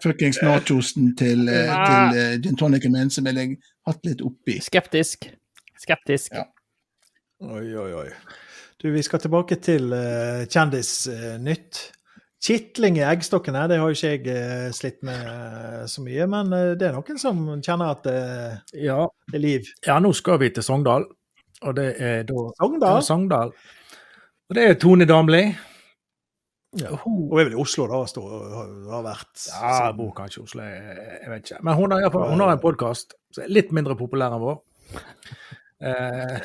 fuckings 0.03 0.39
nachosen 0.45 1.05
til, 1.19 1.39
eh, 1.49 1.73
til 1.89 2.05
eh, 2.21 2.35
gin 2.43 2.57
tonicen 2.59 2.91
min, 2.95 3.09
så 3.13 3.19
ville 3.25 3.39
jeg 3.47 3.51
hatt 3.89 4.01
litt 4.05 4.21
oppi. 4.25 4.55
Skeptisk. 4.63 5.19
Skeptisk. 5.79 6.27
Ja. 6.35 6.43
Oi, 7.41 7.67
oi, 7.73 7.91
oi. 8.03 8.09
Du, 8.79 8.85
vi 8.93 9.01
skal 9.03 9.19
tilbake 9.19 9.55
til 9.63 9.91
uh, 9.91 10.45
Kjendisnytt. 10.47 11.91
Kitling 12.39 12.95
i 13.01 13.03
eggstokkene, 13.03 13.65
det 13.67 13.77
har 13.81 13.89
jo 13.91 13.97
ikke 13.97 14.11
jeg 14.13 14.27
eh, 14.31 14.67
slitt 14.75 15.01
med 15.03 15.25
eh, 15.27 15.81
så 15.91 16.03
mye. 16.05 16.27
Men 16.31 16.53
eh, 16.55 16.69
det 16.79 16.87
er 16.87 16.95
noen 16.95 17.19
som 17.19 17.41
kjenner 17.59 17.95
at 17.97 18.05
det, 18.07 18.19
Ja. 18.79 19.01
det 19.27 19.39
er 19.41 19.43
liv. 19.43 19.71
ja, 19.85 19.97
nå 19.99 20.13
skal 20.15 20.39
vi 20.39 20.51
til 20.55 20.63
Sogndal. 20.63 21.09
Og 21.67 21.75
det 21.75 21.89
er 21.99 22.23
da 22.23 22.45
Sogndal? 22.61 23.01
Sogndal. 23.03 23.51
Og 24.49 24.55
det 24.55 24.69
er 24.69 24.79
Tone 24.79 25.05
Damli. 25.09 25.43
Ja. 26.79 26.93
Hun 27.03 27.33
er 27.33 27.49
vel 27.49 27.55
i 27.57 27.59
Oslo, 27.59 27.87
da, 27.89 28.03
stå, 28.07 28.23
har, 28.55 29.03
vært. 29.03 29.33
Ja, 29.49 29.89
hun 29.89 29.97
bor 29.97 30.11
kanskje 30.15 30.39
i 30.39 30.43
Oslo, 30.45 30.63
jeg, 30.69 30.97
jeg 31.23 31.31
vet 31.33 31.47
ikke. 31.49 31.61
Men 31.65 31.79
hun 31.79 31.91
har, 31.95 32.07
hun 32.13 32.43
har 32.45 32.53
en 32.53 32.61
podkast 32.63 33.17
som 33.35 33.43
er 33.43 33.51
litt 33.51 33.73
mindre 33.75 33.97
populær 33.99 34.37
enn 34.37 34.43
vår. 34.45 34.59
Eh, 35.81 36.39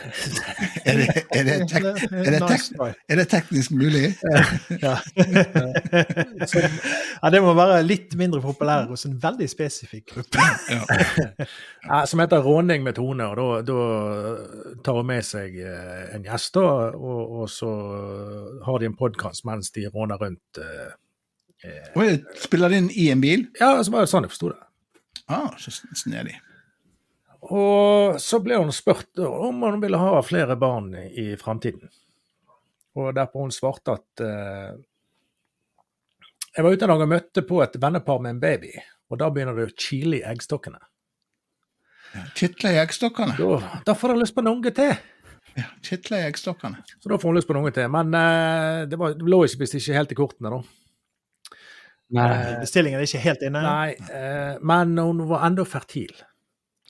Er 0.87 0.99
det, 1.01 1.07
er 1.35 1.43
det, 1.43 1.55
tek, 1.71 1.85
er 2.13 2.31
det, 2.31 2.41
tek, 2.47 2.95
er 3.09 3.17
det 3.19 3.25
teknisk 3.33 3.73
mulig? 3.75 4.13
Ja. 4.83 4.93
ja, 7.23 7.31
det 7.35 7.41
må 7.43 7.55
være 7.57 7.81
litt 7.83 8.15
mindre 8.21 8.39
populært 8.45 8.93
hos 8.93 9.07
en 9.09 9.17
veldig 9.23 9.49
spesifikk 9.51 10.13
gruppe. 10.13 10.45
ja, 10.71 12.05
som 12.11 12.23
heter 12.23 12.45
Råning 12.47 12.85
med 12.87 12.95
Tone, 13.01 13.27
og 13.33 13.37
da, 13.41 13.49
da 13.67 14.79
tar 14.87 15.01
hun 15.01 15.11
med 15.11 15.27
seg 15.27 15.57
eh, 15.59 16.15
en 16.15 16.29
gjest, 16.29 16.55
da, 16.61 16.93
og, 16.95 17.35
og 17.43 17.51
så 17.51 17.73
har 18.69 18.79
de 18.85 18.93
en 18.93 18.99
podkast 18.99 19.47
mens 19.49 19.73
de 19.75 19.89
råner 19.89 20.21
rundt. 20.23 20.63
eh, 20.63 21.83
Og 21.97 22.39
spiller 22.45 22.69
de 22.71 22.83
inn 22.85 22.91
i 22.93 23.09
en 23.11 23.25
bil? 23.25 23.49
Ja, 23.59 23.79
så 23.83 23.91
var 23.95 24.05
det 24.05 24.13
sånn 24.15 24.29
jeg 24.29 24.37
forsto 24.37 24.53
det. 24.53 24.61
Ah, 25.33 25.51
så 25.59 25.73
snedig. 25.97 26.37
Og 27.45 28.17
så 28.23 28.41
ble 28.41 28.57
hun 28.57 28.73
spurt 28.73 29.21
om 29.21 29.63
hun 29.67 29.83
ville 29.83 30.01
ha 30.01 30.23
flere 30.25 30.57
barn 30.57 30.95
i, 30.97 31.35
framtiden. 31.41 31.91
Og 32.97 33.11
derpå 33.17 33.43
hun 33.43 33.53
svarte 33.53 33.99
at 33.99 34.23
eh, 34.23 34.75
Jeg 36.55 36.65
var 36.65 36.73
ute 36.73 36.87
en 36.87 36.93
dag 36.95 37.05
og 37.05 37.11
møtte 37.11 37.43
på 37.45 37.61
et 37.65 37.77
vennepar 37.83 38.21
med 38.23 38.37
en 38.37 38.43
baby, 38.43 38.71
og 39.11 39.19
da 39.21 39.29
begynner 39.35 39.59
det 39.59 39.67
å 39.67 39.75
kile 39.75 40.21
i 40.21 40.27
eggstokkene. 40.31 40.79
Kitle 42.39 42.71
i 42.77 42.79
eggstokkene. 42.79 43.35
Da, 43.35 43.81
da 43.89 43.97
får 43.99 44.15
jeg 44.15 44.23
lyst 44.23 44.37
på 44.37 44.45
en 44.45 44.53
unge 44.53 44.71
til. 44.77 44.95
Ja, 45.59 45.67
Kitle 45.83 46.21
i 46.23 46.29
eggstokkene. 46.29 46.85
Så 47.03 47.11
da 47.11 47.19
får 47.19 47.31
hun 47.31 47.39
lyst 47.41 47.51
på 47.51 47.57
en 47.57 47.61
unge 47.65 47.75
til. 47.75 47.91
Men 47.91 48.15
eh, 48.19 48.85
det, 48.91 48.99
var, 49.01 49.17
det 49.19 49.27
lå 49.35 49.41
ikke 49.49 49.65
visst 49.65 49.77
ikke 49.81 49.99
helt 49.99 50.15
i 50.15 50.19
kortene, 50.19 50.55
da. 50.55 50.63
Nei, 52.15 52.31
Bestillingen 52.63 53.01
er 53.01 53.09
ikke 53.09 53.25
helt 53.25 53.43
inne. 53.43 53.65
Nei, 53.65 54.15
eh, 54.15 54.55
men 54.63 54.95
hun 55.01 55.25
var 55.27 55.47
enda 55.49 55.67
fertil. 55.67 56.15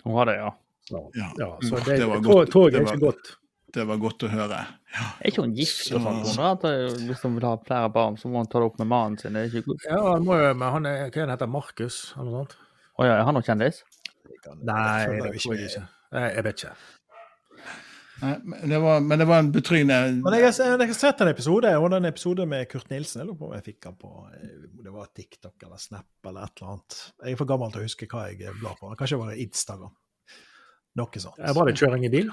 Hun 0.05 0.15
har 0.19 0.25
det, 0.31 0.37
ja. 0.37 0.51
Så, 0.89 1.01
Ja. 1.17 1.31
ja, 1.39 1.49
så 1.65 1.77
Mm, 1.79 1.85
det, 1.85 1.97
det 1.99 2.23
tog- 2.25 2.51
toget 2.53 2.73
Det 2.73 2.81
er 2.81 2.85
var- 2.85 2.93
ikke 2.95 3.07
godt. 3.07 3.37
det 3.73 3.87
var 3.89 3.97
godt 3.97 4.23
å 4.23 4.29
høre. 4.29 4.59
Ja. 4.95 5.05
Er 5.21 5.27
ikke 5.31 5.41
hun 5.43 5.55
gift 5.57 5.93
og 5.95 6.01
sånt? 6.03 6.27
Så- 6.27 6.37
Hun, 6.37 6.45
da? 6.45 6.53
at 6.53 6.65
eh, 6.65 7.07
hvis 7.09 7.23
hun 7.23 7.35
vil 7.35 7.45
ha 7.49 7.57
flere 7.57 7.89
barn, 7.91 8.17
så 8.17 8.29
må 8.29 8.37
hun 8.37 8.47
ta 8.47 8.59
det 8.61 8.67
opp 8.67 8.79
med 8.79 8.87
mannen 8.89 9.19
sin. 9.19 9.33
Det 9.33 9.43
er 9.43 9.49
ikke 9.61 9.67
godt. 9.73 9.85
Ja, 9.91 10.13
han 10.13 10.25
må 10.25 10.37
jo, 10.37 10.55
men 10.55 10.73
han 10.73 10.87
er, 10.87 11.11
hva 11.11 11.17
er 11.23 11.27
heter 11.37 11.49
Markus, 11.49 12.13
eller 12.17 12.31
noe 12.31 12.45
sånt? 12.45 12.57
Å 12.99 13.05
ja, 13.05 13.13
er 13.21 13.25
han 13.25 13.35
noen 13.35 13.43
kjendis? 13.43 13.83
Nei, 14.63 15.07
det 15.07 15.41
tror 15.41 15.57
jeg 15.57 15.71
ikke. 15.71 15.89
Nei, 16.13 16.29
jeg 16.35 16.45
vet 16.45 16.55
ikke. 16.65 16.73
Nei, 18.25 18.35
men 18.49 18.71
det 18.73 18.79
var, 18.81 19.01
men 19.05 19.21
det 19.21 19.25
var 19.29 19.43
en 19.43 19.51
betryggende 19.53 19.97
Men 20.25 20.37
jeg 20.39 20.47
jeg, 20.47 20.55
jeg 20.81 20.89
har 20.91 20.97
sett 20.97 21.21
en 21.21 21.29
episode, 21.29 21.73
og 21.77 21.91
den 21.93 22.07
episode 22.09 22.47
med 22.49 22.69
Kurt 22.71 22.89
Nilsen. 22.93 23.21
Jeg 23.21 23.29
lurer 23.29 23.39
på 23.43 23.49
om 23.51 23.55
jeg 23.59 23.65
fikk 23.67 23.81
den 23.85 23.99
på 24.01 24.13
eh, 24.33 24.55
det 24.87 24.93
var 24.95 25.11
TikTok 25.19 25.67
eller 25.67 25.83
Snap 25.83 26.31
eller 26.31 26.47
et 26.49 26.61
eller 26.63 26.73
annet. 26.75 26.97
Jeg 27.25 27.37
er 27.37 27.41
for 27.43 27.51
gammel 27.51 27.75
til 27.75 27.83
å 27.83 27.89
huske 27.89 28.09
hva 28.09 28.25
jeg 28.31 28.55
blar 28.63 28.79
på. 28.81 28.93
Kanskje 28.97 29.19
det 29.19 29.23
var 29.27 29.43
Instagram. 29.45 29.95
Noe 31.01 31.23
sånt. 31.27 31.41
Det 31.43 31.55
Var 31.59 31.71
det 31.71 31.77
kjøring 31.83 32.07
i 32.07 32.13
bil? 32.13 32.31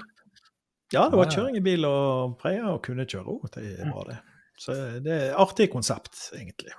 Ja, 0.92 1.08
det 1.08 1.16
var 1.18 1.24
Ja, 1.26 1.30
ja. 1.30 1.36
kjøring 1.36 1.56
i 1.58 1.64
bil 1.64 1.84
og 1.88 2.36
preie 2.40 2.62
og 2.68 2.80
kunne 2.84 3.06
kjøre 3.08 3.32
òg. 3.36 3.46
Det 3.56 3.90
var 3.92 4.08
det. 4.12 4.18
Så 4.60 4.76
det 5.02 5.12
er 5.12 5.28
et 5.32 5.38
artig 5.42 5.70
konsept, 5.72 6.28
egentlig. 6.38 6.72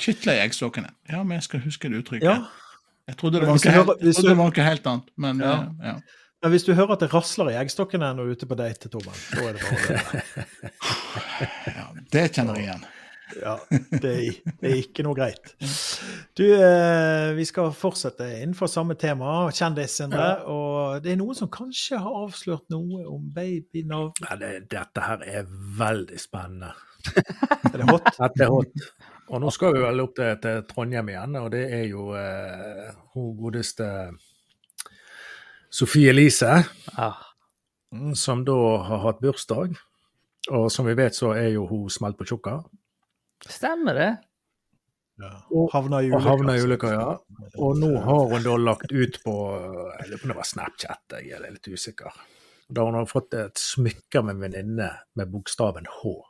Kitler 0.00 0.38
i 0.38 0.40
eggstokkene. 0.46 0.94
Ja, 1.10 1.18
men 1.24 1.36
jeg 1.36 1.44
skal 1.44 1.60
huske 1.60 1.90
det 1.92 1.98
uttrykket. 2.00 2.24
Ja, 2.24 2.46
Jeg 3.10 3.16
trodde 3.18 3.40
det 3.40 3.48
var 3.50 3.56
noe 3.58 4.44
helt, 4.46 4.60
helt 4.64 4.86
annet, 4.86 5.08
men 5.18 5.40
Ja. 5.42 5.54
eh, 5.82 5.98
ja. 6.42 6.52
Hvis 6.52 6.64
du 6.64 6.72
hører 6.74 6.96
at 6.96 7.04
det 7.04 7.10
rasler 7.14 7.52
i 7.52 7.58
eggstokkene 7.60 8.12
når 8.16 8.22
du 8.22 8.32
er 8.32 8.38
ute 8.38 8.48
på 8.50 8.58
date, 8.58 8.92
Torben, 8.92 9.20
da 9.34 9.50
er 9.50 9.58
det 9.58 9.66
bare 9.66 9.98
det. 9.98 10.46
ja. 11.78 11.86
Det 12.12 12.24
kjenner 12.34 12.58
jeg 12.58 12.68
igjen. 12.68 12.88
Ja, 13.38 13.54
det 13.70 14.10
er, 14.10 14.38
det 14.60 14.70
er 14.70 14.78
ikke 14.80 15.04
noe 15.06 15.14
greit. 15.14 15.52
Du, 16.38 16.44
eh, 16.56 17.30
vi 17.36 17.44
skal 17.46 17.70
fortsette 17.76 18.26
innenfor 18.40 18.70
samme 18.70 18.96
tema, 18.98 19.44
kjendisene. 19.54 20.30
Og 20.50 21.04
det 21.04 21.14
er 21.14 21.20
noen 21.20 21.38
som 21.38 21.50
kanskje 21.52 22.00
har 22.00 22.18
avslørt 22.24 22.66
noe 22.74 23.04
om 23.10 23.28
babynavn. 23.34 24.24
Ja, 24.26 24.38
det, 24.40 24.52
dette 24.72 25.06
her 25.06 25.24
er 25.26 25.46
veldig 25.78 26.18
spennende. 26.20 26.74
Er 27.70 27.78
det 27.78 27.86
hot? 27.88 28.10
Dette 28.18 28.46
er 28.46 28.52
hot. 28.52 28.90
Og 29.30 29.42
nå 29.44 29.52
skal 29.54 29.76
vi 29.76 29.84
vel 29.84 30.02
opp 30.02 30.16
til, 30.18 30.34
til 30.42 30.64
Trondheim 30.66 31.12
igjen, 31.12 31.38
og 31.38 31.52
det 31.54 31.62
er 31.70 31.86
jo 31.86 32.10
eh, 32.18 32.90
hun 33.14 33.30
godeste 33.38 33.86
Sofie 35.70 36.10
Elise, 36.10 36.64
Ah, 36.98 37.14
som 38.14 38.44
da 38.44 38.54
har 38.86 38.98
hatt 39.04 39.20
bursdag. 39.22 39.76
Og 40.50 40.70
som 40.72 40.86
vi 40.88 40.94
vet, 40.98 41.14
så 41.14 41.30
er 41.36 41.48
jo 41.54 41.66
hun 41.70 41.88
smelt 41.90 42.16
på 42.18 42.24
tjukka. 42.26 42.64
stemmer 43.46 43.94
det? 43.94 44.16
Ja. 45.20 45.30
Og- 45.52 45.70
Havna 45.72 45.98
i 46.00 46.10
ulykka. 46.10 46.64
ulykka, 46.64 46.88
ja. 46.92 47.16
Og 47.58 47.76
nå 47.76 48.00
har 48.02 48.28
hun 48.30 48.42
da 48.42 48.56
lagt 48.56 48.92
ut 48.92 49.18
på 49.24 49.32
Jeg 50.00 50.08
lurer 50.10 50.18
på 50.18 50.24
om 50.24 50.28
det 50.28 50.36
var 50.36 50.44
Snapchat, 50.44 51.00
jeg 51.10 51.30
er 51.30 51.50
litt 51.50 51.68
usikker. 51.68 52.10
Da 52.72 52.84
hun 52.84 52.94
har 52.94 53.04
fått 53.06 53.34
et 53.34 53.54
smykke 53.54 54.22
med 54.24 54.34
en 54.36 54.40
venninne 54.40 54.90
med 55.16 55.30
bokstaven 55.32 55.86
H. 55.86 56.24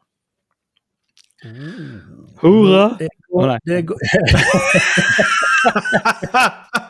Hurra! 2.43 2.97
Det 2.99 3.09
går, 3.30 3.59
det 3.64 3.86
går, 3.86 3.99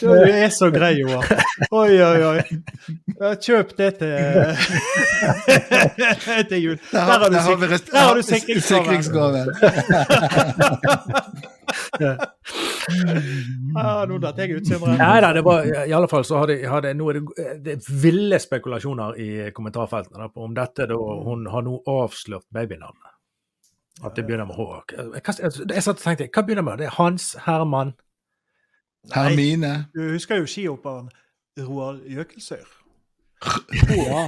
Du 0.00 0.06
er 0.12 0.48
så 0.54 0.70
grei, 0.74 0.92
Joar. 1.00 1.24
Oi, 1.70 2.02
oi, 2.02 2.22
oi. 2.30 2.40
Kjøp 3.42 3.76
det 3.78 3.90
til 4.00 4.12
til 6.50 6.60
jul. 6.62 6.78
Der 6.92 7.00
har 7.00 7.28
du, 7.30 7.36
sik 7.46 7.58
der 7.92 7.98
har 7.98 8.14
du 8.14 8.22
sikringsgaven. 8.22 8.62
sikringsgave. 8.62 9.44
sikringsgave. 9.60 9.76
Nå 14.06 14.18
datt 14.22 14.38
jeg 14.40 14.50
ut, 14.60 14.68
Nei 14.86 15.18
da, 15.24 15.28
det 15.34 15.42
var 15.46 15.58
i 15.66 15.92
alle 15.96 16.08
fall 16.10 16.24
så 16.26 16.38
hadde, 16.44 16.56
hadde 16.70 16.92
nå 16.96 17.04
er 17.10 17.14
det, 17.18 17.22
det 17.64 17.72
er 17.76 17.80
ville 18.02 18.38
spekulasjoner 18.42 19.10
i 19.22 19.28
kommentarfeltene 19.56 20.22
da, 20.26 20.30
på 20.32 20.40
om 20.46 20.52
dette 20.56 20.82
da 20.90 20.96
hun 20.96 21.40
har 21.52 21.62
nå 21.66 21.74
avslørt 21.90 22.46
babynavnet. 22.54 23.10
At 24.04 24.12
det 24.18 24.24
begynner 24.28 24.44
med 24.44 24.56
H. 24.58 24.60
Hva- 24.92 25.16
Jeg 25.72 25.82
satt 25.82 25.96
og 25.96 26.02
tenkte, 26.04 26.26
hva 26.34 26.42
begynner 26.44 26.64
med? 26.66 26.74
Det 26.82 26.86
er 26.90 26.96
Hans 26.98 27.24
Herman. 27.46 27.90
Hermine. 29.14 29.86
Du 29.94 30.02
husker 30.12 30.36
jo 30.40 30.46
skihopperen 30.46 31.08
Roar 31.58 32.00
Jøkelsøyr? 32.06 32.66
Roar. 33.90 34.26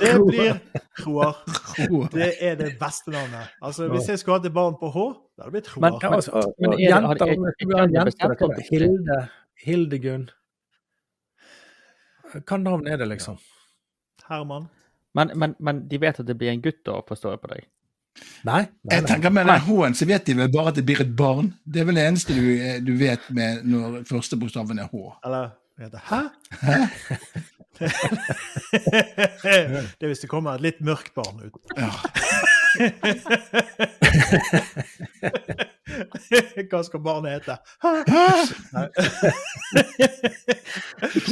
Det 0.00 0.14
blir 0.26 0.60
Roar. 1.06 1.36
Roar. 1.90 2.08
Det 2.12 2.32
er 2.40 2.54
det 2.54 2.76
beste 2.80 3.10
navnet. 3.10 3.48
Altså, 3.62 3.88
Hvis 3.88 4.08
jeg 4.08 4.18
skulle 4.18 4.38
hatt 4.38 4.46
et 4.46 4.54
barn 4.54 4.76
på 4.80 4.90
H, 4.90 5.04
da 5.36 5.44
hadde 5.44 5.52
det 5.52 5.52
blitt 5.52 5.76
Roar. 5.76 6.14
Altså, 6.14 6.54
men 6.60 6.78
jenter, 6.80 7.26
jenter, 7.92 8.62
Hilde, 8.70 9.18
Hildegunn. 9.64 10.30
Hva 12.34 12.56
navn 12.58 12.88
er 12.90 12.96
det, 12.96 13.08
liksom? 13.08 13.38
Herman. 14.28 14.66
Men, 15.14 15.30
men, 15.38 15.54
men 15.60 15.84
de 15.88 16.00
vet 16.00 16.18
at 16.20 16.26
det 16.26 16.34
blir 16.38 16.50
en 16.50 16.62
gutt, 16.62 16.80
da, 16.86 16.98
forstår 17.06 17.36
jeg 17.36 17.40
på 17.44 17.52
deg? 17.52 17.68
Nei? 18.44 18.62
nei, 18.84 18.94
Jeg 18.94 19.06
tenker 19.08 19.30
Med 19.34 19.46
den 19.48 19.60
H-en 19.66 19.94
så 19.98 20.06
vet 20.06 20.26
de 20.26 20.36
vel 20.38 20.50
bare 20.52 20.68
at 20.70 20.78
det 20.78 20.84
blir 20.86 21.00
et 21.02 21.16
barn. 21.16 21.54
Det 21.64 21.80
er 21.82 21.86
vel 21.88 21.98
det 21.98 22.06
eneste 22.06 22.36
du, 22.36 22.44
du 22.86 22.92
vet 23.00 23.20
med 23.34 23.64
når 23.66 24.04
første 24.08 24.38
bokstaven 24.38 24.78
er 24.78 24.88
H. 24.92 24.94
Eller 25.26 25.44
det 25.74 25.82
heter 25.88 26.00
Hæ? 26.10 26.20
det 29.98 30.02
er 30.02 30.06
hvis 30.06 30.22
det 30.22 30.30
kommer 30.30 30.54
et 30.54 30.62
litt 30.62 30.80
mørkt 30.84 31.14
barn 31.16 31.42
ut. 31.42 31.54
Ja. 31.74 31.90
Hva 36.70 36.80
skal 36.86 37.02
barnet 37.04 37.36
hete? 37.36 37.56
Nei. 37.84 38.86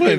Nei, 0.00 0.12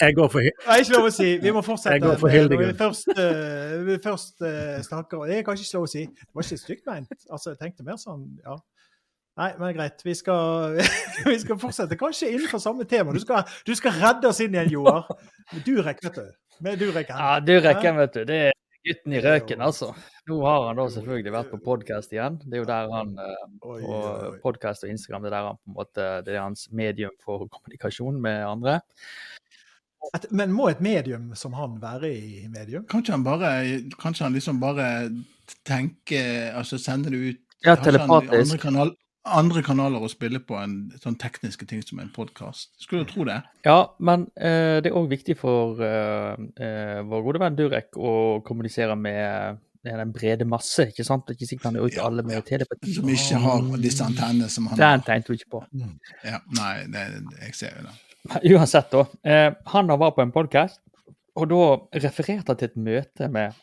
jeg 0.00 0.16
går 0.16 0.30
for 0.32 0.42
Nei, 0.42 0.78
ikke 0.82 0.94
lov 0.94 1.08
å 1.08 1.12
si. 1.14 1.28
Vi 1.42 1.52
må 1.54 1.62
fortsette. 1.66 1.96
Jeg 1.96 2.04
går 2.06 2.16
for 2.22 2.32
Hildegunn. 2.32 2.66
Når 2.66 2.72
vi 2.72 2.78
først, 2.80 3.12
eh, 3.16 3.74
vi 3.86 3.98
først 4.04 4.46
eh, 4.46 4.78
snakker 4.86 5.26
Det 5.30 5.38
er 5.40 5.46
kanskje 5.46 5.66
ikke 5.66 5.78
lov 5.78 5.86
å 5.88 5.92
si. 5.92 6.06
Det 6.08 6.32
var 6.34 6.48
ikke 6.48 6.62
stygt 6.62 6.88
ment. 6.90 7.14
Altså, 7.30 7.52
jeg 7.52 7.62
tenkte 7.62 7.86
mer 7.86 8.00
sånn, 8.00 8.24
ja. 8.44 8.58
Nei, 9.36 9.50
men 9.60 9.74
greit. 9.76 10.00
Vi 10.04 10.14
skal, 10.16 10.78
vi 11.30 11.38
skal 11.42 11.60
fortsette. 11.60 11.98
Kanskje 12.00 12.32
innenfor 12.32 12.62
samme 12.62 12.88
tema. 12.88 13.12
Du 13.12 13.20
skal, 13.20 13.44
du 13.66 13.74
skal 13.76 13.96
redde 14.00 14.30
oss 14.30 14.40
inn 14.44 14.56
igjen, 14.56 14.72
Joar. 14.78 15.10
Med 15.52 15.66
Durek, 15.66 16.00
vet 16.04 16.20
du. 16.22 16.30
Med 16.64 16.80
Durek. 16.80 17.10
Ja, 17.12 17.36
du 17.44 17.52
rekker, 17.60 17.98
vet 18.00 18.14
du. 18.16 18.22
Det 18.28 18.38
er 18.48 18.54
gutten 18.86 19.14
i 19.16 19.20
røken, 19.24 19.62
altså. 19.64 19.90
Nå 20.30 20.38
har 20.44 20.66
han 20.68 20.78
da 20.78 20.86
selvfølgelig 20.94 21.32
vært 21.34 21.52
på 21.52 21.58
podkast 21.64 22.12
igjen. 22.14 22.38
Det 22.44 22.58
er 22.58 22.62
jo 22.62 22.68
der 22.68 22.92
han 22.92 23.14
og 23.18 23.62
på 23.62 23.74
oi, 23.76 23.80
oi. 23.86 24.36
podkast 24.44 24.86
og 24.86 24.92
Instagram, 24.92 25.24
det 25.26 25.30
er 25.32 25.36
der 25.36 25.48
han 25.50 25.58
på 25.60 25.70
en 25.72 25.78
måte, 25.78 26.06
det 26.26 26.34
er 26.36 26.42
hans 26.44 26.66
medium 26.70 27.14
for 27.24 27.46
kommunikasjon 27.52 28.20
med 28.22 28.44
andre. 28.46 28.78
Et, 30.14 30.26
men 30.30 30.52
må 30.54 30.68
et 30.70 30.82
medium 30.84 31.32
som 31.38 31.54
han 31.58 31.80
være 31.82 32.12
i 32.14 32.44
medium? 32.52 32.84
Kanskje 32.86 33.16
han 33.16 33.24
bare 33.26 33.48
Kanskje 33.98 34.26
han 34.28 34.36
liksom 34.36 34.60
bare 34.62 34.84
tenker 35.66 36.52
Altså 36.54 36.78
sender 36.78 37.10
det 37.10 37.18
ut 37.24 37.40
Ja, 37.64 37.72
Har 37.72 37.80
ikke 37.80 37.96
han 37.96 38.04
Andre, 38.04 38.20
telepatisk. 38.28 38.60
kanal, 38.62 38.92
andre 39.26 39.62
kanaler 39.66 40.02
å 40.02 40.10
spille 40.10 40.40
på 40.44 40.56
enn 40.60 40.76
sånn 41.02 41.18
tekniske 41.20 41.66
ting 41.68 41.82
som 41.84 42.00
en 42.02 42.10
podkast. 42.14 42.72
Skulle 42.82 43.04
du 43.04 43.12
tro 43.12 43.26
det. 43.28 43.40
Ja, 43.66 43.78
men 43.98 44.28
eh, 44.36 44.78
det 44.84 44.90
er 44.90 44.98
òg 44.98 45.10
viktig 45.10 45.36
for 45.40 45.82
eh, 45.82 46.34
eh, 46.62 47.00
vår 47.06 47.24
gode 47.26 47.42
venn 47.42 47.58
Durek 47.58 47.98
å 47.98 48.12
kommunisere 48.46 48.96
med, 48.98 49.62
den 49.86 50.12
brede 50.14 50.46
masse, 50.48 50.88
ikke 50.90 51.06
sant? 51.06 51.30
Ikke 51.30 51.46
sikkert 51.46 51.70
han 51.70 51.78
er 51.78 51.86
ute 51.86 52.00
Ja, 52.00 52.08
alle 52.08 52.24
med 52.26 52.42
telepati. 52.46 52.96
Som 52.96 53.10
ikke 53.12 53.38
har 53.44 53.68
disse 53.82 54.06
antennene 54.06 54.50
som 54.50 54.66
han 54.70 54.80
Den 54.80 55.06
tenkte 55.06 55.32
du 55.32 55.40
ikke 55.40 55.52
på. 55.58 55.62
Ja, 56.26 56.40
nei, 56.58 56.74
det, 56.90 57.06
jeg 57.44 57.54
ser 57.58 57.76
jo 57.78 57.86
det. 57.86 57.94
Uansett, 58.56 58.90
da. 58.90 59.04
Eh, 59.22 59.50
han 59.72 59.94
var 59.94 60.14
på 60.16 60.24
en 60.24 60.34
podkast, 60.34 60.80
og 61.36 61.50
da 61.52 61.62
refererte 62.02 62.50
han 62.50 62.58
til 62.58 62.70
et 62.70 62.80
møte 62.88 63.28
med 63.30 63.58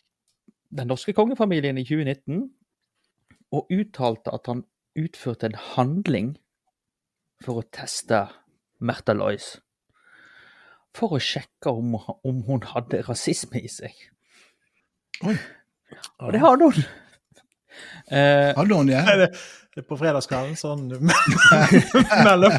den 0.74 0.90
norske 0.90 1.14
kongefamilien 1.14 1.78
i 1.78 1.86
2019, 1.86 2.46
og 3.54 3.74
uttalte 3.74 4.34
at 4.34 4.48
han 4.50 4.64
utførte 5.00 5.50
en 5.50 5.58
handling 5.74 6.34
for 7.44 7.60
å 7.62 7.68
teste 7.74 8.26
Märtha 8.84 9.14
Lois. 9.18 9.56
For 10.94 11.16
å 11.18 11.22
sjekke 11.24 11.72
om, 11.74 11.96
om 11.98 12.44
hun 12.48 12.62
hadde 12.74 13.02
rasisme 13.08 13.58
i 13.64 13.70
seg. 13.72 13.96
Oi. 15.26 15.38
Og 16.22 16.32
det 16.36 16.42
hadde 16.44 16.70
hun! 16.70 16.84
Eh, 18.14 18.52
Hadde 18.54 18.76
hun 18.78 18.86
det? 18.92 19.00
Er 19.02 19.18
det, 19.24 19.28
det 19.74 19.82
er 19.82 19.86
på 19.90 19.98
fredagskvelden, 19.98 20.54
sånn 20.60 20.84
mellom 22.28 22.54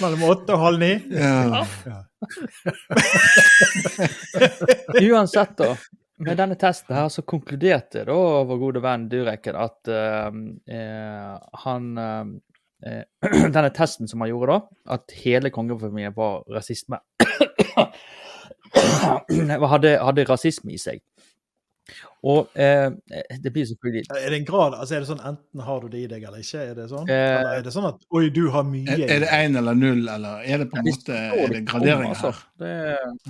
Mellom 0.00 0.22
åtte 0.30 0.56
og 0.56 0.62
halv 0.62 0.80
ni. 0.80 0.92
Ja. 1.12 1.66
Uansett, 5.02 5.52
da. 5.60 5.74
Med 6.18 6.38
denne 6.40 6.56
testen 6.58 6.96
her 6.96 7.08
så 7.12 7.22
konkluderte 7.22 8.02
da 8.08 8.18
vår 8.48 8.58
gode 8.58 8.82
venn 8.82 9.06
Dureken 9.10 9.58
at 9.58 9.90
eh, 9.92 10.30
eh, 10.74 11.34
han 11.64 11.98
eh, 11.98 12.24
Denne 13.54 13.70
testen 13.74 14.08
som 14.10 14.22
han 14.22 14.30
gjorde 14.30 14.54
da, 14.54 14.58
at 14.98 15.14
hele 15.24 15.50
kongefamilien 15.54 16.14
var 16.16 16.42
rasisme 16.54 16.98
hadde, 19.72 19.98
hadde 19.98 20.26
rasisme 20.28 20.74
i 20.74 20.80
seg. 20.80 21.02
Og 22.28 22.50
eh, 22.58 22.90
det 23.40 23.52
blir 23.54 23.64
selvfølgelig 23.64 24.08
Er 24.10 24.32
det 24.32 24.38
en 24.40 24.44
grad, 24.44 24.74
altså 24.74 24.96
er 24.96 25.04
det 25.04 25.08
sånn 25.08 25.22
enten 25.24 25.60
har 25.64 25.78
du 25.80 25.86
det 25.92 26.00
i 26.02 26.08
deg 26.10 26.24
eller 26.26 26.42
ikke? 26.42 26.64
Er 26.72 26.74
det 26.76 26.88
sånn? 26.90 27.06
Eh, 27.06 27.34
eller 27.38 27.60
er 27.60 27.62
det 27.64 27.72
sånn 27.72 27.86
at 27.88 28.02
oi, 28.10 28.24
du 28.34 28.42
har 28.52 28.66
mye 28.66 28.96
Er, 28.96 29.04
er 29.06 29.22
det 29.22 29.30
én 29.38 29.56
eller 29.60 29.78
null, 29.78 30.02
eller 30.10 30.42
er 30.42 30.64
det 30.64 30.66
på 30.72 30.80
en 30.80 30.88
måte 30.90 31.16
er 31.16 31.54
det 31.54 31.62
graderinger 31.70 32.10
altså. 32.10 32.34
her? 32.34 32.42
Det, 32.60 32.72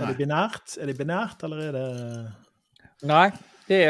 Er 0.01 0.07
det 0.07 0.17
binært, 0.23 0.79
er 0.81 0.91
det 0.91 0.97
binært 0.99 1.45
eller 1.47 1.59
er 1.69 1.77
det 1.77 1.87
nei, 3.07 3.31
det, 3.69 3.81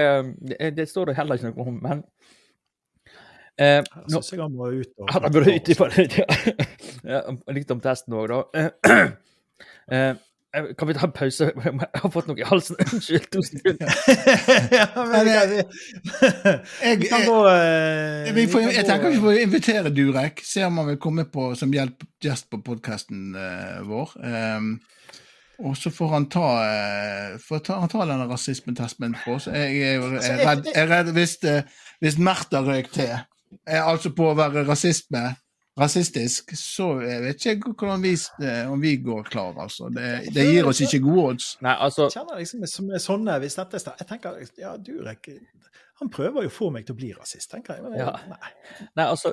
det, 0.42 0.70
det 0.76 0.88
står 0.90 1.10
det 1.10 1.16
heller 1.18 1.38
ikke 1.38 1.52
noe 1.54 1.68
om, 1.70 1.76
men 1.82 2.04
eh, 3.58 3.80
Jeg 3.80 4.12
syns 4.12 4.32
jeg 4.32 4.42
han 4.42 4.56
må 4.58 4.70
ut 4.74 4.92
og 4.98 5.12
han 5.14 5.28
burde 5.32 5.54
ut 5.54 5.72
ifra 5.74 5.88
det. 5.96 6.24
Ja, 7.06 7.22
litt 7.54 7.70
om 7.74 7.80
testen 7.84 8.18
òg, 8.18 8.32
da. 8.34 8.68
Eh, 10.56 10.74
kan 10.78 10.88
vi 10.88 10.94
ta 10.94 11.06
en 11.06 11.12
pause? 11.12 11.50
Jeg 11.64 12.00
har 12.02 12.10
fått 12.10 12.28
noe 12.30 12.40
i 12.40 12.44
halsen. 12.46 12.78
Unnskyld, 12.86 13.26
to 13.34 13.42
sekunder. 13.44 13.90
ja, 14.72 14.86
men 14.96 15.28
jeg, 15.28 15.50
jeg, 15.50 15.66
Jeg, 16.80 17.02
jeg, 17.10 17.26
gå 17.26 17.34
eh, 17.50 18.30
vi 18.32 18.46
får, 18.48 18.68
jeg 18.72 18.86
tenker 18.88 19.12
vi 19.12 19.20
får 19.20 19.40
invitere 19.42 19.92
Durek, 19.92 20.40
se 20.46 20.64
om 20.64 20.80
han 20.80 20.88
vil 20.94 21.00
komme 21.02 21.26
på 21.28 21.50
som 21.58 21.74
hjelp, 21.74 22.06
gjest 22.24 22.48
på 22.48 22.62
podkasten 22.64 23.36
vår. 23.90 24.14
Um, 24.24 24.70
og 25.58 25.74
så 25.76 25.90
får 25.90 26.08
han 26.08 26.28
ta, 26.30 26.48
eh, 26.66 27.38
får 27.42 27.58
ta, 27.66 27.80
han 27.82 27.90
ta 27.90 28.04
denne 28.06 28.28
rasismetesten 28.30 29.16
på 29.24 29.34
oss. 29.38 29.48
Jeg 29.50 29.82
er 29.82 29.98
jo 29.98 30.12
er 30.14 30.40
redd, 30.44 30.64
jeg 30.70 30.84
er 30.84 30.88
redd 30.92 31.12
hvis, 31.16 31.34
eh, 31.44 31.62
hvis 32.02 32.18
Märtha 32.22 32.62
røyk 32.62 32.92
til, 32.94 33.16
eh, 33.66 33.82
altså 33.82 34.12
på 34.14 34.30
å 34.30 34.36
være 34.38 34.66
rasisme, 34.68 35.24
rasistisk, 35.78 36.54
så 36.58 36.88
jeg 37.06 37.22
vet 37.22 37.44
ikke 37.46 37.72
hvordan 37.78 38.02
vi, 38.02 38.14
om 38.66 38.80
vi 38.82 38.96
går 39.02 39.28
klar, 39.30 39.54
altså. 39.62 39.90
Det, 39.94 40.32
det 40.34 40.46
gir 40.48 40.66
oss 40.66 40.80
ikke 40.82 41.04
gode 41.04 41.26
odds. 41.32 41.52
Nei, 41.62 41.76
altså 41.78 42.08
Jeg 42.08 42.16
kjenner 42.16 42.40
liksom 42.42 42.88
med, 42.90 43.02
sånne, 43.02 43.38
hvis 43.38 43.58
dette 43.60 43.78
er 43.78 44.00
Jeg 44.02 44.08
tenker, 44.08 44.40
ja, 44.58 44.74
Durek 44.76 45.30
Han 45.98 46.10
prøver 46.14 46.44
jo 46.44 46.50
å 46.50 46.52
få 46.54 46.68
meg 46.70 46.84
til 46.86 46.94
å 46.94 46.98
bli 47.00 47.08
rasist, 47.16 47.50
tenker 47.50 47.74
jeg. 47.74 47.82
Men 47.82 47.96
Ja. 47.98 48.12
nei, 48.30 48.50
Nei, 48.96 49.04
altså, 49.04 49.32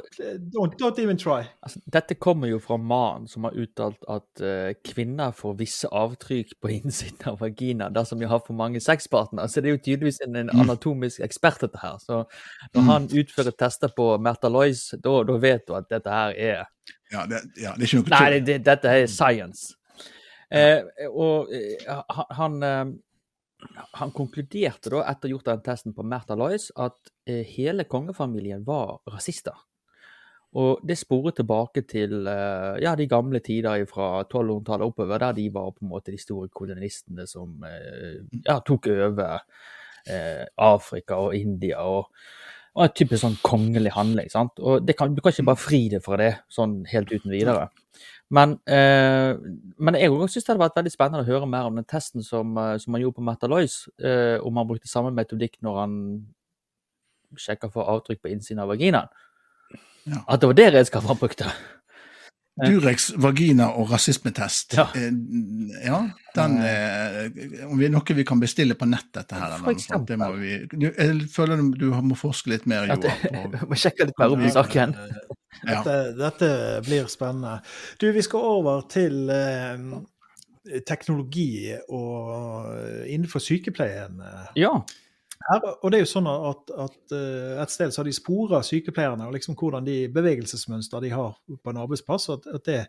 don't, 0.54 0.74
don't 0.82 0.98
even 1.00 1.18
try. 1.18 1.44
altså 1.62 1.80
Dette 1.94 2.16
kommer 2.16 2.50
jo 2.50 2.58
fra 2.60 2.78
mannen 2.78 3.28
som 3.30 3.46
har 3.46 3.54
uttalt 3.54 4.02
at 4.10 4.42
uh, 4.42 4.72
kvinner 4.84 5.32
får 5.32 5.54
visse 5.60 5.88
avtrykk 5.92 6.56
på 6.62 6.72
innsiden 6.80 7.30
av 7.30 7.38
vagina 7.44 7.90
dersom 7.94 8.20
de 8.20 8.26
har 8.32 8.42
for 8.48 8.58
mange 8.58 8.82
sexpartnere. 8.82 9.48
Så 9.48 9.62
det 9.62 9.70
er 9.70 9.78
jo 9.78 9.84
tydeligvis 9.86 10.22
en, 10.26 10.36
en 10.42 10.50
anatomisk 10.66 11.22
ekspert, 11.22 11.62
dette 11.62 11.78
her. 11.84 12.00
Så 12.02 12.24
når 12.74 12.90
han 12.90 13.10
utfører 13.14 13.54
tester 13.54 13.94
på 13.96 14.18
Märtha 14.18 14.50
Lois, 14.50 14.88
da 14.98 15.22
da 15.24 15.38
vet 15.38 15.68
du 15.68 15.76
at 15.78 15.90
dette 15.90 16.10
her 16.10 16.34
er 16.34 16.64
Ja, 17.12 17.26
det, 17.30 17.44
ja, 17.62 17.76
det 17.78 17.86
er 17.86 17.90
ikke 17.92 18.02
noe 18.02 18.14
Nei, 18.18 18.30
det, 18.34 18.46
det, 18.50 18.62
dette 18.66 18.90
er 18.90 19.06
science. 19.06 19.76
Eh, 20.50 20.82
og 21.10 21.50
eh, 21.54 22.16
han, 22.38 22.60
han, 24.00 24.12
konkluderte 24.16 24.92
da, 24.94 25.04
etter 25.12 25.32
gjort 25.32 25.50
den 25.50 25.64
testen 25.66 25.96
på 25.96 26.06
Märtha 26.06 26.38
Lois, 26.38 26.70
at 26.76 27.14
eh, 27.28 27.46
hele 27.56 27.88
kongefamilien 27.90 28.66
var 28.68 29.00
rasister. 29.12 29.58
Og 30.56 30.80
det 30.88 30.96
sporet 30.96 31.36
tilbake 31.36 31.84
til 31.90 32.30
eh, 32.32 32.78
ja, 32.84 32.96
de 32.96 33.10
gamle 33.12 33.42
tider 33.44 33.84
fra 33.92 34.24
1200-tallet 34.24 34.88
oppover, 34.88 35.20
der 35.20 35.36
de 35.36 35.50
var 35.54 35.74
på 35.76 35.84
en 35.84 35.92
måte 35.92 36.16
de 36.16 36.22
store 36.22 36.48
kolonistene 36.54 37.28
som 37.28 37.66
eh, 37.68 38.22
ja, 38.46 38.62
tok 38.64 38.88
over 38.94 39.42
eh, 40.08 40.46
Afrika 40.56 41.20
og 41.28 41.36
India. 41.36 41.84
og 41.84 42.12
og 42.76 42.84
en 42.84 42.92
typisk 42.92 43.22
sånn 43.24 43.38
kongelig 43.40 43.94
handling. 43.96 44.28
sant? 44.32 44.60
Og 44.60 44.90
kan, 45.00 45.16
Du 45.16 45.22
kan 45.24 45.32
ikke 45.32 45.48
bare 45.48 45.64
fri 45.64 45.88
deg 45.90 46.04
fra 46.04 46.18
det 46.20 46.32
sånn 46.52 46.82
helt 46.92 47.12
uten 47.14 47.32
videre. 47.32 47.70
Men, 48.34 48.56
eh, 48.66 49.36
men 49.78 49.98
jeg 50.00 50.10
syns 50.10 50.46
det 50.46 50.50
hadde 50.50 50.64
vært 50.64 50.80
veldig 50.80 50.94
spennende 50.94 51.22
å 51.22 51.28
høre 51.28 51.50
mer 51.50 51.68
om 51.70 51.76
den 51.78 51.86
testen 51.86 52.24
som, 52.26 52.58
eh, 52.58 52.78
som 52.82 52.94
han 52.94 53.04
gjorde 53.04 53.20
på 53.20 53.26
Märtha 53.26 53.48
Eh, 54.02 54.40
om 54.42 54.58
han 54.58 54.68
brukte 54.68 54.90
samme 54.90 55.12
metodikk 55.14 55.62
når 55.62 55.80
han 55.80 56.26
sjekka 57.38 57.72
for 57.72 57.86
avtrykk 57.86 58.22
på 58.22 58.32
innsiden 58.32 58.60
av 58.60 58.70
vaginaen. 58.70 59.10
Ja. 60.06 60.24
At 60.28 60.42
det 60.42 60.48
var 60.48 60.54
det 60.54 60.74
redskapet 60.74 61.08
han 61.08 61.18
brukte. 61.18 61.52
Dureks 62.56 63.10
vagina- 63.20 63.74
og 63.76 63.90
rasismetest. 63.92 64.78
Ja. 64.78 64.86
Eh, 64.96 65.12
ja, 65.84 65.98
den 66.38 66.54
eh, 66.64 67.66
Om 67.68 67.80
vi 67.82 67.88
er 67.90 67.92
noe 67.92 68.16
vi 68.16 68.24
kan 68.24 68.40
bestille 68.40 68.78
på 68.80 68.88
nett, 68.88 69.10
dette 69.12 69.36
her. 69.36 69.58
For 69.60 69.74
eksempel. 69.76 70.06
det 70.14 70.20
må 70.22 70.30
vi, 70.40 70.54
jeg 70.86 71.28
føler 71.34 71.66
du, 71.76 71.90
må 72.00 72.16
forske 72.16 72.54
litt 72.54 72.66
mer, 72.72 72.88
Joar. 72.88 73.60
må 73.70 73.76
sjekke 73.80 74.08
litt 74.08 74.20
mer 74.22 74.38
om 74.38 74.46
saken. 74.56 74.96
Ja. 75.66 75.82
Dette, 75.82 75.98
dette 76.20 76.52
blir 76.88 77.12
spennende. 77.12 77.58
Du, 78.00 78.08
vi 78.16 78.24
skal 78.24 78.48
over 78.56 78.88
til 78.92 79.28
eh, 79.36 80.80
teknologi 80.88 81.74
og 81.90 82.72
innenfor 83.12 83.44
sykepleien. 83.44 84.22
eh, 84.24 84.48
Ja. 84.64 84.78
Her, 85.46 85.66
og 85.76 85.92
det 85.92 86.00
er 86.00 86.06
jo 86.06 86.10
sånn 86.10 86.28
at, 86.32 86.72
at 86.86 87.16
eh, 87.16 87.56
et 87.62 87.74
sted 87.74 87.94
så 87.94 88.02
har 88.02 88.10
de 88.10 88.16
spora 88.16 88.62
sykepleierne 88.66 89.28
og 89.28 89.36
liksom 89.36 89.58
hvordan 89.60 89.86
de 89.86 89.98
bevegelsesmønster 90.16 91.04
de 91.04 91.12
har 91.14 91.36
på 91.36 91.74
en 91.74 91.82
arbeidsplass, 91.84 92.30
og 92.32 92.40
at, 92.40 92.48
at 92.60 92.70
det, 92.70 92.80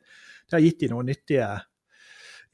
det 0.47 0.57
har 0.57 0.65
gitt 0.65 0.85
dem 0.85 0.95
noe 0.95 1.05
nyttige 1.07 1.49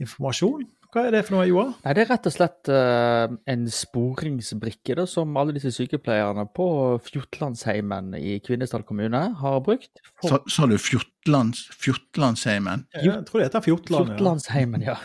informasjon. 0.03 0.65
Hva 0.93 1.07
er 1.09 1.15
det 1.15 1.23
for 1.25 1.39
noe, 1.39 1.47
Joar? 1.49 1.71
Nei, 1.87 1.95
Det 1.97 2.03
er 2.03 2.11
rett 2.11 2.27
og 2.29 2.35
slett 2.35 2.69
uh, 2.69 3.33
en 3.49 3.63
sporingsbrikke 3.73 4.97
da, 4.99 5.07
som 5.09 5.33
alle 5.41 5.55
disse 5.57 5.73
sykepleierne 5.73 6.45
på 6.53 6.67
Fjotlandsheimen 7.07 8.13
i 8.19 8.37
Kvinesdal 8.45 8.85
kommune 8.85 9.23
har 9.41 9.63
brukt. 9.65 10.03
For 10.21 10.35
Sa, 10.35 10.43
sa 10.53 10.69
du 10.69 10.77
Fjortlands, 10.77 11.65
Fjortlandsheimen? 11.81 12.85
Jeg 12.99 13.25
tror 13.29 13.41
det 13.41 13.49
heter 13.49 13.65
Fjortland. 13.65 14.13
Ja. 14.13 14.19
Fjotlandsheimen, 14.19 14.85
ja. 14.85 14.99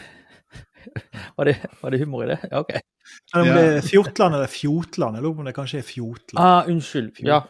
Var 1.38 1.46
det, 1.50 1.56
var 1.82 1.94
det 1.94 2.00
humor 2.02 2.24
i 2.26 2.28
det? 2.32 2.38
Ja, 2.52 2.60
OK. 2.64 2.74
Men 3.34 3.42
om 3.42 3.48
Ja. 3.48 3.54
det 3.56 3.66
er 3.78 3.86
Fjortland 3.88 4.36
eller 4.36 4.50
Fjotland, 4.52 5.16
jeg 5.16 5.24
lurer 5.24 5.36
på 5.38 5.44
om 5.44 5.48
det 5.48 5.54
kanskje 5.56 5.78
er 5.80 5.86
Fjotland. 5.88 6.42
Ah, 6.44 6.68
unnskyld. 6.68 7.22
Ja. 7.24 7.42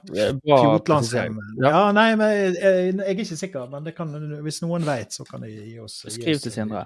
Fjotlandsheimen. 0.45 1.53
Ja. 1.61 1.69
Ja, 1.71 1.83
nei, 1.97 2.09
men 2.19 2.33
jeg, 2.33 2.51
jeg, 2.61 2.83
jeg 2.93 3.05
er 3.05 3.13
ikke 3.15 3.39
sikker, 3.39 3.69
men 3.71 3.87
det 3.87 3.95
kan, 3.97 4.11
hvis 4.45 4.61
noen 4.65 4.85
vet, 4.87 5.15
så 5.17 5.25
kan 5.27 5.41
de 5.45 5.49
gi 5.53 5.79
oss 5.83 6.01
skriv 6.13 6.41
til 6.43 6.53
Sindre. 6.53 6.85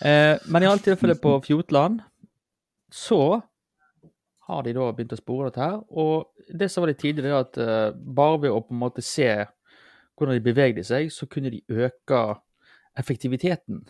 Eh, 0.00 0.36
men 0.48 0.64
i 0.64 0.70
alle 0.70 0.84
tilfeller 0.84 1.18
på 1.20 1.36
Fjotland 1.46 2.00
så 2.92 3.20
har 4.46 4.62
de 4.62 4.72
da 4.76 4.88
begynt 4.94 5.12
å 5.16 5.18
spore 5.18 5.50
dette 5.50 5.62
her. 5.64 5.80
Og 5.90 6.30
det 6.54 6.70
som 6.70 6.84
var 6.84 6.92
det 6.92 7.00
tidligere, 7.02 7.34
er 7.34 7.44
at 7.44 7.56
uh, 7.58 7.96
bare 8.16 8.42
ved 8.44 8.54
å 8.54 8.60
på 8.62 8.74
en 8.76 8.82
måte 8.84 9.02
se 9.04 9.26
hvordan 10.16 10.36
de 10.38 10.44
bevegde 10.44 10.84
seg, 10.86 11.10
så 11.12 11.26
kunne 11.28 11.50
de 11.52 11.64
øke 11.68 12.20
effektiviteten. 12.96 13.82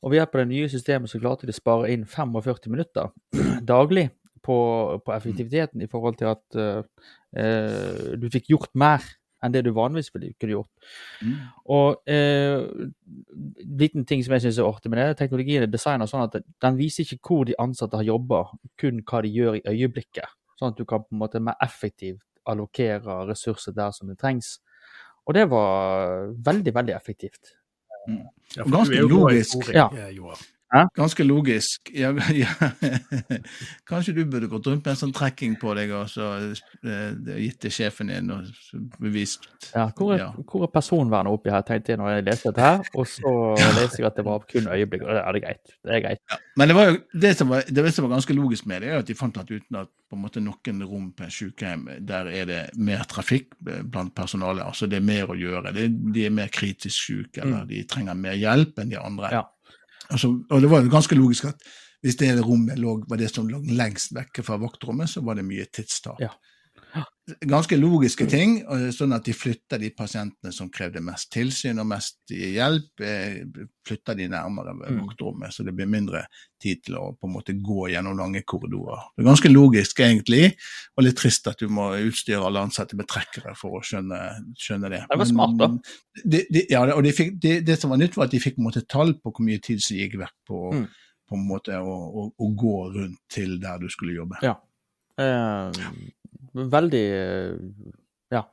Og 0.00 0.12
ved 0.12 0.20
hjelp 0.20 0.34
av 0.34 0.42
det 0.42 0.50
nye 0.54 0.72
systemet 0.72 1.12
så 1.12 1.20
klarte 1.20 1.48
de 1.48 1.54
å 1.54 1.58
spare 1.60 1.90
inn 1.92 2.06
45 2.08 2.70
minutter 2.72 3.10
daglig 3.72 4.08
på, 4.44 4.56
på 5.04 5.14
effektiviteten 5.14 5.82
i 5.84 5.88
forhold 5.90 6.16
til 6.20 6.30
at 6.32 6.60
uh, 6.60 8.14
du 8.16 8.30
fikk 8.32 8.52
gjort 8.54 8.72
mer 8.80 9.04
enn 9.40 9.54
det 9.54 9.62
du 9.64 9.70
vanligvis 9.72 10.10
ville 10.14 10.34
kunne 10.36 10.56
gjort. 10.58 10.88
Mm. 11.24 11.36
Og 11.72 12.10
eh, 12.12 12.88
liten 13.80 14.04
ting 14.08 14.20
som 14.24 14.34
jeg 14.36 14.44
syns 14.44 14.58
er 14.60 14.68
artig 14.68 14.92
med 14.92 15.00
det, 15.00 15.14
teknologien 15.16 15.64
er 15.64 15.70
designet 15.72 16.10
sånn 16.10 16.26
at 16.26 16.36
den 16.60 16.76
viser 16.76 17.06
ikke 17.06 17.22
hvor 17.24 17.48
de 17.48 17.56
ansatte 17.62 17.96
har 17.96 18.04
jobba, 18.04 18.42
kun 18.80 19.00
hva 19.00 19.22
de 19.24 19.32
gjør 19.32 19.56
i 19.56 19.64
øyeblikket. 19.72 20.28
Sånn 20.60 20.74
at 20.74 20.80
du 20.80 20.84
kan 20.84 21.06
på 21.06 21.16
en 21.16 21.22
måte 21.22 21.40
mer 21.40 21.56
effektivt 21.64 22.20
allokere 22.50 23.22
ressurser 23.30 23.72
der 23.76 23.96
som 23.96 24.12
det 24.12 24.18
trengs. 24.20 24.58
Og 25.28 25.36
det 25.36 25.46
var 25.48 26.28
veldig, 26.36 26.74
veldig 26.76 26.94
effektivt. 26.96 27.54
Ja, 28.56 28.62
Og 28.62 28.70
ganske 28.72 28.94
du 28.94 28.98
er 28.98 29.00
jo 29.00 29.08
logisk. 29.08 29.68
Ja. 29.74 29.88
eh, 29.92 30.16
Joar. 30.72 30.88
Ganske 30.96 31.24
logisk. 31.26 31.90
Ja, 31.94 32.12
ja. 32.34 32.48
Kanskje 33.90 34.14
du 34.14 34.24
burde 34.30 34.48
gått 34.50 34.66
rundt 34.70 34.84
med 34.84 34.92
en 34.94 34.98
sånn 35.00 35.14
trekking 35.14 35.56
på 35.60 35.72
deg 35.78 35.92
og 35.96 36.06
så 36.10 36.28
eh, 36.84 37.14
gitt 37.42 37.58
til 37.64 37.74
sjefen 37.74 38.10
din 38.12 38.30
og 38.34 38.46
bevist 39.02 39.48
Ja, 39.74 39.88
hvor, 39.96 40.14
er, 40.14 40.22
Ja. 40.22 40.28
hvor 40.46 40.64
er 40.66 40.72
personvernet 40.74 41.32
oppi 41.34 41.52
her, 41.52 41.64
tenkte 41.66 41.94
jeg 41.94 42.00
når 42.00 42.12
jeg 42.14 42.26
leste 42.28 42.52
dette 42.52 42.66
her. 42.68 42.84
Og 42.94 43.08
så 43.10 43.34
leste 43.80 44.02
jeg 44.02 44.08
at 44.10 44.18
det 44.20 44.26
var 44.26 44.46
kun 44.50 44.70
øyeblikk. 44.70 45.04
Og 45.06 45.14
det 45.14 45.24
er 45.24 45.40
greit. 45.46 45.74
Det 45.84 45.96
er 45.96 46.04
greit. 46.06 46.38
Men 46.56 46.70
det 46.70 46.78
var 46.78 46.90
jo 46.90 46.96
det 47.26 47.34
som 47.38 47.52
var, 47.54 47.66
det 47.66 47.94
som 47.94 48.06
var 48.06 48.16
ganske 48.16 48.36
logisk 48.38 48.66
med 48.70 48.84
det, 48.84 48.92
er 48.94 49.02
at 49.04 49.10
de 49.10 49.18
fant 49.18 49.42
at 49.42 49.50
uten 49.50 49.82
at 49.82 49.90
på 50.10 50.18
en 50.18 50.24
måte 50.24 50.40
noen 50.42 50.82
rom 50.86 51.10
på 51.14 51.22
en 51.22 51.30
sykehjem, 51.30 51.84
der 52.06 52.26
er 52.34 52.48
det 52.48 52.60
mer 52.82 53.04
trafikk 53.10 53.52
blant 53.62 54.10
personalet. 54.16 54.64
Altså 54.66 54.88
det 54.90 54.98
er 54.98 55.06
mer 55.06 55.30
å 55.30 55.38
gjøre. 55.38 55.70
Det, 55.76 55.86
de 56.14 56.24
er 56.26 56.34
mer 56.34 56.50
kritisk 56.50 56.96
syke, 56.96 57.44
eller 57.44 57.66
de 57.70 57.84
trenger 57.90 58.18
mer 58.18 58.34
hjelp 58.38 58.80
enn 58.82 58.90
de 58.90 58.98
andre. 58.98 59.30
Ja. 59.34 59.44
Altså, 60.10 60.32
og 60.50 60.62
det 60.62 60.70
var 60.70 60.82
jo 60.84 60.92
ganske 60.92 61.18
logisk 61.18 61.48
at 61.52 61.70
hvis 62.00 62.16
det 62.16 62.30
rommet 62.40 62.78
lå, 62.80 62.94
var 63.08 63.20
det 63.20 63.28
som 63.32 63.48
lå 63.48 63.60
lengst 63.76 64.14
vekke 64.16 64.44
fra 64.44 64.56
vaktrommet, 64.60 65.10
så 65.12 65.20
var 65.24 65.36
det 65.36 65.44
mye 65.44 65.66
tidstap. 65.68 66.20
Ja. 66.22 66.30
Ganske 67.46 67.76
logiske 67.78 68.26
ting, 68.26 68.56
sånn 68.90 69.12
at 69.14 69.22
de 69.28 69.30
flytter 69.36 69.78
de 69.78 69.90
pasientene 69.94 70.50
som 70.52 70.66
krevde 70.74 70.98
mest 71.04 71.28
tilsyn 71.30 71.78
og 71.78 71.86
mest 71.86 72.16
hjelp, 72.34 72.88
eh, 73.06 73.44
flytter 73.86 74.16
de 74.18 74.26
nærmere 74.32 74.74
Mm. 74.74 75.06
vaktrommet, 75.06 75.52
så 75.54 75.62
det 75.64 75.74
blir 75.76 75.86
mindre 75.86 76.24
tid 76.60 76.82
til 76.82 76.96
å 76.96 77.16
på 77.16 77.28
en 77.28 77.34
måte 77.36 77.54
gå 77.62 77.86
gjennom 77.92 78.16
lange 78.18 78.42
korridorer. 78.42 79.04
Det 79.16 79.22
er 79.24 79.28
ganske 79.30 79.52
logisk 79.52 80.00
egentlig, 80.02 80.56
og 80.98 81.04
litt 81.04 81.16
trist 81.16 81.46
at 81.46 81.58
du 81.58 81.68
må 81.68 81.92
utstyre 82.02 82.44
alle 82.44 82.64
ansatte 82.66 82.96
med 82.96 83.06
trekkere 83.06 83.54
for 83.56 83.78
å 83.78 83.82
skjønne, 83.84 84.54
skjønne 84.58 84.90
det. 84.90 85.04
Det 85.08 85.18
var 85.18 85.24
smart, 85.30 85.56
da. 85.56 85.68
Det, 86.24 86.46
de, 86.50 86.66
ja, 86.68 86.82
og 86.96 87.04
de 87.04 87.12
fikk, 87.12 87.38
det, 87.40 87.64
det 87.64 87.78
som 87.78 87.90
var 87.90 87.98
nytt, 87.98 88.16
var 88.16 88.24
at 88.26 88.32
de 88.32 88.40
fikk 88.42 88.58
måte 88.58 88.82
tall 88.88 89.14
på 89.14 89.30
hvor 89.30 89.46
mye 89.46 89.62
tid 89.62 89.80
som 89.80 89.96
gikk 89.96 90.18
vekk 90.18 90.34
på, 90.48 90.72
Mm. 90.74 90.88
på 91.30 91.36
en 91.38 91.46
måte 91.46 91.78
å, 91.78 91.94
å, 92.10 92.32
å 92.40 92.56
gå 92.56 92.92
rundt 92.92 93.18
til 93.30 93.60
der 93.60 93.78
du 93.78 93.86
skulle 93.88 94.16
jobbe. 94.18 94.42
Ja. 94.42 94.56
Eh, 95.16 95.70
veldig 96.52 97.04
eh, 97.16 97.56
ja, 98.30 98.44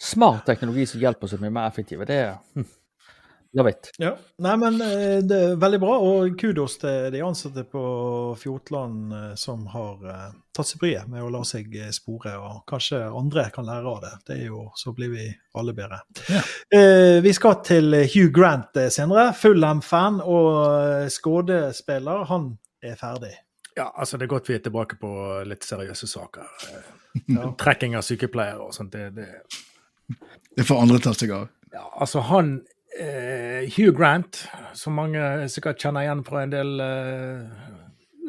smart 0.00 0.46
teknologi 0.46 0.86
som 0.86 1.00
hjelper 1.00 1.28
oss 1.28 1.36
å 1.36 1.40
bli 1.40 1.50
mer 1.52 1.68
effektive. 1.68 2.06
Det 2.08 2.20
er 2.24 2.36
hm, 2.54 2.68
vet. 3.64 3.90
Ja. 3.98 4.12
Nei, 4.38 4.56
men 4.56 4.80
eh, 4.84 5.18
det 5.26 5.38
er 5.38 5.56
veldig 5.60 5.80
bra, 5.82 5.96
og 6.06 6.36
kudos 6.40 6.78
til 6.80 7.10
de 7.12 7.22
ansatte 7.24 7.64
på 7.68 7.82
Fjortland 8.38 9.14
eh, 9.16 9.34
som 9.40 9.66
har 9.72 9.98
tatt 10.54 10.68
seg 10.68 10.80
bryet 10.82 11.10
med 11.10 11.24
å 11.24 11.30
la 11.34 11.42
seg 11.46 11.74
spore, 11.94 12.36
og 12.38 12.62
kanskje 12.70 13.02
andre 13.08 13.48
kan 13.54 13.66
lære 13.68 13.94
av 13.94 14.00
det. 14.04 14.14
Det 14.28 14.38
er 14.38 14.46
jo, 14.48 14.68
Så 14.78 14.94
blir 14.96 15.12
vi 15.12 15.26
alle 15.58 15.74
bedre. 15.76 16.02
Ja. 16.30 16.44
Eh, 16.70 17.18
vi 17.24 17.32
skal 17.34 17.60
til 17.66 17.94
Hugh 18.04 18.30
Grant 18.34 18.76
senere, 18.88 19.32
senere. 19.34 19.74
M-fan 19.80 20.20
og 20.22 21.10
skådespiller. 21.10 21.72
skuespiller. 21.74 22.24
Han 22.30 22.52
er 22.82 22.96
ferdig. 22.96 23.34
Ja, 23.76 23.90
altså 23.94 24.16
Det 24.16 24.26
er 24.26 24.34
godt 24.34 24.48
vi 24.48 24.54
er 24.54 24.64
tilbake 24.64 24.96
på 25.00 25.10
litt 25.46 25.64
seriøse 25.64 26.06
saker. 26.06 26.46
Eh, 27.14 27.22
Ja. 27.34 27.54
Trekking 27.62 27.96
av 27.98 28.02
sykepleiere 28.06 28.60
og 28.62 28.74
sånt. 28.74 28.92
Det, 28.92 29.10
det, 29.16 30.16
Det 30.56 30.64
får 30.66 30.82
andre 30.82 30.98
ta 31.02 31.12
seg 31.14 31.30
av. 31.34 31.48
ja, 31.72 31.84
altså 32.02 32.20
han 32.26 32.60
eh, 32.98 33.66
Hugh 33.76 33.92
Grant, 33.96 34.44
som 34.74 34.94
mange 34.98 35.48
sikkert 35.50 35.78
kjenner 35.82 36.06
igjen 36.06 36.22
fra 36.26 36.42
en 36.44 36.50
del 36.54 36.80
eh, 36.80 37.66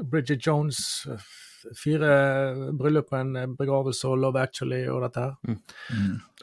Bridget 0.09 0.45
Jones, 0.47 0.81
eh, 1.09 1.21
fire 1.77 2.11
bryllup, 2.77 3.13
en 3.13 3.55
begravelse 3.57 4.07
og 4.09 4.17
Love 4.17 4.41
Actually 4.41 4.87
og 4.89 5.03
dette 5.05 5.21
her. 5.27 5.57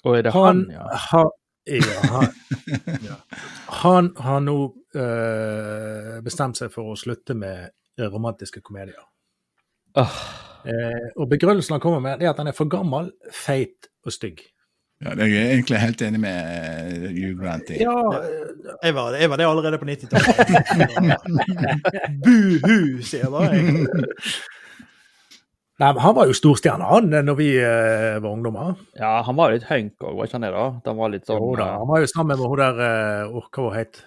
Og 0.05 0.19
er 0.19 0.23
det 0.29 0.33
han, 0.35 0.45
Han 0.45 0.65
ja? 0.71 0.89
har 1.11 1.31
ja, 1.69 2.01
han, 2.09 2.29
ja. 3.05 3.17
han 3.83 4.13
har 4.25 4.41
nå 4.41 4.55
eh, 4.97 6.15
bestemt 6.25 6.57
seg 6.57 6.71
for 6.73 6.95
å 6.95 6.97
slutte 6.97 7.35
med 7.37 7.75
romantiske 7.99 8.63
komedier. 8.65 9.03
Åh, 9.99 10.15
Eh, 10.67 11.09
og 11.17 11.29
begrunnelsen 11.31 11.77
han 11.77 11.81
kommer 11.83 12.01
med, 12.03 12.19
det 12.21 12.27
er 12.27 12.33
at 12.35 12.41
han 12.43 12.51
er 12.51 12.57
for 12.57 12.69
gammel, 12.71 13.13
feit 13.33 13.89
og 14.05 14.13
stygg. 14.13 14.43
Ja, 14.99 15.13
Jeg 15.15 15.31
er 15.39 15.53
egentlig 15.55 15.79
helt 15.79 16.01
enig 16.03 16.19
med 16.19 16.35
eh, 16.35 17.11
Hugh 17.15 17.37
Grant. 17.39 17.69
Ja, 17.71 17.95
Jeg 18.83 18.95
var, 18.97 19.15
jeg 19.15 19.31
var 19.31 19.37
det 19.39 19.47
allerede 19.47 19.79
på 19.79 19.87
90-tallet. 19.87 20.35
Buhu, 22.25 23.03
sier 23.07 23.23
jeg 23.27 23.31
bare. 23.31 23.53
jeg. 23.55 23.87
Nei, 25.79 25.93
men 25.95 26.01
Han 26.03 26.15
var 26.17 26.27
jo 26.27 26.35
storstjerne, 26.35 26.83
han, 26.91 27.13
når 27.29 27.37
vi 27.39 27.49
eh, 27.63 28.19
var 28.19 28.33
ungdommer. 28.35 28.75
ja, 28.99 29.21
han 29.23 29.37
var 29.39 29.53
litt 29.55 29.69
hunk 29.71 30.03
òg, 30.03 30.17
var 30.19 30.27
ikke 30.27 30.39
han 30.41 30.47
det? 30.49 30.53
da? 30.57 30.65
Han 30.91 30.99
var 30.99 31.13
litt 31.15 31.29
sånn 31.29 31.39
Jo 31.39 31.53
da, 31.55 31.69
eh, 31.69 31.77
Han 31.79 31.91
var 31.93 32.03
jo 32.03 32.09
sammen 32.11 32.35
med 32.35 32.51
hun 32.51 32.59
der 32.59 32.81
uh, 32.83 33.37
Hva 33.39 33.63
var 33.63 33.71
hun 33.71 33.79
het 33.79 34.01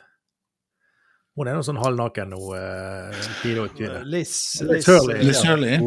Hun 1.40 1.48
er 1.48 1.56
noe 1.56 1.64
sånn 1.64 1.80
halvnaken 1.80 2.34
nå. 2.34 2.40
Uh, 2.52 3.14
24. 3.42 4.02
Liz, 4.12 4.34
Liz. 4.68 4.88
Liz 5.24 5.44
Hurley. 5.48 5.78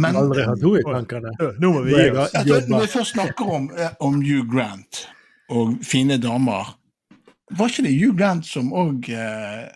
Men 0.00 0.16
Aldri 0.18 0.44
hatt 0.44 0.60
henne 0.60 0.80
i 0.80 0.84
tankene. 0.84 1.32
Nå 1.62 1.70
må 1.72 1.84
vi 1.86 1.94
gi 1.94 2.10
oss. 2.10 2.34
når 2.68 2.84
vi 2.84 2.90
først 2.94 3.14
snakker 3.14 3.52
om, 3.56 3.70
eh, 3.76 3.94
om 4.00 4.18
Hugh 4.24 4.48
Grant 4.50 5.04
og 5.50 5.78
fine 5.86 6.18
damer, 6.20 6.74
var 7.56 7.70
ikke 7.70 7.86
det 7.86 7.94
Hugh 7.96 8.16
Grant 8.18 8.46
som 8.46 8.72
òg 8.76 9.08
eh, 9.14 9.70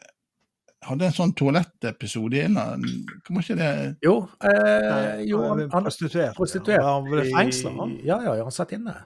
hadde 0.84 1.08
en 1.08 1.16
sånn 1.16 1.32
toalettepisode 1.38 2.36
i 2.36 2.44
en 2.44 2.58
eller 2.60 2.84
Var 3.30 3.40
ikke 3.46 3.56
det 3.58 3.70
Jo, 4.04 4.18
eh, 4.44 5.24
jo 5.30 5.40
han, 5.46 5.64
han 5.72 5.88
prostituert. 5.88 6.36
prostituert. 6.36 6.82
Ja, 6.82 6.98
han 6.98 7.08
ble 7.08 7.24
fengsla, 7.30 7.72
han. 7.78 7.96
Ja, 8.04 8.20
ja, 8.22 8.36
ja, 8.36 8.44
han 8.44 8.52
satt 8.54 8.74
inne. 8.76 8.98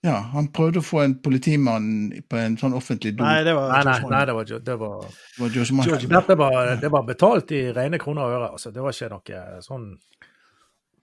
Ja, 0.00 0.14
han 0.32 0.46
prøvde 0.56 0.80
å 0.80 0.84
få 0.84 1.02
en 1.04 1.14
politimann 1.20 1.88
på 2.24 2.38
en 2.40 2.54
sånn 2.56 2.72
offentlig 2.76 3.12
do. 3.18 3.24
Nei, 3.24 3.42
det 3.44 3.52
var 3.52 3.68
Nei, 3.74 3.80
nei, 3.84 3.96
nei 4.08 4.20
det 4.30 4.36
var, 4.36 4.46
det 4.48 4.76
var 4.80 5.02
Det 5.04 5.42
var 5.42 5.56
George 5.56 5.76
Michael. 5.76 6.06
Dette 6.08 6.36
var, 6.40 6.70
det 6.80 6.90
var 6.94 7.04
betalt 7.08 7.52
i 7.52 7.60
rene 7.76 8.00
kroner 8.00 8.24
og 8.24 8.36
øre. 8.38 8.48
Altså. 8.54 8.72
Det 8.72 8.80
var 8.80 8.96
ikke 8.96 9.10
noe 9.12 9.60
sånn 9.66 9.90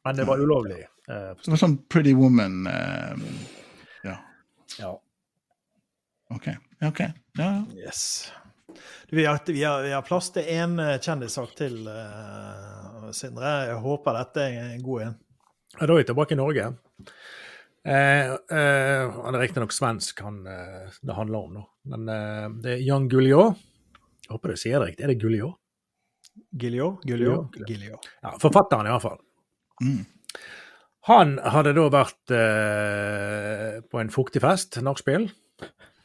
Men 0.08 0.18
det 0.18 0.26
var 0.26 0.42
ulovlig. 0.42 0.80
Eh, 1.10 1.30
Det 1.44 1.54
var 1.54 1.62
sånn 1.62 1.78
Pretty 1.92 2.16
Woman 2.18 2.66
eh, 2.72 3.22
Ja, 4.08 4.18
ja. 4.80 4.92
OK. 6.34 6.50
Ok. 6.90 7.04
Ja, 7.38 7.46
ja. 7.46 7.54
Yes. 7.78 8.32
Vi 9.14 9.24
har, 9.26 9.40
vi, 9.46 9.62
har, 9.64 9.86
vi 9.86 9.94
har 9.94 10.02
plass 10.10 10.32
til 10.36 10.50
én 10.52 10.74
kjendissak 11.00 11.54
til, 11.56 11.78
uh, 11.88 13.08
Sindre. 13.16 13.54
Jeg 13.70 13.80
håper 13.86 14.18
dette 14.20 14.44
er 14.44 14.74
en 14.74 14.84
god 14.84 15.06
en. 15.06 15.16
Ja, 15.78 15.86
Da 15.86 15.94
er 15.94 16.02
vi 16.02 16.10
tilbake 16.10 16.36
i 16.36 16.40
Norge. 16.42 16.68
Eh, 17.88 18.34
eh, 18.58 19.14
han 19.16 19.38
er 19.38 19.46
riktignok 19.46 19.72
svensk, 19.72 20.20
han 20.26 20.42
eh, 20.52 20.98
det 21.02 21.16
handler 21.16 21.46
om 21.46 21.56
nå. 21.56 21.64
Men 21.94 22.10
eh, 22.12 22.50
det 22.64 22.74
er 22.74 22.84
Jan 22.84 23.08
Guillou. 23.12 23.54
Jeg 24.26 24.34
håper 24.34 24.52
du 24.52 24.60
sier 24.60 24.82
det 24.82 24.92
riktig. 24.92 25.06
Er 25.08 25.14
det 25.14 25.22
Guillou? 25.22 25.54
Giljo? 26.52 26.90
Giljo? 27.08 27.50
Giljo. 27.54 27.68
Giljo. 27.68 28.00
Ja, 28.22 28.36
Forfatteren, 28.42 28.90
iallfall. 28.92 29.20
Mm. 29.82 30.04
Han 31.08 31.38
hadde 31.40 31.74
da 31.78 31.86
vært 31.94 32.34
eh, 32.36 33.78
på 33.88 34.02
en 34.02 34.12
fuktig 34.12 34.42
fest, 34.44 34.82
nachspiel. 34.84 35.30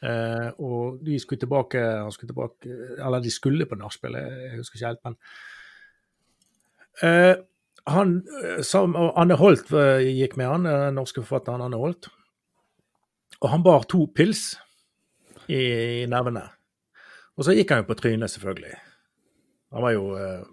Eh, 0.03 0.49
og 0.63 1.03
de 1.03 1.17
skulle 1.19 1.43
tilbake, 1.43 1.79
han 1.79 2.11
skulle 2.11 2.33
tilbake 2.33 2.71
Eller 2.97 3.23
de 3.23 3.31
skulle 3.31 3.67
på 3.67 3.77
nachspiel, 3.79 4.17
jeg 4.19 4.57
husker 4.57 4.79
ikke 4.79 4.89
helt, 4.89 5.03
men 5.07 5.15
eh, 7.07 7.35
han, 7.89 8.15
eh, 8.43 8.61
som, 8.63 8.95
Anne 8.95 9.35
Holt 9.39 9.71
eh, 9.75 10.03
gikk 10.15 10.37
med 10.39 10.47
han, 10.47 10.63
den 10.69 10.95
norske 10.99 11.21
forfatteren 11.23 11.61
Anne 11.65 11.79
Holt. 11.81 12.07
Og 13.43 13.49
han 13.51 13.63
bar 13.65 13.83
to 13.91 14.05
pils 14.15 14.53
i, 15.51 15.57
i 16.03 16.05
nevene. 16.07 16.45
Og 17.35 17.47
så 17.47 17.55
gikk 17.57 17.73
han 17.73 17.81
jo 17.83 17.89
på 17.89 17.97
trynet, 17.99 18.31
selvfølgelig. 18.31 18.75
Han 19.73 19.83
var 19.83 19.95
jo 19.95 20.03
eh, 20.15 20.43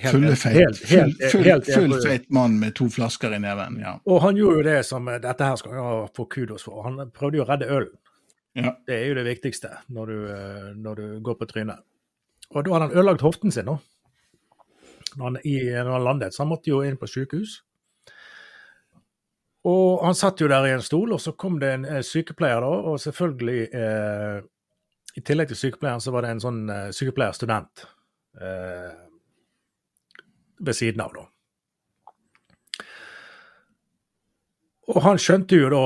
helt- 0.00 0.14
Fulle 0.14 0.36
feit. 0.38 0.56
helt- 0.56 0.84
helt- 0.88 1.24
Full, 1.32 1.64
full, 1.66 1.96
feit 2.06 2.30
mann 2.32 2.56
med 2.62 2.74
to 2.78 2.86
flasker 2.88 3.34
i 3.36 3.40
neven. 3.42 3.80
Ja. 3.82 3.96
Og 4.06 4.22
han 4.24 4.38
gjorde 4.38 4.62
jo 4.62 4.66
det 4.70 4.78
som 4.88 5.08
eh, 5.10 5.18
Dette 5.20 5.44
her 5.50 5.58
skal 5.60 5.76
han 5.76 6.08
få 6.16 6.24
kudos 6.30 6.64
for. 6.64 6.82
Han 6.86 7.10
prøvde 7.12 7.40
jo 7.42 7.44
å 7.44 7.50
redde 7.50 7.68
ølen. 7.68 7.96
Ja. 8.56 8.72
Det 8.86 8.96
er 8.96 9.04
jo 9.10 9.14
det 9.20 9.26
viktigste 9.28 9.68
når 9.94 10.06
du, 10.10 10.16
eh, 10.34 10.70
når 10.78 10.94
du 11.02 11.06
går 11.26 11.36
på 11.42 11.46
trynet. 11.52 11.82
Og 12.54 12.64
da 12.66 12.72
hadde 12.72 12.86
han 12.88 12.96
ødelagt 12.96 13.22
hoften 13.22 13.52
sin 13.54 13.68
nå. 13.68 13.76
Når 15.16 15.26
han, 15.26 15.40
i, 15.44 15.56
når 15.74 15.92
han 15.96 16.06
landet, 16.06 16.34
så 16.34 16.44
han 16.44 16.52
måtte 16.52 16.70
jo 16.72 16.82
inn 16.86 16.98
på 17.00 17.08
sykehus. 17.10 17.60
Og 19.68 20.04
han 20.06 20.16
satt 20.16 20.40
jo 20.40 20.48
der 20.48 20.68
i 20.68 20.72
en 20.72 20.84
stol, 20.84 21.12
og 21.12 21.20
så 21.20 21.34
kom 21.36 21.58
det 21.60 21.72
en 21.74 21.84
eh, 21.84 22.00
sykepleier 22.06 22.64
da, 22.64 22.70
og 22.92 23.00
selvfølgelig 23.02 23.60
eh, 23.76 24.38
I 25.18 25.24
tillegg 25.26 25.50
til 25.50 25.58
sykepleieren 25.60 26.00
så 26.00 26.14
var 26.14 26.24
det 26.24 26.30
en 26.32 26.40
sånn 26.40 26.62
eh, 26.72 26.86
sykepleierstudent 26.96 27.84
eh, 28.40 28.94
ved 30.64 30.78
siden 30.78 31.04
av, 31.04 31.12
da. 31.18 31.26
Og 34.90 35.04
han 35.04 35.20
skjønte 35.22 35.60
jo 35.60 35.68
da 35.70 35.84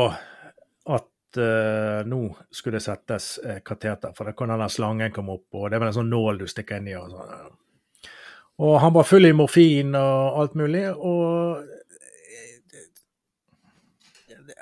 at 0.95 1.41
eh, 1.43 2.07
nå 2.09 2.21
skulle 2.55 2.79
det 2.79 2.87
settes 2.87 3.27
eh, 3.43 3.59
kateter, 3.67 4.15
for 4.17 4.31
da 4.31 4.39
kan 4.39 4.55
denne 4.55 4.71
slangen 4.71 5.13
komme 5.13 5.35
opp, 5.35 5.49
og 5.59 5.67
det 5.69 5.77
er 5.77 5.83
vel 5.83 5.91
en 5.91 5.99
sånn 5.99 6.15
nål 6.15 6.41
du 6.41 6.47
stikker 6.49 6.79
inn 6.79 6.93
i. 6.93 6.97
Og 6.97 7.11
sånn. 7.11 7.51
Og 8.63 8.77
han 8.81 8.93
var 8.95 9.07
full 9.09 9.27
i 9.27 9.33
morfin 9.35 9.97
og 9.99 10.41
alt 10.43 10.55
mulig, 10.55 10.85
og 10.95 11.65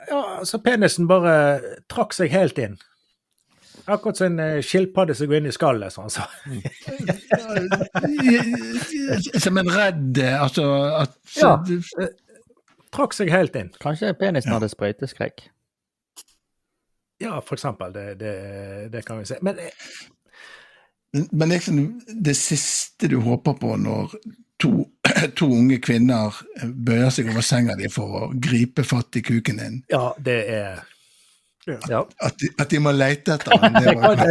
ja, 0.08 0.40
så 0.44 0.58
penisen 0.64 1.06
bare 1.10 1.34
trakk 1.92 2.16
seg 2.16 2.32
helt 2.32 2.58
inn. 2.60 2.78
Akkurat 3.84 4.16
som 4.16 4.26
en 4.26 4.38
eh, 4.38 4.60
skilpadde 4.62 5.14
som 5.18 5.26
går 5.26 5.40
inn 5.40 5.48
i 5.50 5.54
skallet, 5.54 5.92
som 5.92 6.06
han 6.06 6.12
sa. 6.14 6.28
Som 9.42 9.58
en 9.58 9.70
redd 9.70 10.18
eh, 10.22 10.36
Altså 10.38 10.66
at 11.02 11.16
Ja. 11.34 11.56
Trakk 12.92 13.16
seg 13.16 13.32
helt 13.32 13.56
inn. 13.56 13.72
Kanskje 13.82 14.12
penisen 14.20 14.52
hadde 14.52 14.68
sprøyteskrekk. 14.70 15.46
Ja, 17.24 17.38
for 17.40 17.56
eksempel. 17.56 17.94
Det, 17.94 18.04
det, 18.20 18.34
det 18.92 19.02
kan 19.06 19.18
vi 19.18 19.26
se. 19.30 19.38
Men 19.42 19.58
eh, 19.58 19.72
Men 21.12 21.48
liksom 21.52 22.00
det 22.24 22.34
siste 22.38 23.08
du 23.12 23.18
håper 23.20 23.52
på 23.60 23.74
når 23.76 24.14
to, 24.62 24.70
to 25.38 25.48
unge 25.52 25.76
kvinner 25.84 26.32
bøyer 26.64 27.10
seg 27.12 27.28
over 27.32 27.44
senga 27.44 27.76
di 27.76 27.90
for 27.92 28.16
å 28.16 28.30
gripe 28.32 28.84
fatt 28.86 29.18
i 29.20 29.22
kuken 29.26 29.60
din. 29.60 29.76
ja, 29.92 30.06
det 30.18 30.38
er 30.56 30.80
Ja. 31.68 32.00
At 32.18 32.40
de, 32.42 32.48
at 32.58 32.72
de 32.72 32.78
må 32.82 32.90
lete 32.90 33.36
etter 33.36 33.52
den. 33.62 33.76
Det 33.84 33.92
var, 34.00 34.22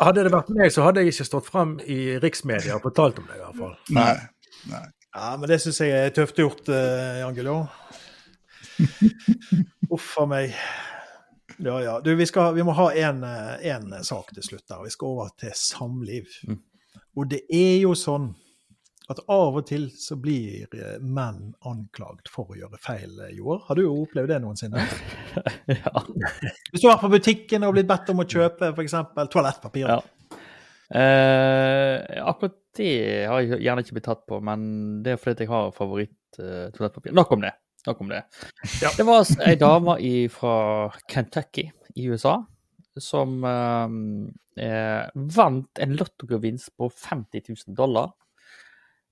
Hadde 0.00 0.24
det 0.26 0.32
vært 0.34 0.48
meg, 0.56 0.72
så 0.74 0.82
hadde 0.88 1.04
jeg 1.04 1.12
ikke 1.12 1.26
stått 1.28 1.46
fram 1.52 1.76
i 1.86 2.16
riksmedia 2.18 2.74
og 2.80 2.82
fortalt 2.88 3.20
om 3.20 3.28
det, 3.28 3.36
i 3.38 3.42
hvert 3.44 3.60
fall. 3.60 3.76
nei, 3.94 4.14
nei. 4.72 4.82
Ja, 5.14 5.28
men 5.38 5.48
det 5.50 5.60
syns 5.62 5.78
jeg 5.82 5.94
er 5.94 6.10
tøft 6.14 6.36
gjort, 6.40 6.66
uh, 6.72 7.20
Jan 7.20 7.36
Guillou. 7.36 7.62
Uff 9.94 10.10
a 10.20 10.26
meg. 10.30 10.52
Ja, 11.58 11.78
ja. 11.82 12.00
Du, 12.04 12.12
vi, 12.14 12.26
skal, 12.26 12.54
vi 12.54 12.64
må 12.66 12.74
ha 12.78 12.90
en, 12.94 13.22
eh, 13.24 14.02
sak 14.06 14.34
til 14.34 14.44
slutt 14.46 14.66
der. 14.68 14.82
Vi 14.84 14.92
skal 14.94 15.14
over 15.14 15.32
til 15.40 15.54
samliv. 15.54 16.28
Mm. 16.46 16.60
Og 17.18 17.32
det 17.32 17.42
er 17.50 17.80
jo 17.82 17.94
sånn 17.98 18.30
at 19.08 19.22
av 19.32 19.56
og 19.56 19.64
til 19.66 19.86
så 19.96 20.18
blir 20.20 20.68
eh, 20.76 20.98
menn 21.00 21.54
anklagd 21.66 22.28
for 22.30 22.52
å 22.52 22.58
gjøre 22.58 22.80
feil, 22.82 23.10
jord. 23.10 23.38
Joar. 23.38 23.64
Har 23.70 23.80
du 23.80 23.86
opplevd 23.88 24.34
det 24.34 24.42
noensinne? 24.44 24.84
ja. 25.80 26.04
Hvis 26.70 26.82
du 26.82 26.86
har 26.86 26.94
vært 26.98 27.06
på 27.06 27.14
butikken 27.16 27.66
og 27.66 27.74
blitt 27.78 27.88
bedt 27.90 28.12
om 28.12 28.22
å 28.22 28.28
kjøpe 28.28 28.74
f.eks. 28.74 28.98
toalettpapir. 29.32 29.88
Ja. 29.88 29.98
Eh, 29.98 30.14
Eh, 30.88 32.26
akkurat 32.28 32.54
det 32.76 33.26
har 33.28 33.42
jeg 33.42 33.60
gjerne 33.64 33.82
ikke 33.84 33.96
blitt 33.98 34.08
tatt 34.08 34.24
på, 34.28 34.38
men 34.44 34.60
det 35.04 35.14
er 35.14 35.20
fordi 35.20 35.44
jeg 35.44 35.52
har 35.52 35.72
favoritt-toalettpapir. 35.76 37.14
Nok 37.16 37.34
om 37.36 37.44
det. 37.44 37.52
Nok 37.88 38.04
om 38.04 38.12
det. 38.12 38.22
Ja. 38.82 38.92
Det 38.96 39.08
var 39.08 39.26
ei 39.46 39.56
dame 39.58 39.96
fra 40.32 40.54
Kentucky 41.08 41.70
i 41.96 42.06
USA 42.12 42.38
som 43.00 43.44
eh, 43.44 44.64
eh, 44.66 45.06
vant 45.14 45.78
en 45.78 45.96
lottogevinst 45.96 46.76
på 46.76 46.90
50 46.90 47.42
000 47.48 47.76
dollar. 47.76 48.12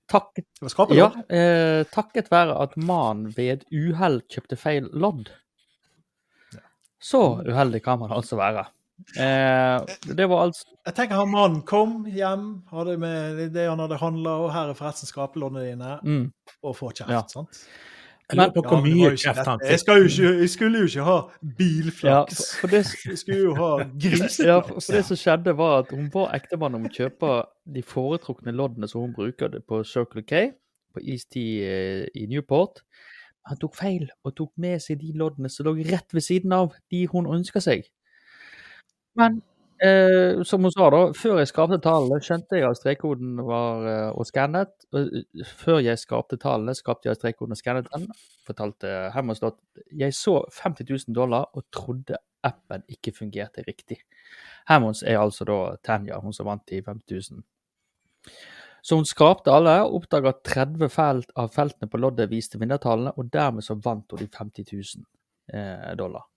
Takket, 0.07 0.45
ja, 0.95 1.09
eh, 1.35 1.83
takket 1.91 2.29
være 2.31 2.55
at 2.63 2.77
mannen 2.79 3.33
ved 3.35 3.57
et 3.57 3.65
uhell 3.75 4.21
kjøpte 4.31 4.55
feil 4.59 4.87
lodd. 4.95 5.33
Så 7.03 7.43
uheldig 7.43 7.81
kan 7.83 7.99
man 7.99 8.13
altså 8.15 8.39
være. 8.39 8.63
Eh, 9.19 9.83
det 10.15 10.25
var 10.25 10.47
altså 10.47 10.71
Jeg 10.87 10.95
tenker 10.97 11.19
han 11.19 11.29
mannen 11.29 11.59
kom 11.67 11.99
hjem, 12.09 12.47
hadde 12.71 12.95
med 13.01 13.43
det 13.53 13.67
han 13.67 13.83
hadde 13.83 13.99
handla, 14.01 14.37
og 14.45 14.53
her 14.55 14.71
er 14.71 14.79
forresten 14.79 15.11
skrapeloddene 15.11 15.67
dine, 15.67 15.91
mm, 16.01 16.25
og 16.63 16.79
får 16.79 16.95
kjeft. 17.01 17.13
Ja. 17.13 17.21
sant? 17.29 17.61
Jeg 18.27 18.37
lurer 18.37 18.51
på 18.57 18.61
hvor 18.67 18.81
mye 18.83 19.11
kjeft 19.15 19.45
han 19.47 19.61
fikk. 19.63 19.79
skal 19.79 20.01
jo 20.01 20.07
ikke, 20.09 20.31
jeg 20.41 20.49
skulle 20.51 20.79
jo 20.81 20.87
ikke 20.89 21.03
ha 21.07 21.17
Ja, 21.17 21.51
bilflaks. 21.59 22.41
for, 22.51 22.59
for 22.67 22.67
det, 22.75 22.81
Jeg 23.11 23.17
skulle 23.21 23.39
jo 23.39 23.53
ha 23.55 23.69
griseflaks. 23.87 24.39
ja, 24.43 24.57
for, 24.59 24.81
for 24.83 24.97
det 24.97 25.03
som 25.07 25.19
skjedde, 25.21 25.53
var 25.57 25.77
at 25.83 25.93
hun 25.95 26.09
var 26.13 26.33
ektemann 26.35 26.75
om 26.75 26.87
å 26.89 26.91
kjøpe 26.91 27.29
de 27.77 27.83
foretrukne 27.87 28.51
loddene 28.51 28.87
som 28.91 29.05
hun 29.05 29.13
bruker 29.15 29.55
på 29.67 29.79
Circle 29.87 30.25
K, 30.27 30.41
på 30.93 31.03
East 31.07 31.31
Tea 31.31 31.69
eh, 31.71 32.07
i 32.19 32.25
Newport. 32.27 32.83
Han 33.47 33.57
tok 33.61 33.75
feil 33.79 34.09
og 34.27 34.35
tok 34.35 34.51
med 34.59 34.81
seg 34.83 34.99
de 34.99 35.13
loddene 35.15 35.47
som 35.49 35.69
lå 35.69 35.77
rett 35.87 36.11
ved 36.11 36.25
siden 36.25 36.51
av 36.51 36.73
de 36.91 37.05
hun 37.07 37.29
ønska 37.31 37.61
seg. 37.63 37.87
Men 39.15 39.39
eh, 39.83 40.43
som 40.43 40.63
hun 40.65 40.73
sa, 40.73 40.89
da, 40.93 41.01
før 41.17 41.41
jeg 41.41 41.49
skapte 41.51 41.79
tallene, 41.83 42.19
skjønte 42.23 42.59
jeg 42.59 42.67
at 42.67 42.79
strekkoden 42.79 43.41
var 43.47 43.85
uh, 43.85 44.17
og 44.17 44.27
skannet. 44.29 44.73
Eh, 44.95 45.45
før 45.61 45.81
jeg 45.85 46.01
skapte 46.01 46.39
tallene, 46.41 46.75
skapte 46.77 47.09
jeg 47.09 47.19
strekkoden 47.19 47.55
og 47.55 47.59
skannet 47.59 47.89
den. 47.93 48.07
Fortalte 48.47 49.11
Hemmers 49.15 49.43
at 49.45 49.59
jeg 49.91 50.15
så 50.17 50.39
50 50.61 50.89
000 50.89 51.17
dollar 51.17 51.49
og 51.53 51.67
trodde 51.73 52.19
appen 52.47 52.85
ikke 52.91 53.15
fungerte 53.15 53.65
riktig. 53.67 54.01
Hammons 54.67 55.03
er 55.03 55.19
altså 55.21 55.47
da 55.47 55.59
Tanja, 55.83 56.19
hun 56.19 56.35
som 56.35 56.47
vant 56.49 56.65
de 56.69 56.81
50 56.83 57.31
000. 57.31 57.43
Så 58.81 58.95
hun 58.95 59.07
skapte 59.07 59.51
alle, 59.51 59.79
oppdaga 59.83 60.31
at 60.31 60.43
30 60.47 60.91
felt 60.91 61.31
av 61.35 61.49
feltene 61.55 61.89
på 61.91 61.99
loddet 61.99 62.29
viste 62.31 62.59
vinnertallene, 62.59 63.11
og 63.17 63.31
dermed 63.33 63.65
så 63.65 63.75
vant 63.83 64.11
hun 64.13 64.21
de 64.21 64.29
50 64.31 64.69
000 64.71 65.03
eh, 65.53 65.89
dollar. 65.99 66.27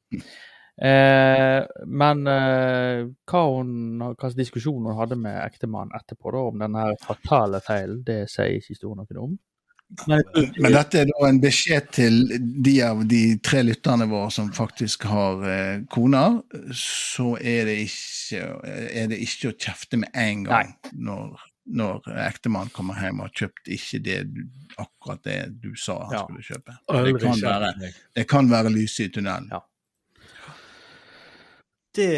Eh, 0.81 1.61
men 1.87 2.26
eh, 2.26 3.03
hva, 3.28 3.43
hun, 3.53 4.01
hva 4.16 4.31
diskusjon 4.33 4.87
hun 4.89 4.97
hadde 4.97 5.18
med 5.20 5.37
ektemannen 5.45 5.93
etterpå 5.99 6.33
da, 6.33 6.45
om 6.49 6.62
denne 6.64 6.87
fatale 7.05 7.61
feilen, 7.64 8.01
det 8.07 8.22
sier 8.33 8.57
ikke 8.57 8.72
historien 8.74 9.03
noe 9.05 9.24
om. 9.26 9.39
Men, 10.07 10.22
Men 10.62 10.72
dette 10.72 11.01
er 11.03 11.09
da 11.11 11.26
en 11.26 11.41
beskjed 11.43 11.89
til 11.97 12.20
de 12.62 12.74
av 12.87 13.01
de 13.11 13.22
tre 13.43 13.64
lytterne 13.66 14.07
våre 14.09 14.31
som 14.33 14.53
faktisk 14.55 15.09
har 15.11 15.43
eh, 15.51 15.81
koner. 15.91 16.39
Så 16.78 17.33
er 17.37 17.66
det, 17.66 17.78
ikke, 17.89 18.45
er 18.70 19.11
det 19.11 19.18
ikke 19.26 19.51
å 19.51 19.57
kjefte 19.59 19.99
med 20.01 20.14
en 20.14 20.45
gang 20.47 20.70
når, 20.95 21.43
når 21.74 22.07
ektemann 22.28 22.70
kommer 22.72 23.03
hjem 23.03 23.18
og 23.18 23.28
har 23.28 23.35
kjøpt 23.43 23.72
ikke 23.76 24.01
det 24.07 24.20
du, 24.31 24.45
akkurat 24.78 25.26
det 25.26 25.41
du 25.59 25.72
sa 25.74 25.99
han 26.07 26.16
Ja. 26.20 26.22
skulle 26.22 26.47
kjøpe. 26.47 26.78
Det 26.87 27.16
kan, 27.26 27.43
være, 27.51 27.93
det 28.20 28.26
kan 28.31 28.55
være 28.55 28.72
lyset 28.78 29.09
i 29.09 29.12
tunnelen. 29.18 29.51
Ja. 29.51 29.64
Det 32.01 32.16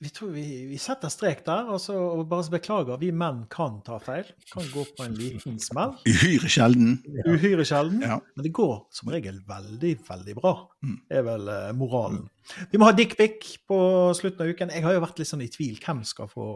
vi, 0.00 0.10
tror 0.12 0.30
vi, 0.34 0.44
vi 0.68 0.76
setter 0.80 1.08
strek 1.08 1.40
der, 1.46 1.70
og 1.72 1.80
så 1.80 1.94
og 1.96 2.26
bare 2.28 2.44
beklager. 2.52 2.98
Vi 3.00 3.08
menn 3.16 3.44
kan 3.52 3.78
ta 3.86 3.96
feil. 4.02 4.28
Kan 4.52 4.66
gå 4.68 4.84
på 4.96 5.06
en 5.06 5.14
liten 5.16 5.56
smell. 5.62 5.94
Uhyre 6.04 6.50
sjelden. 6.52 6.98
Uhyre 7.24 7.64
sjelden. 7.64 8.02
Ja. 8.04 8.18
Men 8.36 8.44
det 8.44 8.52
går 8.56 8.74
som 8.92 9.12
regel 9.14 9.40
veldig, 9.48 9.94
veldig 10.04 10.36
bra. 10.36 10.52
Mm. 10.84 10.98
er 11.08 11.24
vel 11.26 11.48
eh, 11.48 11.70
moralen. 11.78 12.26
Vi 12.70 12.78
må 12.78 12.90
ha 12.90 12.94
dickpic 12.94 13.56
på 13.66 13.78
slutten 14.14 14.44
av 14.44 14.52
uken. 14.52 14.74
Jeg 14.76 14.84
har 14.84 14.98
jo 14.98 15.02
vært 15.06 15.22
litt 15.22 15.30
sånn 15.32 15.46
i 15.46 15.50
tvil. 15.50 15.80
Hvem 15.80 16.04
skal 16.06 16.28
få 16.30 16.46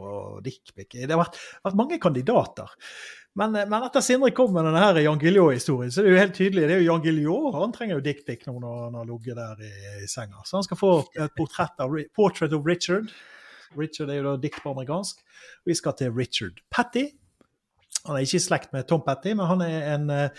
dickpic? 0.45 0.93
Det 1.01 1.09
har 1.09 1.23
vært, 1.23 1.41
vært 1.65 1.81
mange 1.81 1.99
kandidater. 2.03 2.77
Men, 3.39 3.55
eh, 3.57 3.69
men 3.69 3.85
etter 3.87 4.03
Sindre 4.05 4.33
kom 4.35 4.53
med 4.55 4.67
denne 4.67 4.83
her 4.83 4.99
Jan 5.05 5.21
Guillou-historien, 5.21 5.93
så 5.93 6.03
det 6.03 6.11
er 6.11 6.17
jo 6.17 6.25
helt 6.25 6.39
tydelig. 6.39 6.67
Det 6.67 6.75
er 6.75 6.81
jo 6.83 6.91
Jan 6.91 7.05
Guillou. 7.05 7.53
Han 7.55 7.75
trenger 7.75 7.95
jo 7.99 8.07
dickpic 8.07 8.41
nå 8.47 8.53
når 8.59 8.75
han 8.87 8.99
har 8.99 9.11
ligget 9.11 9.37
der 9.39 9.57
i, 9.67 9.73
i 10.05 10.07
senga. 10.11 10.39
Så 10.45 10.53
han 10.59 10.67
skal 10.67 10.81
få 10.81 10.93
et 11.15 11.37
portrett 11.39 11.77
av, 11.83 11.89
Portrait 12.17 12.53
of 12.57 12.67
Richard. 12.67 13.07
Richard 13.79 14.09
er 14.11 14.17
jo 14.19 14.29
da 14.33 14.43
dikt 14.43 14.61
på 14.65 14.73
amerikansk. 14.75 15.15
Vi 15.69 15.75
skal 15.79 15.95
til 15.99 16.15
Richard 16.17 16.57
Patty. 16.75 17.07
Han 18.07 18.17
er 18.17 18.23
ikke 18.25 18.39
i 18.39 18.43
slekt 18.43 18.71
med 18.73 18.87
Tom 18.89 19.03
Petty, 19.05 19.33
men 19.37 19.47
han 19.47 19.61
er 19.63 19.95
en 19.95 20.11
eh, 20.15 20.31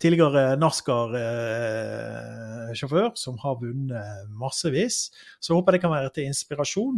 tidligere 0.00 0.56
NASCAR-sjåfør 0.58 3.10
som 3.20 3.38
har 3.42 3.60
vunnet 3.60 4.28
massevis. 4.40 4.96
Så 5.38 5.54
håper 5.54 5.72
det 5.76 5.82
kan 5.84 5.92
være 5.92 6.10
til 6.16 6.26
inspirasjon. 6.30 6.96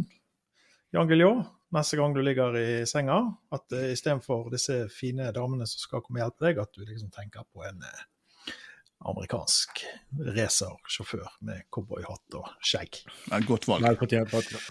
Jan 0.95 1.09
Guillou, 1.11 1.35
neste 1.73 1.99
gang 1.99 2.15
du 2.15 2.23
ligger 2.25 2.57
i 2.59 2.71
senga, 2.89 3.19
at 3.55 3.77
uh, 3.77 3.91
istedenfor 3.93 4.51
disse 4.53 4.85
fine 4.93 5.31
damene 5.35 5.69
som 5.69 5.83
skal 5.83 6.05
komme 6.05 6.21
og 6.21 6.27
hjelpe 6.27 6.49
deg, 6.49 6.63
at 6.63 6.73
du 6.77 6.85
liksom 6.85 7.13
tenker 7.15 7.47
på 7.49 7.65
en 7.69 7.85
eh, 7.89 8.07
amerikansk 9.09 9.83
racersjåfør 10.37 11.27
med 11.49 11.65
cowboyhatt 11.75 12.39
og 12.39 12.51
skjegg. 12.63 13.03
Godt 13.49 13.69
valg. 13.69 13.89
Patrick. 14.31 14.69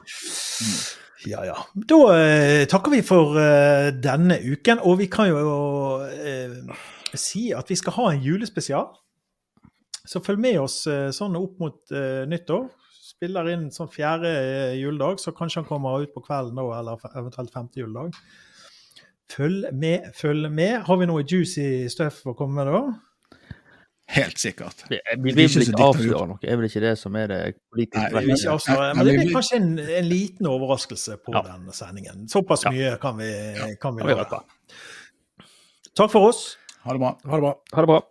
Ja, 1.27 1.43
ja. 1.45 1.57
Da 1.75 1.99
eh, 2.15 2.63
takker 2.69 2.95
vi 2.95 3.01
for 3.05 3.37
eh, 3.37 3.91
denne 3.93 4.39
uken, 4.41 4.81
og 4.81 4.97
vi 5.01 5.09
kan 5.11 5.29
jo 5.29 5.51
eh, 6.07 6.55
si 7.13 7.51
at 7.53 7.69
vi 7.69 7.77
skal 7.77 7.97
ha 7.99 8.07
en 8.11 8.23
julespesial. 8.25 8.89
Så 10.01 10.23
følg 10.25 10.41
med 10.41 10.57
oss 10.63 10.83
eh, 10.89 11.09
sånn 11.13 11.37
opp 11.37 11.59
mot 11.61 11.93
eh, 11.93 12.23
nyttår. 12.29 12.71
Spiller 13.21 13.51
inn 13.53 13.67
sånn 13.69 13.85
fjerde 13.93 14.29
juledag, 14.79 15.19
så 15.21 15.29
kanskje 15.37 15.61
han 15.61 15.67
kommer 15.69 16.01
ut 16.01 16.09
på 16.15 16.23
kvelden 16.25 16.55
nå, 16.57 16.63
eller 16.73 16.97
eventuelt 17.13 17.51
femte 17.53 17.77
juledag. 17.77 18.15
Følg 19.29 19.67
med, 19.77 20.07
følg 20.17 20.47
med. 20.49 20.79
Har 20.87 20.97
vi 20.97 21.05
noe 21.05 21.21
juicy 21.21 21.85
stuff 21.93 22.23
å 22.25 22.33
komme 22.39 22.57
med 22.65 22.71
da? 22.73 22.79
Helt 24.11 24.41
sikkert. 24.41 24.81
vi, 24.89 24.97
vi 25.21 25.35
vi 25.37 25.45
vil 25.45 25.67
ikke 25.67 25.85
avsløre 25.85 26.23
noe, 26.31 26.39
er 26.41 26.57
vel 26.57 26.65
ikke 26.67 26.81
det 26.83 26.95
som 26.97 27.13
er 27.15 27.29
det 27.29 27.39
politiske? 27.69 28.09
Nei, 28.09 28.23
Vi 28.25 28.33
ikke 28.39 28.55
avsløre, 28.57 28.89
men 28.97 29.05
det 29.07 29.13
blir 29.19 29.31
kanskje 29.37 29.59
en, 29.61 29.69
en 30.01 30.09
liten 30.09 30.49
overraskelse 30.49 31.19
på 31.21 31.35
Ja. 31.37 31.43
denne 31.51 31.77
sendingen. 31.77 32.25
Såpass 32.33 32.65
Ja. 32.65 32.73
mye 32.73 32.95
kan 33.05 33.21
vi, 33.21 33.29
kan 33.79 33.95
vi 33.95 34.01
Ja, 34.01 34.07
vi 34.09 34.17
love. 34.17 34.41
Takk 35.93 36.09
for 36.09 36.31
oss. 36.33 36.57
Ha 36.81 36.97
det 36.97 36.99
bra. 37.05 37.13
Ha 37.23 37.37
det 37.37 37.45
bra. 37.45 37.53
Ha 37.77 37.85
det 37.85 37.87
bra. 37.93 38.01